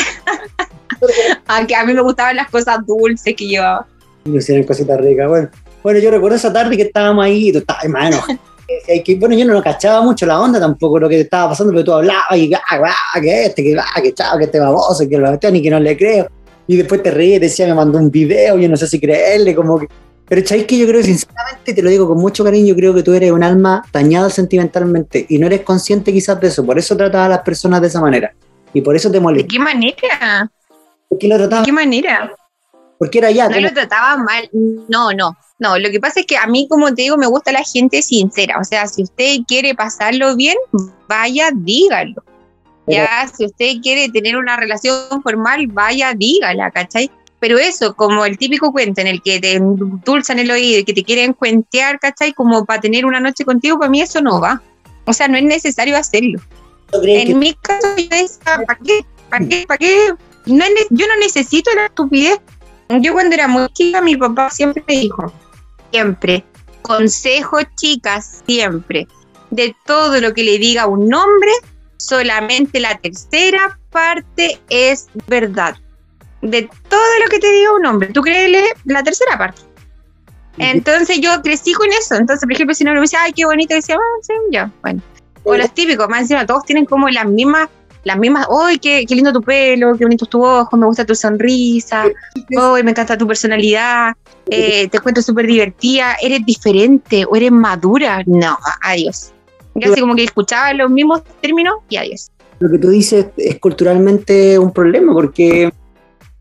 Aunque 1.47 1.77
a 1.77 1.85
mí 1.85 1.93
me 1.93 2.01
gustaban 2.01 2.37
las 2.37 2.49
cosas 2.49 2.79
dulces 2.87 3.35
que 3.37 3.47
llevaba. 3.47 3.87
Y 4.25 4.37
hicieron 4.37 4.65
cositas 4.65 5.01
ricas. 5.01 5.29
Bueno, 5.29 5.49
bueno, 5.83 5.99
yo 5.99 6.11
recuerdo 6.11 6.37
esa 6.37 6.53
tarde 6.53 6.77
que 6.77 6.85
estábamos 6.85 7.25
ahí 7.25 7.49
y 7.49 7.53
tú 7.53 7.59
estabas, 7.59 7.85
hermano. 7.85 8.19
que, 9.05 9.15
bueno, 9.17 9.35
yo 9.37 9.45
no 9.45 9.63
cachaba 9.63 10.03
mucho 10.03 10.27
la 10.27 10.41
onda 10.41 10.59
tampoco 10.59 10.99
lo 10.99 11.09
que 11.09 11.21
estaba 11.21 11.51
pasando, 11.51 11.73
pero 11.73 11.85
tú 11.85 11.93
hablabas 11.93 12.37
y 12.37 12.53
ah, 12.55 13.21
que 13.21 13.47
este, 13.47 13.63
que, 13.63 13.77
ah, 13.79 14.01
que 14.01 14.13
chao, 14.15 14.39
que 14.39 14.45
este 14.45 14.59
baboso, 14.59 15.07
que 15.09 15.19
lo 15.19 15.39
ni 15.51 15.63
que 15.63 15.71
no 15.71 15.81
le 15.81 15.97
creo. 15.97 16.29
Y 16.67 16.77
después 16.77 17.03
te 17.03 17.11
reí, 17.11 17.39
decía, 17.39 17.67
me 17.67 17.75
mandó 17.75 17.99
un 17.99 18.11
video, 18.11 18.59
yo 18.59 18.69
no 18.69 18.77
sé 18.77 18.87
si 18.87 18.99
creerle, 18.99 19.55
como 19.55 19.79
que. 19.79 19.89
Pero 20.27 20.41
chay 20.41 20.65
que 20.65 20.79
yo 20.79 20.87
creo, 20.87 21.03
sinceramente, 21.03 21.75
te 21.75 21.83
lo 21.83 21.91
digo 21.91 22.09
con 22.09 22.17
mucho 22.17 22.43
cariño, 22.43 22.75
creo 22.75 22.95
que 22.95 23.03
tú 23.03 23.13
eres 23.13 23.31
un 23.31 23.43
alma 23.43 23.85
dañada 23.93 24.31
sentimentalmente 24.31 25.27
y 25.29 25.39
no 25.39 25.47
eres 25.47 25.61
consciente 25.61 26.15
quizás 26.15 26.41
de 26.41 26.49
eso, 26.49 26.65
por 26.65 26.79
eso 26.79 26.97
tratas 26.97 27.27
a 27.27 27.29
las 27.29 27.41
personas 27.41 27.83
de 27.83 27.89
esa 27.89 28.01
manera. 28.01 28.33
Y 28.73 28.81
por 28.81 28.97
eso 28.97 29.11
te 29.11 29.21
molesta. 29.21 29.47
¿De 29.47 29.53
qué 29.53 29.59
manera? 29.59 30.51
¿De 31.11 31.19
qué 31.19 31.29
lo 31.29 31.47
¿De 31.47 31.63
qué 31.63 31.73
manera? 31.73 32.35
Porque 32.99 33.19
era 33.19 33.31
ya. 33.31 33.49
No 33.49 33.61
lo 33.61 33.73
trataba 33.73 34.17
mal. 34.17 34.49
No, 34.89 35.13
no. 35.13 35.37
No, 35.59 35.79
lo 35.79 35.91
que 35.91 36.01
pasa 36.01 36.21
es 36.21 36.27
que 36.27 36.37
a 36.37 36.47
mí, 36.47 36.67
como 36.69 36.93
te 36.95 37.03
digo, 37.03 37.17
me 37.17 37.27
gusta 37.27 37.53
la 37.53 37.63
gente 37.63 38.03
sincera. 38.03 38.59
O 38.61 38.65
sea, 38.65 38.87
si 38.87 39.03
usted 39.03 39.39
quiere 39.47 39.75
pasarlo 39.75 40.35
bien, 40.37 40.57
vaya, 41.09 41.51
dígalo. 41.55 42.23
ya, 42.87 43.31
si 43.35 43.47
usted 43.47 43.77
quiere 43.83 44.09
tener 44.11 44.37
una 44.37 44.57
relación 44.57 45.23
formal, 45.23 45.67
vaya, 45.69 46.13
dígala, 46.15 46.71
¿cachai? 46.71 47.11
Pero 47.41 47.59
eso, 47.59 47.95
como 47.95 48.25
el 48.25 48.37
típico 48.39 48.73
cuento 48.73 49.01
en 49.01 49.07
el 49.07 49.23
que 49.23 49.39
te 49.39 49.55
endulzan 49.55 50.39
el 50.39 50.51
oído 50.51 50.81
y 50.81 50.85
que 50.85 50.95
te 50.95 51.05
quieren 51.05 51.35
cuentear, 51.35 52.01
¿cachai? 52.01 52.33
Como 52.33 52.65
para 52.65 52.81
tener 52.81 53.05
una 53.05 53.21
noche 53.21 53.45
contigo, 53.45 53.79
para 53.79 53.91
mí 53.91 54.01
eso 54.01 54.21
no 54.21 54.41
va. 54.41 54.63
O 55.05 55.13
sea, 55.13 55.29
no 55.29 55.37
es 55.37 55.45
necesario 55.45 55.97
hacerlo. 55.97 56.41
En 57.03 57.39
mi 57.39 57.55
caso, 57.55 57.89
¿para 58.45 58.79
qué? 58.83 59.05
¿Para 59.29 59.47
qué? 59.47 59.65
¿Para 59.67 59.79
qué? 59.79 60.15
No, 60.47 60.65
yo 60.91 61.07
no 61.07 61.17
necesito 61.21 61.71
la 61.75 61.87
estupidez 61.87 62.41
yo 62.89 63.13
cuando 63.13 63.35
era 63.35 63.49
muy 63.49 63.69
chica, 63.69 64.01
mi 64.01 64.17
papá 64.17 64.51
siempre 64.51 64.85
me 64.87 64.95
dijo, 64.95 65.33
siempre, 65.91 66.45
consejo 66.83 67.59
chicas, 67.77 68.43
siempre, 68.47 69.07
de 69.51 69.75
todo 69.87 70.21
lo 70.21 70.35
que 70.35 70.45
le 70.45 70.59
diga 70.59 70.87
un 70.87 71.13
hombre, 71.13 71.51
solamente 71.97 72.81
la 72.81 72.97
tercera 72.99 73.79
parte 73.91 74.61
es 74.69 75.09
verdad. 75.27 75.77
De 76.43 76.69
todo 76.89 77.19
lo 77.23 77.31
que 77.31 77.39
te 77.39 77.51
diga 77.51 77.73
un 77.73 77.87
hombre, 77.87 78.09
tú 78.09 78.21
créele 78.21 78.65
la 78.85 79.03
tercera 79.03 79.39
parte. 79.39 79.63
Entonces 80.59 81.21
yo 81.21 81.43
crecí 81.43 81.73
con 81.73 81.89
eso. 81.89 82.15
Entonces, 82.15 82.45
por 82.45 82.53
ejemplo, 82.53 82.75
si 82.75 82.85
no 82.85 82.93
me 82.93 83.01
dice, 83.01 83.17
ay, 83.17 83.33
qué 83.33 83.45
bonito, 83.45 83.75
decía, 83.75 83.97
ah, 83.97 84.21
sí, 84.23 84.33
ya, 84.51 84.71
bueno. 84.83 85.03
O 85.43 85.57
los 85.57 85.73
típicos, 85.75 86.09
más 86.09 86.23
encima, 86.23 86.47
todos 86.47 86.65
tienen 86.65 86.87
como 86.87 87.09
las 87.09 87.27
mismas 87.27 87.69
las 88.05 88.19
mismas, 88.19 88.47
¡ay, 88.51 88.79
qué, 88.79 89.05
qué, 89.07 89.15
lindo 89.15 89.33
tu 89.33 89.43
pelo! 89.43 89.97
¡Qué 89.97 90.05
bonito 90.05 90.27
tu 90.27 90.45
ojo! 90.45 90.77
¡Me 90.77 90.87
gusta 90.87 91.05
tu 91.05 91.15
sonrisa! 91.15 92.05
¡ay, 92.05 92.83
me 92.83 92.91
encanta 92.91 93.17
tu 93.17 93.27
personalidad! 93.27 94.13
Eh, 94.51 94.89
te 94.89 94.99
encuentro 94.99 95.23
súper 95.23 95.47
divertida, 95.47 96.17
eres 96.23 96.45
diferente 96.45 97.25
o 97.25 97.35
eres 97.35 97.51
madura. 97.51 98.23
No, 98.27 98.59
adiós. 98.83 99.33
Yo 99.75 99.91
así 99.91 100.01
como 100.01 100.15
que 100.15 100.25
escuchaba 100.25 100.73
los 100.75 100.91
mismos 100.91 101.23
términos 101.41 101.77
y 101.89 101.97
adiós. 101.97 102.31
Lo 102.61 102.71
que 102.71 102.79
tú 102.79 102.91
dices 102.91 103.27
es 103.37 103.59
culturalmente 103.59 104.59
un 104.59 104.73
problema 104.73 105.13
porque 105.13 105.73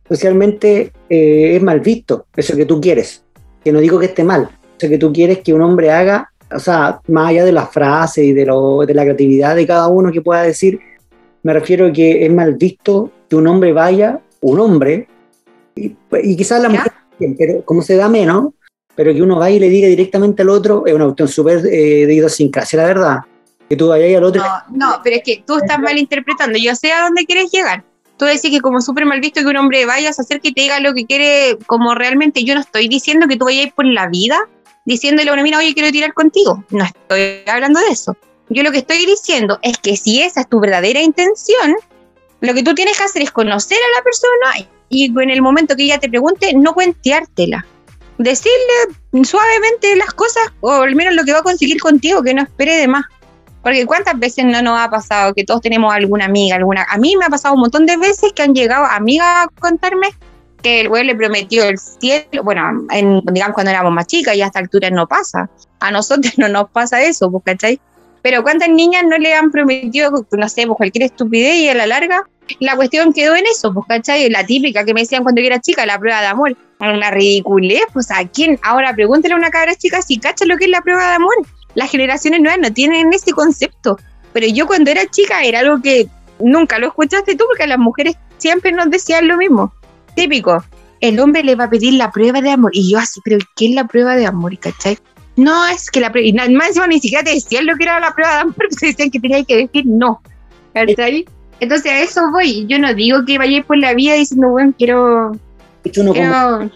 socialmente 0.08 0.92
eh, 1.10 1.56
es 1.56 1.64
mal 1.64 1.80
visto 1.80 2.28
eso 2.36 2.56
que 2.56 2.66
tú 2.66 2.80
quieres. 2.80 3.24
Que 3.64 3.72
no 3.72 3.80
digo 3.80 3.98
que 3.98 4.08
esté 4.08 4.24
mal, 4.24 4.50
eso 4.78 4.90
que 4.90 4.98
tú 4.98 5.12
quieres 5.14 5.40
que 5.40 5.54
un 5.54 5.62
hombre 5.62 5.90
haga, 5.92 6.32
o 6.54 6.60
sea, 6.60 7.00
más 7.08 7.30
allá 7.30 7.46
de 7.46 7.52
las 7.52 7.72
frases 7.72 8.26
y 8.26 8.34
de, 8.34 8.46
lo, 8.46 8.82
de 8.86 8.94
la 8.94 9.04
creatividad 9.04 9.56
de 9.56 9.66
cada 9.66 9.88
uno 9.88 10.12
que 10.12 10.22
pueda 10.22 10.44
decir, 10.44 10.80
me 11.44 11.54
refiero 11.54 11.88
a 11.88 11.92
que 11.92 12.26
es 12.26 12.34
mal 12.34 12.56
visto 12.56 13.12
que 13.30 13.36
un 13.36 13.48
hombre 13.48 13.74
vaya, 13.74 14.20
un 14.42 14.60
hombre, 14.60 15.08
y, 15.76 15.96
quizás 16.36 16.62
la 16.62 16.70
mujer, 16.70 16.92
pero 17.38 17.66
como 17.66 17.82
se 17.82 17.96
da 17.96 18.10
menos, 18.10 18.54
pero 18.96 19.14
que 19.14 19.22
uno 19.22 19.38
vaya 19.38 19.56
y 19.56 19.60
le 19.60 19.70
diga 19.70 19.88
directamente 19.88 20.42
al 20.44 20.50
otro, 20.50 20.86
es 20.86 20.94
una 20.94 21.06
cuestión 21.06 21.28
súper 21.28 21.66
eh, 21.66 22.06
de 22.06 22.14
idiosincrasia, 22.14 22.78
la 22.78 22.86
verdad. 22.86 23.18
Que 23.68 23.76
tú 23.76 23.88
vayas 23.88 24.18
al 24.18 24.24
otro. 24.24 24.44
No, 24.44 24.90
no, 24.92 25.02
pero 25.04 25.16
es 25.16 25.24
que 25.24 25.44
tú 25.48 25.58
estás 25.58 25.80
malinterpretando. 25.80 26.60
Yo 26.60 26.76
sé 26.76 26.92
a 26.92 27.04
dónde 27.04 27.26
quieres 27.26 27.52
llegar. 27.52 27.84
Tú 28.18 28.26
decís 28.26 28.52
que 28.52 28.60
como 28.60 28.82
súper 28.82 29.06
mal 29.06 29.20
visto 29.20 29.42
que 29.42 29.48
un 29.48 29.58
hombre 29.58 29.86
vayas 29.86 30.20
a 30.20 30.22
hacer 30.22 30.42
que 30.42 30.52
te 30.52 30.62
diga 30.62 30.80
lo 30.80 30.94
que 30.94 31.06
quiere, 31.06 31.58
como 31.66 31.96
realmente 31.96 32.44
yo 32.44 32.54
no 32.54 32.62
estoy 32.62 32.88
diciendo 32.88 33.28
que 33.28 33.38
tú 33.38 33.46
vayas 33.46 33.74
por 33.74 33.86
la 33.86 34.08
vida 34.08 34.38
diciéndole 34.86 35.30
a 35.30 35.34
una 35.34 35.44
mina, 35.44 35.58
oye, 35.58 35.74
quiero 35.74 35.92
tirar 35.92 36.14
contigo. 36.14 36.64
No 36.70 36.84
estoy 36.84 37.42
hablando 37.48 37.80
de 37.80 37.88
eso. 37.88 38.16
Yo 38.50 38.64
lo 38.64 38.72
que 38.72 38.80
estoy 38.80 39.06
diciendo 39.06 39.60
es 39.62 39.78
que 39.78 39.96
si 39.96 40.22
esa 40.22 40.42
es 40.42 40.50
tu 40.50 40.60
verdadera 40.60 41.02
intención, 41.02 41.76
Lo 42.42 42.54
que 42.54 42.62
tú 42.62 42.76
tienes 42.76 42.98
que 42.98 43.06
hacer 43.06 43.22
es 43.22 43.32
conocer 43.32 43.78
a 43.78 43.98
la 43.98 44.04
persona 44.04 44.68
y 44.90 45.06
en 45.06 45.30
el 45.30 45.42
momento 45.42 45.78
que 45.78 45.84
ella 45.84 45.98
te 45.98 46.10
pregunte, 46.10 46.54
no 46.54 46.74
cuenteártela. 46.74 47.66
Decirle 48.18 49.24
suavemente 49.24 49.96
las 49.96 50.14
cosas, 50.14 50.44
o 50.60 50.72
al 50.72 50.94
menos 50.94 51.16
lo 51.16 51.24
que 51.24 51.32
va 51.32 51.40
a 51.40 51.44
conseguir 51.44 51.80
contigo, 51.80 52.22
que 52.22 52.34
no 52.34 52.44
espere 52.44 52.76
de 52.76 52.88
más. 52.88 53.06
Porque 53.64 53.86
cuántas 53.86 54.20
veces 54.20 54.44
no 54.44 54.62
nos 54.62 54.78
ha 54.78 54.90
pasado 54.90 55.34
que 55.34 55.46
todos 55.46 55.62
tenemos 55.62 55.94
alguna 55.94 56.26
amiga, 56.26 56.58
alguna... 56.58 56.86
A 56.90 56.98
mí 56.98 57.16
me 57.16 57.26
ha 57.26 57.30
pasado 57.30 57.56
un 57.56 57.62
montón 57.62 57.86
de 57.86 57.96
veces 57.96 58.34
que 58.34 58.44
han 58.44 58.54
llegado 58.54 58.86
amigas 58.86 59.26
a 59.26 59.48
contarme 59.60 60.10
que 60.62 60.82
el 60.82 60.90
güey 60.90 61.06
le 61.06 61.16
prometió 61.16 61.64
el 61.64 61.78
cielo, 61.78 62.44
bueno, 62.44 62.86
en, 62.92 63.22
digamos 63.32 63.54
cuando 63.54 63.72
éramos 63.72 63.94
más 63.94 64.08
chicas 64.08 64.36
y 64.36 64.42
a 64.42 64.48
esta 64.48 64.60
altura 64.60 64.90
no 64.90 65.08
pasa. 65.08 65.50
A 65.80 65.92
nosotros 65.92 66.34
no 66.38 66.50
nos 66.50 66.70
pasa 66.70 67.02
eso, 67.02 67.32
¿cachai? 67.44 67.80
Pero 68.24 68.42
cuántas 68.42 68.70
niñas 68.70 69.04
no 69.08 69.20
le 69.20 69.36
han 69.36 69.52
prometido, 69.52 70.26
no 70.32 70.50
sé, 70.50 70.66
pues 70.66 70.78
cualquier 70.78 71.04
estupidez 71.04 71.58
y 71.58 71.70
a 71.70 71.76
la 71.76 71.86
larga 71.86 72.24
la 72.60 72.76
cuestión 72.76 73.14
quedó 73.14 73.36
en 73.36 73.46
eso, 73.46 73.74
pues, 73.74 73.86
¿cachai? 73.88 74.30
La 74.30 74.46
típica 74.46 74.84
que 74.84 74.94
me 74.94 75.02
decían 75.02 75.24
cuando 75.24 75.42
yo 75.42 75.48
era 75.48 75.62
chica, 75.62 75.86
la 75.86 76.00
prueba 76.00 76.22
de 76.22 76.28
amor. 76.28 76.58
Una 76.80 77.12
ridiculez, 77.12 77.84
pues 77.94 78.10
a 78.12 78.28
quién, 78.28 78.60
ahora 78.64 78.94
pregúntale 78.94 79.36
a 79.36 79.38
una 79.38 79.52
cabra 79.52 79.76
chica 79.76 80.02
si 80.02 80.18
cacha 80.18 80.46
lo 80.46 80.58
que 80.58 80.66
es 80.66 80.72
la 80.72 80.82
prueba 80.82 81.08
de 81.08 81.16
amor 81.16 81.36
las 81.76 81.90
generaciones 81.90 82.40
nuevas 82.42 82.60
no 82.60 82.74
tienen 82.74 83.14
ese 83.14 83.32
concepto. 83.32 83.98
Pero 84.32 84.48
yo 84.48 84.68
cuando 84.68 84.92
era 84.92 85.06
chica 85.08 85.44
era 85.44 85.60
algo 85.60 85.82
que 85.82 86.08
nunca 86.40 86.80
lo 86.80 86.88
escuchaste 86.88 87.36
tú 87.36 87.46
porque 87.48 87.68
las 87.68 87.80
mujeres 87.80 88.16
siempre 88.38 88.72
nos 88.72 88.90
decían 88.90 89.28
lo 89.28 89.38
mismo. 89.38 89.74
Típico, 90.16 90.64
el 91.00 91.20
hombre 91.20 91.44
le 91.44 91.56
va 91.56 91.66
a 91.66 91.70
pedir 91.70 91.94
la 91.94 92.12
prueba 92.12 92.42
de 92.42 92.52
amor. 92.52 92.72
Y 92.74 92.92
yo 92.92 93.00
así, 93.00 93.22
pero 93.24 93.38
¿qué 93.56 93.68
es 93.68 93.76
la 93.76 93.86
prueba 93.86 94.16
de 94.16 94.26
amor? 94.26 94.58
¿Cachai? 94.60 94.98
No, 95.36 95.68
es 95.68 95.90
que 95.90 96.00
la 96.00 96.12
prueba... 96.12 96.48
Más 96.50 96.78
ni 96.88 97.00
siquiera 97.00 97.24
te 97.24 97.32
decían 97.32 97.66
lo 97.66 97.76
que 97.76 97.84
era 97.84 98.00
la 98.00 98.14
prueba 98.14 98.36
de 98.36 98.40
amor, 98.42 98.68
te 98.80 98.88
decían 98.88 99.12
que 99.12 99.20
tenías 99.20 99.46
que 99.48 99.58
decir 99.58 99.86
no. 99.86 100.22
¿Cachai? 100.74 101.26
Entonces 101.60 101.92
a 101.92 102.00
eso 102.02 102.32
voy. 102.32 102.66
Yo 102.68 102.80
no 102.80 102.94
digo 102.94 103.26
que 103.26 103.38
vayáis 103.38 103.66
por 103.66 103.78
la 103.78 103.94
vida 103.94 104.14
diciendo, 104.14 104.50
bueno, 104.50 104.74
quiero... 104.78 105.32
No 105.32 106.14
quiero, 106.14 106.70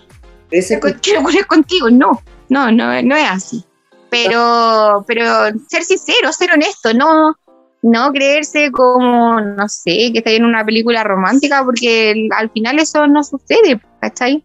quiero, 1.01 1.23
quiero 1.29 1.47
contigo. 1.47 1.89
No, 1.89 2.21
no, 2.49 2.71
no, 2.71 3.01
no 3.01 3.15
es 3.15 3.29
así 3.29 3.63
pero, 4.09 5.03
pero 5.07 5.23
ser 5.67 5.83
sincero, 5.83 6.31
ser 6.31 6.51
honesto, 6.53 6.93
no, 6.93 7.35
no 7.81 8.11
creerse 8.11 8.71
como, 8.71 9.39
no 9.39 9.67
sé, 9.67 10.11
que 10.11 10.19
está 10.19 10.31
en 10.31 10.45
una 10.45 10.65
película 10.65 11.03
romántica, 11.03 11.63
porque 11.63 12.27
al 12.35 12.49
final 12.51 12.79
eso 12.79 13.07
no 13.07 13.23
sucede, 13.23 13.81
¿cachai? 14.01 14.43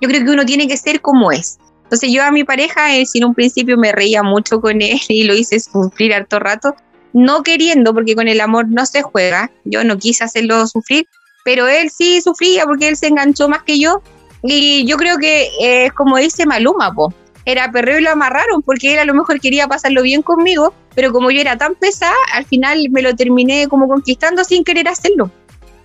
Yo 0.00 0.08
creo 0.08 0.24
que 0.24 0.30
uno 0.30 0.44
tiene 0.44 0.68
que 0.68 0.76
ser 0.76 1.00
como 1.00 1.32
es. 1.32 1.58
Entonces 1.88 2.12
yo 2.12 2.22
a 2.22 2.30
mi 2.30 2.44
pareja, 2.44 2.94
eh, 2.94 3.06
un 3.24 3.34
principio 3.34 3.78
me 3.78 3.92
reía 3.92 4.22
mucho 4.22 4.60
con 4.60 4.82
él 4.82 5.00
y 5.08 5.24
lo 5.24 5.34
hice 5.34 5.58
sufrir 5.58 6.12
harto 6.12 6.38
rato, 6.38 6.76
no 7.14 7.42
queriendo, 7.42 7.94
porque 7.94 8.14
con 8.14 8.28
el 8.28 8.42
amor 8.42 8.68
no 8.68 8.84
se 8.84 9.00
juega, 9.00 9.50
yo 9.64 9.82
no 9.84 9.96
quise 9.96 10.22
hacerlo 10.22 10.66
sufrir, 10.66 11.08
pero 11.46 11.66
él 11.66 11.88
sí 11.88 12.20
sufría 12.20 12.64
porque 12.64 12.88
él 12.88 12.96
se 12.98 13.06
enganchó 13.06 13.48
más 13.48 13.62
que 13.62 13.78
yo. 13.78 14.02
Y 14.42 14.84
yo 14.84 14.98
creo 14.98 15.16
que 15.16 15.48
es 15.60 15.92
como 15.94 16.18
dice 16.18 16.44
Maluma, 16.44 16.92
po, 16.92 17.14
era 17.46 17.72
perreo 17.72 18.00
y 18.00 18.02
lo 18.02 18.10
amarraron 18.10 18.60
porque 18.60 18.92
él 18.92 18.98
a 18.98 19.06
lo 19.06 19.14
mejor 19.14 19.40
quería 19.40 19.66
pasarlo 19.66 20.02
bien 20.02 20.20
conmigo, 20.20 20.74
pero 20.94 21.10
como 21.10 21.30
yo 21.30 21.40
era 21.40 21.56
tan 21.56 21.74
pesada, 21.74 22.12
al 22.34 22.44
final 22.44 22.90
me 22.90 23.00
lo 23.00 23.16
terminé 23.16 23.66
como 23.66 23.88
conquistando 23.88 24.44
sin 24.44 24.62
querer 24.62 24.88
hacerlo. 24.88 25.30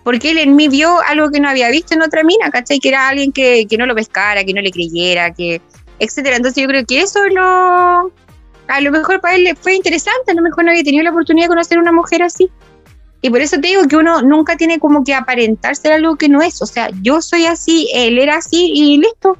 Porque 0.04 0.32
él 0.32 0.40
en 0.40 0.58
mí 0.58 0.68
vio 0.68 1.00
algo 1.08 1.32
que 1.32 1.40
no 1.40 1.48
había 1.48 1.70
visto 1.70 1.94
en 1.94 2.02
otra 2.02 2.24
mina, 2.26 2.52
¿cachai? 2.52 2.80
Que 2.80 2.90
era 2.90 3.08
alguien 3.08 3.32
que, 3.32 3.66
que 3.70 3.78
no 3.78 3.86
lo 3.86 3.96
pescara, 3.96 4.44
que 4.44 4.54
no 4.54 4.60
le 4.60 4.70
creyera, 4.70 5.34
que 5.34 5.62
etcétera. 6.04 6.38
Entonces 6.38 6.62
yo 6.62 6.68
creo 6.68 6.86
que 6.86 7.02
eso 7.02 7.20
lo, 7.30 8.12
a 8.68 8.82
lo 8.82 8.92
mejor 8.92 9.22
para 9.22 9.36
él 9.36 9.58
fue 9.60 9.76
interesante, 9.76 10.32
a 10.32 10.36
lo 10.36 10.42
mejor 10.42 10.64
no 10.64 10.72
había 10.72 10.84
tenido 10.84 11.04
la 11.04 11.12
oportunidad 11.12 11.46
de 11.46 11.50
conocer 11.50 11.78
a 11.78 11.82
una 11.82 11.92
mujer 11.92 12.24
así. 12.24 12.50
Y 13.22 13.30
por 13.30 13.40
eso 13.40 13.56
te 13.60 13.68
digo 13.70 13.84
que 13.88 13.96
uno 13.96 14.22
nunca 14.22 14.58
tiene 14.58 14.80
como 14.80 15.04
que 15.04 15.14
aparentar 15.14 15.76
ser 15.76 15.94
algo 15.94 16.18
que 16.18 16.28
no 16.28 16.42
es. 16.42 16.62
O 16.62 16.66
sea, 16.66 16.90
yo 17.02 17.22
soy 17.22 17.46
así, 17.46 17.90
él 17.94 18.20
era 18.20 18.38
así 18.38 18.72
y 18.74 18.98
listo 18.98 19.38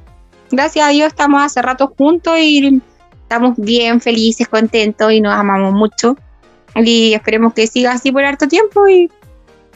gracias 0.54 0.88
a 0.88 0.90
Dios 0.92 1.08
estamos 1.08 1.42
hace 1.42 1.62
rato 1.62 1.94
juntos 1.98 2.38
y 2.40 2.82
estamos 3.24 3.56
bien 3.58 4.00
felices, 4.00 4.48
contentos 4.48 5.12
y 5.12 5.20
nos 5.20 5.34
amamos 5.34 5.74
mucho. 5.74 6.16
Y 6.76 7.14
esperemos 7.14 7.54
que 7.54 7.68
siga 7.68 7.94
así 7.94 8.12
por 8.12 8.24
harto 8.24 8.48
tiempo 8.48 8.88
y 8.88 9.10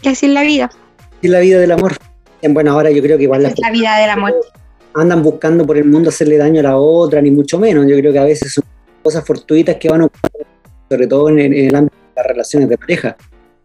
que 0.01 0.09
así 0.09 0.27
es 0.27 0.31
la 0.31 0.43
vida. 0.43 0.69
Es 1.21 1.29
la 1.29 1.39
vida 1.39 1.59
del 1.59 1.71
amor. 1.71 1.97
Bueno, 2.43 2.71
ahora 2.71 2.91
yo 2.91 3.01
creo 3.01 3.17
que 3.17 3.23
igual 3.23 3.45
es 3.45 3.59
la 3.59 3.71
vida 3.71 3.97
del 3.97 4.09
amor. 4.09 4.33
Andan 4.97 5.21
buscando 5.21 5.65
por 5.65 5.77
el 5.77 5.85
mundo 5.85 6.09
hacerle 6.09 6.37
daño 6.37 6.59
a 6.59 6.63
la 6.63 6.77
otra, 6.77 7.21
ni 7.21 7.31
mucho 7.31 7.59
menos. 7.59 7.85
Yo 7.87 7.95
creo 7.97 8.11
que 8.11 8.19
a 8.19 8.23
veces 8.25 8.53
son 8.53 8.63
cosas 9.03 9.25
fortuitas 9.25 9.75
que 9.77 9.89
van 9.89 10.01
a 10.01 10.09
sobre 10.89 11.07
todo 11.07 11.29
en, 11.29 11.53
el 11.53 11.75
ámbito 11.75 11.95
de 11.95 12.13
las 12.15 12.25
relaciones 12.25 12.69
de 12.69 12.77
pareja. 12.77 13.17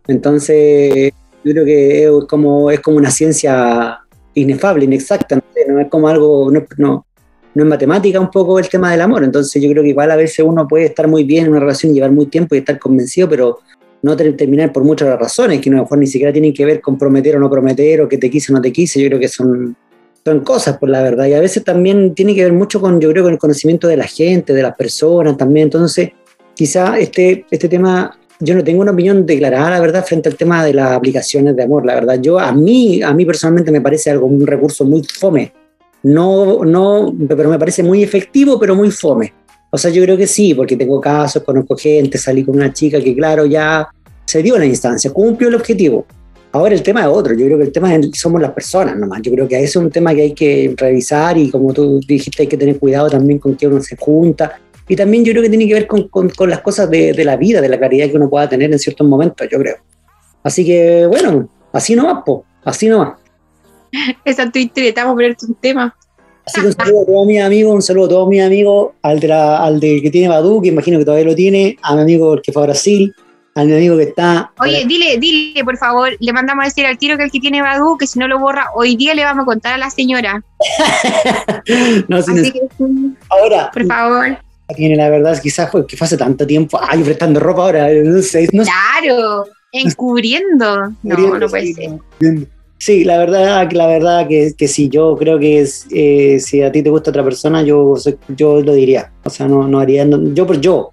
Entonces, 0.09 1.12
yo 1.45 1.53
creo 1.53 1.64
que 1.64 2.05
es 2.05 2.11
como, 2.28 2.70
es 2.70 2.80
como 2.80 2.97
una 2.97 3.11
ciencia 3.11 4.01
inefable, 4.35 4.85
inexacta, 4.85 5.37
no, 5.68 5.80
es 5.80 5.89
como 5.89 6.09
algo, 6.09 6.51
no, 6.51 6.64
no, 6.78 7.07
no 7.55 7.62
es 7.62 7.68
matemática 7.68 8.18
un 8.18 8.30
poco 8.30 8.59
el 8.59 8.68
tema 8.68 8.91
del 8.91 9.03
amor, 9.03 9.22
entonces 9.24 9.62
yo 9.62 9.70
creo 9.70 9.83
que 9.83 9.91
igual 9.91 10.11
a 10.11 10.16
veces 10.16 10.45
uno 10.45 10.66
puede 10.66 10.87
estar 10.87 11.07
muy 11.07 11.24
bien 11.24 11.45
en 11.45 11.51
una 11.51 11.61
relación 11.61 11.93
llevar 11.93 12.12
muy 12.12 12.26
tiempo 12.26 12.55
y 12.55 12.59
estar 12.59 12.78
convencido, 12.78 13.28
pero 13.28 13.61
no 14.03 14.16
terminar 14.16 14.72
por 14.72 14.83
muchas 14.85 15.16
razones, 15.18 15.61
que 15.61 15.70
a 15.70 15.74
lo 15.74 15.83
mejor 15.83 15.99
ni 15.99 16.07
siquiera 16.07 16.33
tienen 16.33 16.53
que 16.53 16.64
ver 16.64 16.80
con 16.80 16.99
prometer 16.99 17.37
o 17.37 17.39
no 17.39 17.49
prometer, 17.49 18.01
o 18.01 18.09
que 18.09 18.18
te 18.18 18.30
quise 18.30 18.53
o 18.53 18.57
no 18.57 18.62
te 18.62 18.72
quise, 18.72 19.01
yo 19.01 19.09
creo 19.09 19.20
que 19.20 19.28
son, 19.28 19.76
son 20.25 20.41
cosas, 20.41 20.79
por 20.79 20.89
la 20.89 21.03
verdad, 21.03 21.27
y 21.27 21.35
a 21.35 21.41
veces 21.41 21.64
también 21.64 22.14
tiene 22.14 22.35
que 22.35 22.45
ver 22.45 22.53
mucho 22.53 22.81
con, 22.81 23.01
yo 23.01 23.11
creo, 23.11 23.25
con 23.25 23.33
el 23.33 23.39
conocimiento 23.39 23.89
de 23.89 23.97
la 23.97 24.07
gente, 24.07 24.53
de 24.53 24.62
las 24.62 24.77
personas 24.77 25.37
también, 25.37 25.64
entonces 25.64 26.11
quizá 26.55 26.99
este, 26.99 27.45
este 27.51 27.68
tema 27.68 28.16
yo 28.45 28.57
no 28.57 28.64
tengo 28.64 28.83
una 28.83 28.91
opinión 28.91 29.25
declarada, 29.25 29.70
la 29.70 29.81
verdad, 29.81 30.05
frente 30.05 30.29
al 30.29 30.35
tema 30.35 30.64
de 30.64 30.75
las 30.75 30.91
aplicaciones 30.91 31.55
de 31.55 31.62
amor, 31.62 31.87
la 31.87 31.95
verdad. 31.95 32.20
Yo, 32.20 32.41
a 32.41 32.51
mí, 32.51 33.01
a 33.01 33.14
mí 33.14 33.25
personalmente 33.25 33.70
me 33.70 33.81
parece 33.81 34.11
algo, 34.11 34.27
un 34.27 34.45
recurso 34.45 34.85
muy 34.85 35.05
fome. 35.05 35.53
No, 36.03 36.64
no, 36.64 37.14
pero 37.29 37.49
me 37.49 37.59
parece 37.59 37.85
muy 37.85 38.03
efectivo, 38.03 38.59
pero 38.59 38.75
muy 38.75 38.91
fome. 38.91 39.33
O 39.70 39.79
sea, 39.79 39.93
yo 39.93 40.03
creo 40.03 40.16
que 40.16 40.27
sí, 40.27 40.55
porque 40.55 40.77
tengo 40.77 41.01
casos, 41.01 41.45
conozco 41.45 41.77
gente, 41.77 42.18
salí 42.18 42.45
con 42.45 42.57
una 42.57 42.73
chica 42.73 43.01
que, 43.01 43.14
claro, 43.14 43.47
ya 43.47 43.87
se 44.25 44.43
dio 44.43 44.59
la 44.59 44.66
instancia, 44.66 45.12
cumplió 45.12 45.49
el 45.49 45.55
objetivo. 45.55 46.05
Ahora 46.53 46.75
el 46.75 46.83
tema 46.83 47.01
es 47.01 47.07
otro, 47.07 47.35
yo 47.35 47.47
creo 47.47 47.59
que 47.59 47.65
el 47.65 47.73
tema 47.73 47.95
es, 47.95 48.11
somos 48.13 48.41
las 48.41 48.53
personas 48.53 48.97
nomás, 48.97 49.23
yo 49.23 49.33
creo 49.33 49.49
que 49.49 49.59
es 49.63 49.75
un 49.75 49.91
tema 49.91 50.15
que 50.15 50.23
hay 50.23 50.35
que 50.35 50.75
revisar 50.77 51.39
y 51.39 51.51
como 51.51 51.73
tú 51.73 51.99
dijiste 52.07 52.43
hay 52.43 52.49
que 52.49 52.59
tener 52.59 52.79
cuidado 52.79 53.09
también 53.09 53.39
con 53.39 53.57
que 53.57 53.67
uno 53.67 53.81
se 53.81 53.97
junta, 53.97 54.61
y 54.89 54.97
también 54.97 55.25
yo 55.25 55.33
creo 55.33 55.43
que 55.43 55.49
tiene 55.49 55.67
que 55.67 55.75
ver 55.75 55.87
con, 55.87 56.09
con, 56.09 56.51
las 56.51 56.61
cosas 56.61 56.91
de, 56.91 57.15
de, 57.15 57.25
la 57.25 57.37
vida, 57.37 57.61
de 57.61 57.69
la 57.69 57.81
caridad 57.81 58.11
que 58.11 58.17
uno 58.17 58.29
pueda 58.29 58.49
tener 58.49 58.71
en 58.71 58.79
ciertos 58.79 59.07
momentos, 59.09 59.49
yo 59.51 59.59
creo. 59.59 59.77
Así 60.43 60.67
que, 60.67 61.07
bueno, 61.07 61.49
así 61.73 61.95
nomás, 61.95 62.23
po, 62.27 62.45
así 62.65 62.89
nomás. 62.89 63.15
Esa 64.25 64.51
Twitter, 64.51 64.85
estamos 64.85 65.19
a 65.19 65.47
un 65.47 65.55
tema. 65.55 65.97
Así 66.45 66.61
que 66.61 66.67
un 66.67 66.73
saludo 66.73 67.03
a 67.03 67.07
todos 67.07 67.27
mis 67.27 67.41
amigos, 67.41 67.75
un 67.75 67.83
saludo 67.83 68.07
a 68.07 68.09
todos 68.09 68.29
mis 68.29 68.43
amigos, 68.43 68.91
al 69.03 69.21
de, 69.21 69.33
al 69.33 69.81
de 69.81 70.03
que 70.03 70.11
tiene 70.11 70.29
Badu, 70.29 70.61
que 70.61 70.69
imagino 70.69 70.99
que 70.99 71.05
todavía 71.05 71.27
lo 71.27 71.35
tiene, 71.35 71.77
a 71.83 71.95
mi 71.95 72.03
amigo 72.03 72.41
que 72.43 72.53
fue 72.53 72.63
a 72.63 72.67
Brasil, 72.67 73.15
a 73.55 73.65
mi 73.65 73.73
amigo 73.73 73.97
que 73.97 74.05
está. 74.05 74.53
Oye, 74.61 74.85
dile, 74.87 75.19
dile, 75.19 75.65
por 75.65 75.77
favor, 75.77 76.17
le 76.19 76.33
mandamos 76.33 76.63
a 76.63 76.69
decir 76.69 76.87
al 76.87 76.99
tiro 76.99 77.17
que 77.17 77.25
el 77.25 77.31
que 77.31 77.41
tiene 77.41 77.63
Badu, 77.63 77.97
que 77.99 78.07
si 78.07 78.19
no 78.19 78.29
lo 78.29 78.39
borra, 78.39 78.69
hoy 78.75 78.97
día 78.97 79.15
le 79.15 79.25
vamos 79.25 79.43
a 79.43 79.47
contar 79.47 79.75
a 79.75 79.79
la 79.79 79.91
señora. 79.91 80.43
no, 82.09 82.17
Así 82.17 82.53
que, 82.53 82.61
ahora, 83.29 83.71
por 83.73 83.87
favor 83.87 84.39
tiene 84.75 84.97
la 84.97 85.09
verdad, 85.09 85.41
quizás 85.41 85.71
fue 85.71 85.87
que 85.87 85.97
fue 85.97 86.07
hace 86.07 86.17
tanto 86.17 86.47
tiempo, 86.47 86.79
ay, 86.81 87.03
prestando 87.03 87.41
ropa 87.41 87.63
ahora, 87.63 87.93
no 87.93 88.23
sé. 88.23 88.49
claro, 88.49 89.45
encubriendo. 89.73 90.93
No, 91.03 91.39
no 91.39 91.49
puede 91.49 91.75
ser. 91.75 91.91
Sí, 92.79 93.05
la 93.05 93.19
verdad, 93.19 93.71
la 93.71 93.87
verdad 93.87 94.27
que, 94.27 94.55
que 94.59 94.67
sí, 94.67 94.89
yo 94.89 95.17
creo 95.17 95.39
que 95.39 95.61
es, 95.61 95.87
eh, 95.93 96.41
si 96.41 96.63
a 96.63 96.73
ti 96.73 96.83
te 96.83 96.91
gusta 96.91 97.11
otra 97.11 97.23
persona, 97.23 97.63
yo, 97.63 97.95
yo 98.29 98.61
lo 98.61 98.73
diría. 98.73 99.13
O 99.23 99.31
sea, 99.31 99.47
no, 99.47 99.69
no 99.69 99.79
haría, 99.79 100.05
yo 100.05 100.47
por 100.47 100.61
yo, 100.61 100.93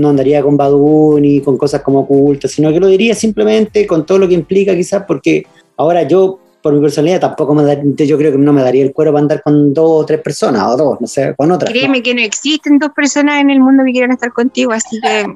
no 0.00 0.08
andaría 0.08 0.42
con 0.42 0.56
Badu 0.56 1.18
ni 1.20 1.40
con 1.40 1.56
cosas 1.56 1.82
como 1.82 2.00
ocultas, 2.00 2.50
sino 2.50 2.72
que 2.72 2.80
lo 2.80 2.86
diría 2.86 3.14
simplemente 3.14 3.86
con 3.86 4.04
todo 4.04 4.18
lo 4.18 4.28
que 4.28 4.34
implica 4.34 4.74
quizás, 4.74 5.04
porque 5.06 5.46
ahora 5.76 6.02
yo 6.02 6.40
por 6.62 6.74
mi 6.74 6.80
personalidad 6.80 7.20
tampoco 7.20 7.54
me 7.54 7.62
yo 8.06 8.18
creo 8.18 8.32
que 8.32 8.38
no 8.38 8.52
me 8.52 8.62
daría 8.62 8.82
el 8.82 8.92
cuero 8.92 9.12
para 9.12 9.22
andar 9.22 9.42
con 9.42 9.72
dos 9.72 10.02
o 10.02 10.06
tres 10.06 10.20
personas 10.20 10.66
o 10.66 10.76
dos, 10.76 11.00
no 11.00 11.06
sé, 11.06 11.34
con 11.36 11.50
otras. 11.50 11.70
Créeme 11.70 12.02
que 12.02 12.14
no 12.14 12.20
existen 12.20 12.78
dos 12.78 12.90
personas 12.94 13.40
en 13.40 13.50
el 13.50 13.60
mundo 13.60 13.84
que 13.84 13.92
quieran 13.92 14.12
estar 14.12 14.32
contigo, 14.32 14.72
así 14.72 15.00
que 15.00 15.26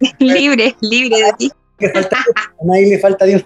libre, 0.18 0.74
libre 0.80 1.16
de 1.16 1.32
ti. 1.38 1.52
a 1.80 2.64
nadie 2.64 2.88
le 2.88 2.98
falta 2.98 3.24
Dios. 3.24 3.44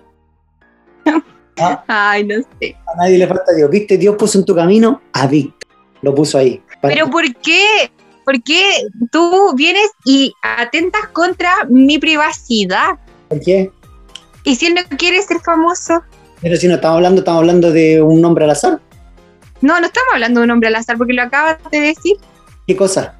¿Ah? 1.60 1.84
Ay, 1.88 2.24
no 2.24 2.36
sé. 2.60 2.76
A 2.86 2.96
nadie 2.96 3.18
le 3.18 3.26
falta 3.26 3.52
Dios. 3.52 3.68
¿Viste? 3.68 3.98
Dios 3.98 4.14
puso 4.16 4.38
en 4.38 4.44
tu 4.44 4.54
camino 4.54 5.02
a 5.12 5.26
Víctor. 5.26 5.68
Lo 6.02 6.14
puso 6.14 6.38
ahí. 6.38 6.62
Pero 6.80 7.10
¿por 7.10 7.24
qué? 7.36 7.90
¿Por 8.28 8.42
qué 8.42 8.62
tú 9.10 9.54
vienes 9.54 9.90
y 10.04 10.34
atentas 10.42 11.08
contra 11.14 11.64
mi 11.70 11.98
privacidad? 11.98 12.98
¿Por 13.28 13.40
qué? 13.40 13.70
¿Y 14.44 14.54
si 14.54 14.66
él 14.66 14.74
no 14.74 14.82
quiere 14.98 15.22
ser 15.22 15.40
famoso? 15.40 16.02
Pero 16.42 16.58
si 16.58 16.68
no 16.68 16.74
estamos 16.74 16.96
hablando, 16.96 17.20
estamos 17.20 17.40
hablando 17.40 17.72
de 17.72 18.02
un 18.02 18.20
nombre 18.20 18.44
al 18.44 18.50
azar. 18.50 18.80
No, 19.62 19.80
no 19.80 19.86
estamos 19.86 20.10
hablando 20.12 20.40
de 20.40 20.44
un 20.44 20.48
nombre 20.48 20.68
al 20.68 20.74
azar 20.74 20.98
porque 20.98 21.14
lo 21.14 21.22
acabas 21.22 21.56
de 21.72 21.80
decir. 21.80 22.18
¿Qué 22.66 22.76
cosa? 22.76 23.18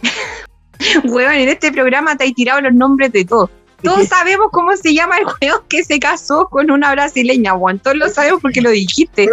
Huevón, 1.04 1.34
en 1.34 1.50
este 1.50 1.70
programa 1.70 2.16
te 2.16 2.24
hay 2.24 2.32
tirado 2.32 2.62
los 2.62 2.72
nombres 2.72 3.12
de 3.12 3.26
todos. 3.26 3.50
Todos 3.82 4.08
sabemos 4.08 4.46
cómo 4.50 4.74
se 4.78 4.94
llama 4.94 5.18
el 5.18 5.26
juego 5.26 5.62
que 5.68 5.84
se 5.84 6.00
casó 6.00 6.48
con 6.48 6.70
una 6.70 6.92
brasileña, 6.92 7.52
Juan. 7.52 7.78
Todos 7.78 7.98
lo 7.98 8.08
sabemos 8.08 8.40
porque 8.40 8.62
lo 8.62 8.70
dijiste. 8.70 9.28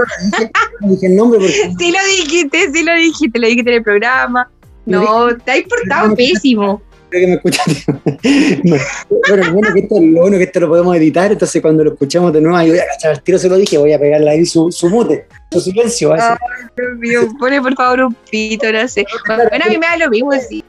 No 0.81 0.89
dije 0.89 1.07
el 1.07 1.15
nombre 1.15 1.39
porque 1.39 1.73
Sí 1.79 1.91
lo 1.93 1.99
dijiste, 2.05 2.71
sí 2.73 2.83
lo 2.83 2.93
dijiste, 2.95 3.39
lo 3.39 3.47
dijiste 3.47 3.71
en 3.71 3.77
el 3.77 3.83
programa. 3.83 4.49
No, 4.87 5.37
te 5.37 5.51
has 5.51 5.61
portado 5.63 6.15
pésimo. 6.15 6.81
creo 7.09 7.21
que 7.21 7.27
me 7.27 7.33
escuchaste. 7.35 7.85
No. 8.63 8.75
Bueno, 9.29 9.43
lo 9.45 9.53
bueno, 9.53 9.73
que 9.73 9.79
esto, 9.81 9.95
lo 10.01 10.21
bueno 10.21 10.37
que 10.37 10.43
esto 10.43 10.59
lo 10.59 10.67
podemos 10.69 10.95
editar, 10.97 11.31
entonces 11.31 11.61
cuando 11.61 11.83
lo 11.83 11.93
escuchamos 11.93 12.33
de 12.33 12.41
nuevo, 12.41 12.59
yo 12.61 12.69
voy 12.73 12.79
a 12.79 12.85
cachar 12.87 13.11
el 13.13 13.21
tiro, 13.21 13.37
se 13.37 13.47
lo 13.49 13.55
dije, 13.57 13.77
voy 13.77 13.93
a 13.93 13.99
pegarle 13.99 14.29
ahí 14.29 14.45
su, 14.45 14.71
su 14.71 14.89
mute, 14.89 15.27
su 15.51 15.59
silencio. 15.61 16.09
va 16.09 16.15
a 16.15 16.19
ser- 16.29 16.37
Dios 16.75 16.97
mío, 16.97 17.21
pone 17.39 17.61
por 17.61 17.75
favor 17.75 18.01
un 18.01 18.15
pito, 18.29 18.71
no 18.71 18.87
sé. 18.87 19.05
Bueno, 19.27 19.65
a 19.65 19.69
mí 19.69 19.77
me 19.77 19.87
da 19.87 19.97
lo 19.97 20.09
mismo, 20.09 20.31
sí. 20.49 20.63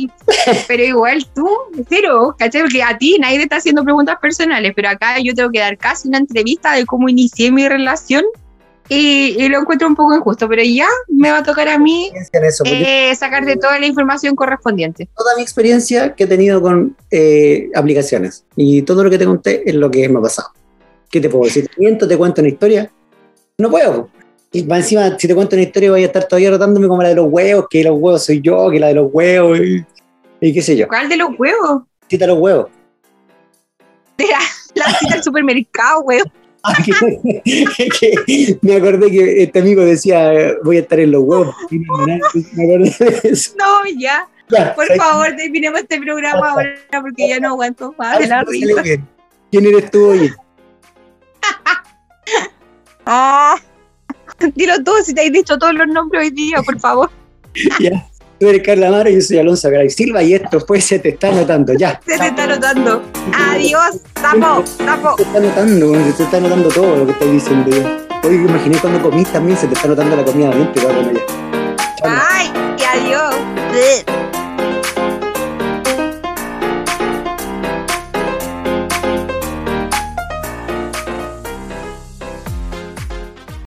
Pero 0.68 0.82
igual 0.84 1.24
tú, 1.34 1.48
cero, 1.88 2.34
¿cachai? 2.38 2.62
Porque 2.62 2.82
a 2.82 2.96
ti 2.96 3.18
nadie 3.20 3.38
te 3.38 3.42
está 3.44 3.56
haciendo 3.56 3.82
preguntas 3.84 4.16
personales, 4.20 4.72
pero 4.76 4.88
acá 4.90 5.16
yo 5.22 5.34
tengo 5.34 5.50
que 5.50 5.58
dar 5.60 5.76
casi 5.78 6.08
una 6.08 6.18
entrevista 6.18 6.74
de 6.74 6.84
cómo 6.86 7.08
inicié 7.08 7.50
mi 7.50 7.68
relación 7.68 8.24
y, 8.88 9.36
y 9.38 9.48
lo 9.48 9.60
encuentro 9.60 9.86
un 9.88 9.94
poco 9.94 10.14
injusto, 10.14 10.48
pero 10.48 10.62
ya 10.62 10.88
me 11.08 11.30
va 11.30 11.38
a 11.38 11.42
tocar 11.42 11.68
a 11.68 11.78
mí 11.78 12.10
eso, 12.32 12.64
eh, 12.66 13.14
sacarte 13.14 13.56
toda 13.56 13.78
la 13.78 13.86
información 13.86 14.34
correspondiente. 14.34 15.08
toda 15.16 15.36
mi 15.36 15.42
experiencia 15.42 16.14
que 16.14 16.24
he 16.24 16.26
tenido 16.26 16.62
con 16.62 16.96
eh, 17.10 17.70
aplicaciones 17.74 18.44
y 18.56 18.82
todo 18.82 19.04
lo 19.04 19.10
que 19.10 19.18
te 19.18 19.26
conté 19.26 19.68
es 19.68 19.74
lo 19.74 19.90
que 19.90 20.08
me 20.08 20.18
ha 20.18 20.22
pasado. 20.22 20.48
¿Qué 21.10 21.20
te 21.20 21.28
puedo 21.28 21.44
decir? 21.44 21.68
¿Te 21.68 21.80
miento? 21.80 22.06
¿Te 22.06 22.16
cuento 22.16 22.40
una 22.40 22.50
historia? 22.50 22.90
No 23.58 23.70
puedo. 23.70 24.10
Y 24.52 24.62
más 24.64 24.80
encima, 24.80 25.18
si 25.18 25.28
te 25.28 25.34
cuento 25.34 25.56
una 25.56 25.62
historia, 25.62 25.90
voy 25.90 26.02
a 26.02 26.06
estar 26.06 26.24
todavía 26.24 26.50
rotándome 26.50 26.88
como 26.88 27.02
la 27.02 27.10
de 27.10 27.14
los 27.14 27.26
huevos, 27.28 27.66
que 27.68 27.82
los 27.84 27.98
huevos 27.98 28.24
soy 28.24 28.40
yo, 28.40 28.70
que 28.70 28.80
la 28.80 28.88
de 28.88 28.94
los 28.94 29.10
huevos, 29.12 29.58
y, 29.60 29.84
y 30.40 30.54
qué 30.54 30.62
sé 30.62 30.76
yo. 30.76 30.88
¿Cuál 30.88 31.08
de 31.08 31.16
los 31.16 31.30
huevos? 31.38 31.82
Cita 32.08 32.26
los 32.26 32.38
huevos. 32.38 32.70
De 34.16 34.26
la, 34.26 34.38
la 34.74 34.98
cita 34.98 35.14
al 35.16 35.22
supermercado, 35.22 36.00
huevo. 36.00 36.30
Ah, 36.64 36.74
que- 36.84 36.92
que 38.00 38.58
me 38.62 38.76
acordé 38.76 39.10
que 39.10 39.42
este 39.44 39.60
amigo 39.60 39.84
decía, 39.84 40.54
voy 40.64 40.76
a 40.78 40.80
estar 40.80 40.98
en 41.00 41.12
los 41.12 41.22
huevos. 41.22 41.54
No, 41.70 42.06
Me 42.06 42.14
acordé 42.16 42.94
de 42.98 43.28
eso. 43.30 43.52
No, 43.58 43.80
ya. 43.98 44.26
Ya, 44.50 44.74
Por 44.74 44.86
¿sabes 44.86 45.02
favor, 45.02 45.36
terminemos 45.36 45.80
este 45.80 46.00
programa 46.00 46.50
ahora 46.52 46.74
porque 47.02 47.28
ya 47.28 47.38
no 47.38 47.48
aguanto 47.50 47.94
más 47.98 48.18
risa. 48.46 48.82
¿Quién 49.50 49.66
eres 49.66 49.90
tú 49.90 50.06
hoy? 50.10 50.32
Ah, 53.10 53.56
dilo 54.54 54.82
tú 54.84 54.92
si 55.04 55.14
te 55.14 55.22
has 55.26 55.32
dicho 55.32 55.56
todos 55.58 55.72
los 55.74 55.88
nombres 55.88 56.24
hoy 56.24 56.30
día, 56.30 56.62
por 56.62 56.78
favor. 56.80 57.10
Ya. 57.80 58.07
Tú 58.40 58.48
eres 58.48 58.62
Carla 58.62 58.90
Mara 58.90 59.10
y 59.10 59.14
yo 59.14 59.20
soy 59.20 59.38
Alonso 59.38 59.68
Garay 59.68 59.90
Silva 59.90 60.22
y 60.22 60.34
esto 60.34 60.60
pues 60.64 60.84
se 60.84 61.00
te 61.00 61.08
está 61.08 61.32
notando, 61.32 61.74
ya. 61.74 62.00
Se 62.06 62.16
te 62.16 62.26
está 62.26 62.46
notando. 62.46 63.02
Adiós, 63.34 63.96
sapo, 64.20 64.64
sapo. 64.84 65.16
Se 65.18 65.24
te 65.24 65.28
está 65.28 65.40
notando, 65.40 65.94
se 65.94 66.12
te 66.12 66.22
está 66.22 66.40
notando 66.40 66.68
todo 66.68 66.96
lo 66.98 67.06
que 67.06 67.12
estás 67.12 67.32
diciendo. 67.32 67.76
Hoy 68.22 68.34
imaginé 68.34 68.78
cuando 68.78 69.02
comís 69.02 69.28
también 69.32 69.58
se 69.58 69.66
te 69.66 69.74
está 69.74 69.88
notando 69.88 70.16
la 70.16 70.24
comida 70.24 70.50
adentro. 70.50 70.72
pero 70.74 70.94
bueno, 70.94 71.12
ya. 71.12 72.26
Ay, 72.30 72.52
y 72.78 72.84
adiós. 72.84 73.34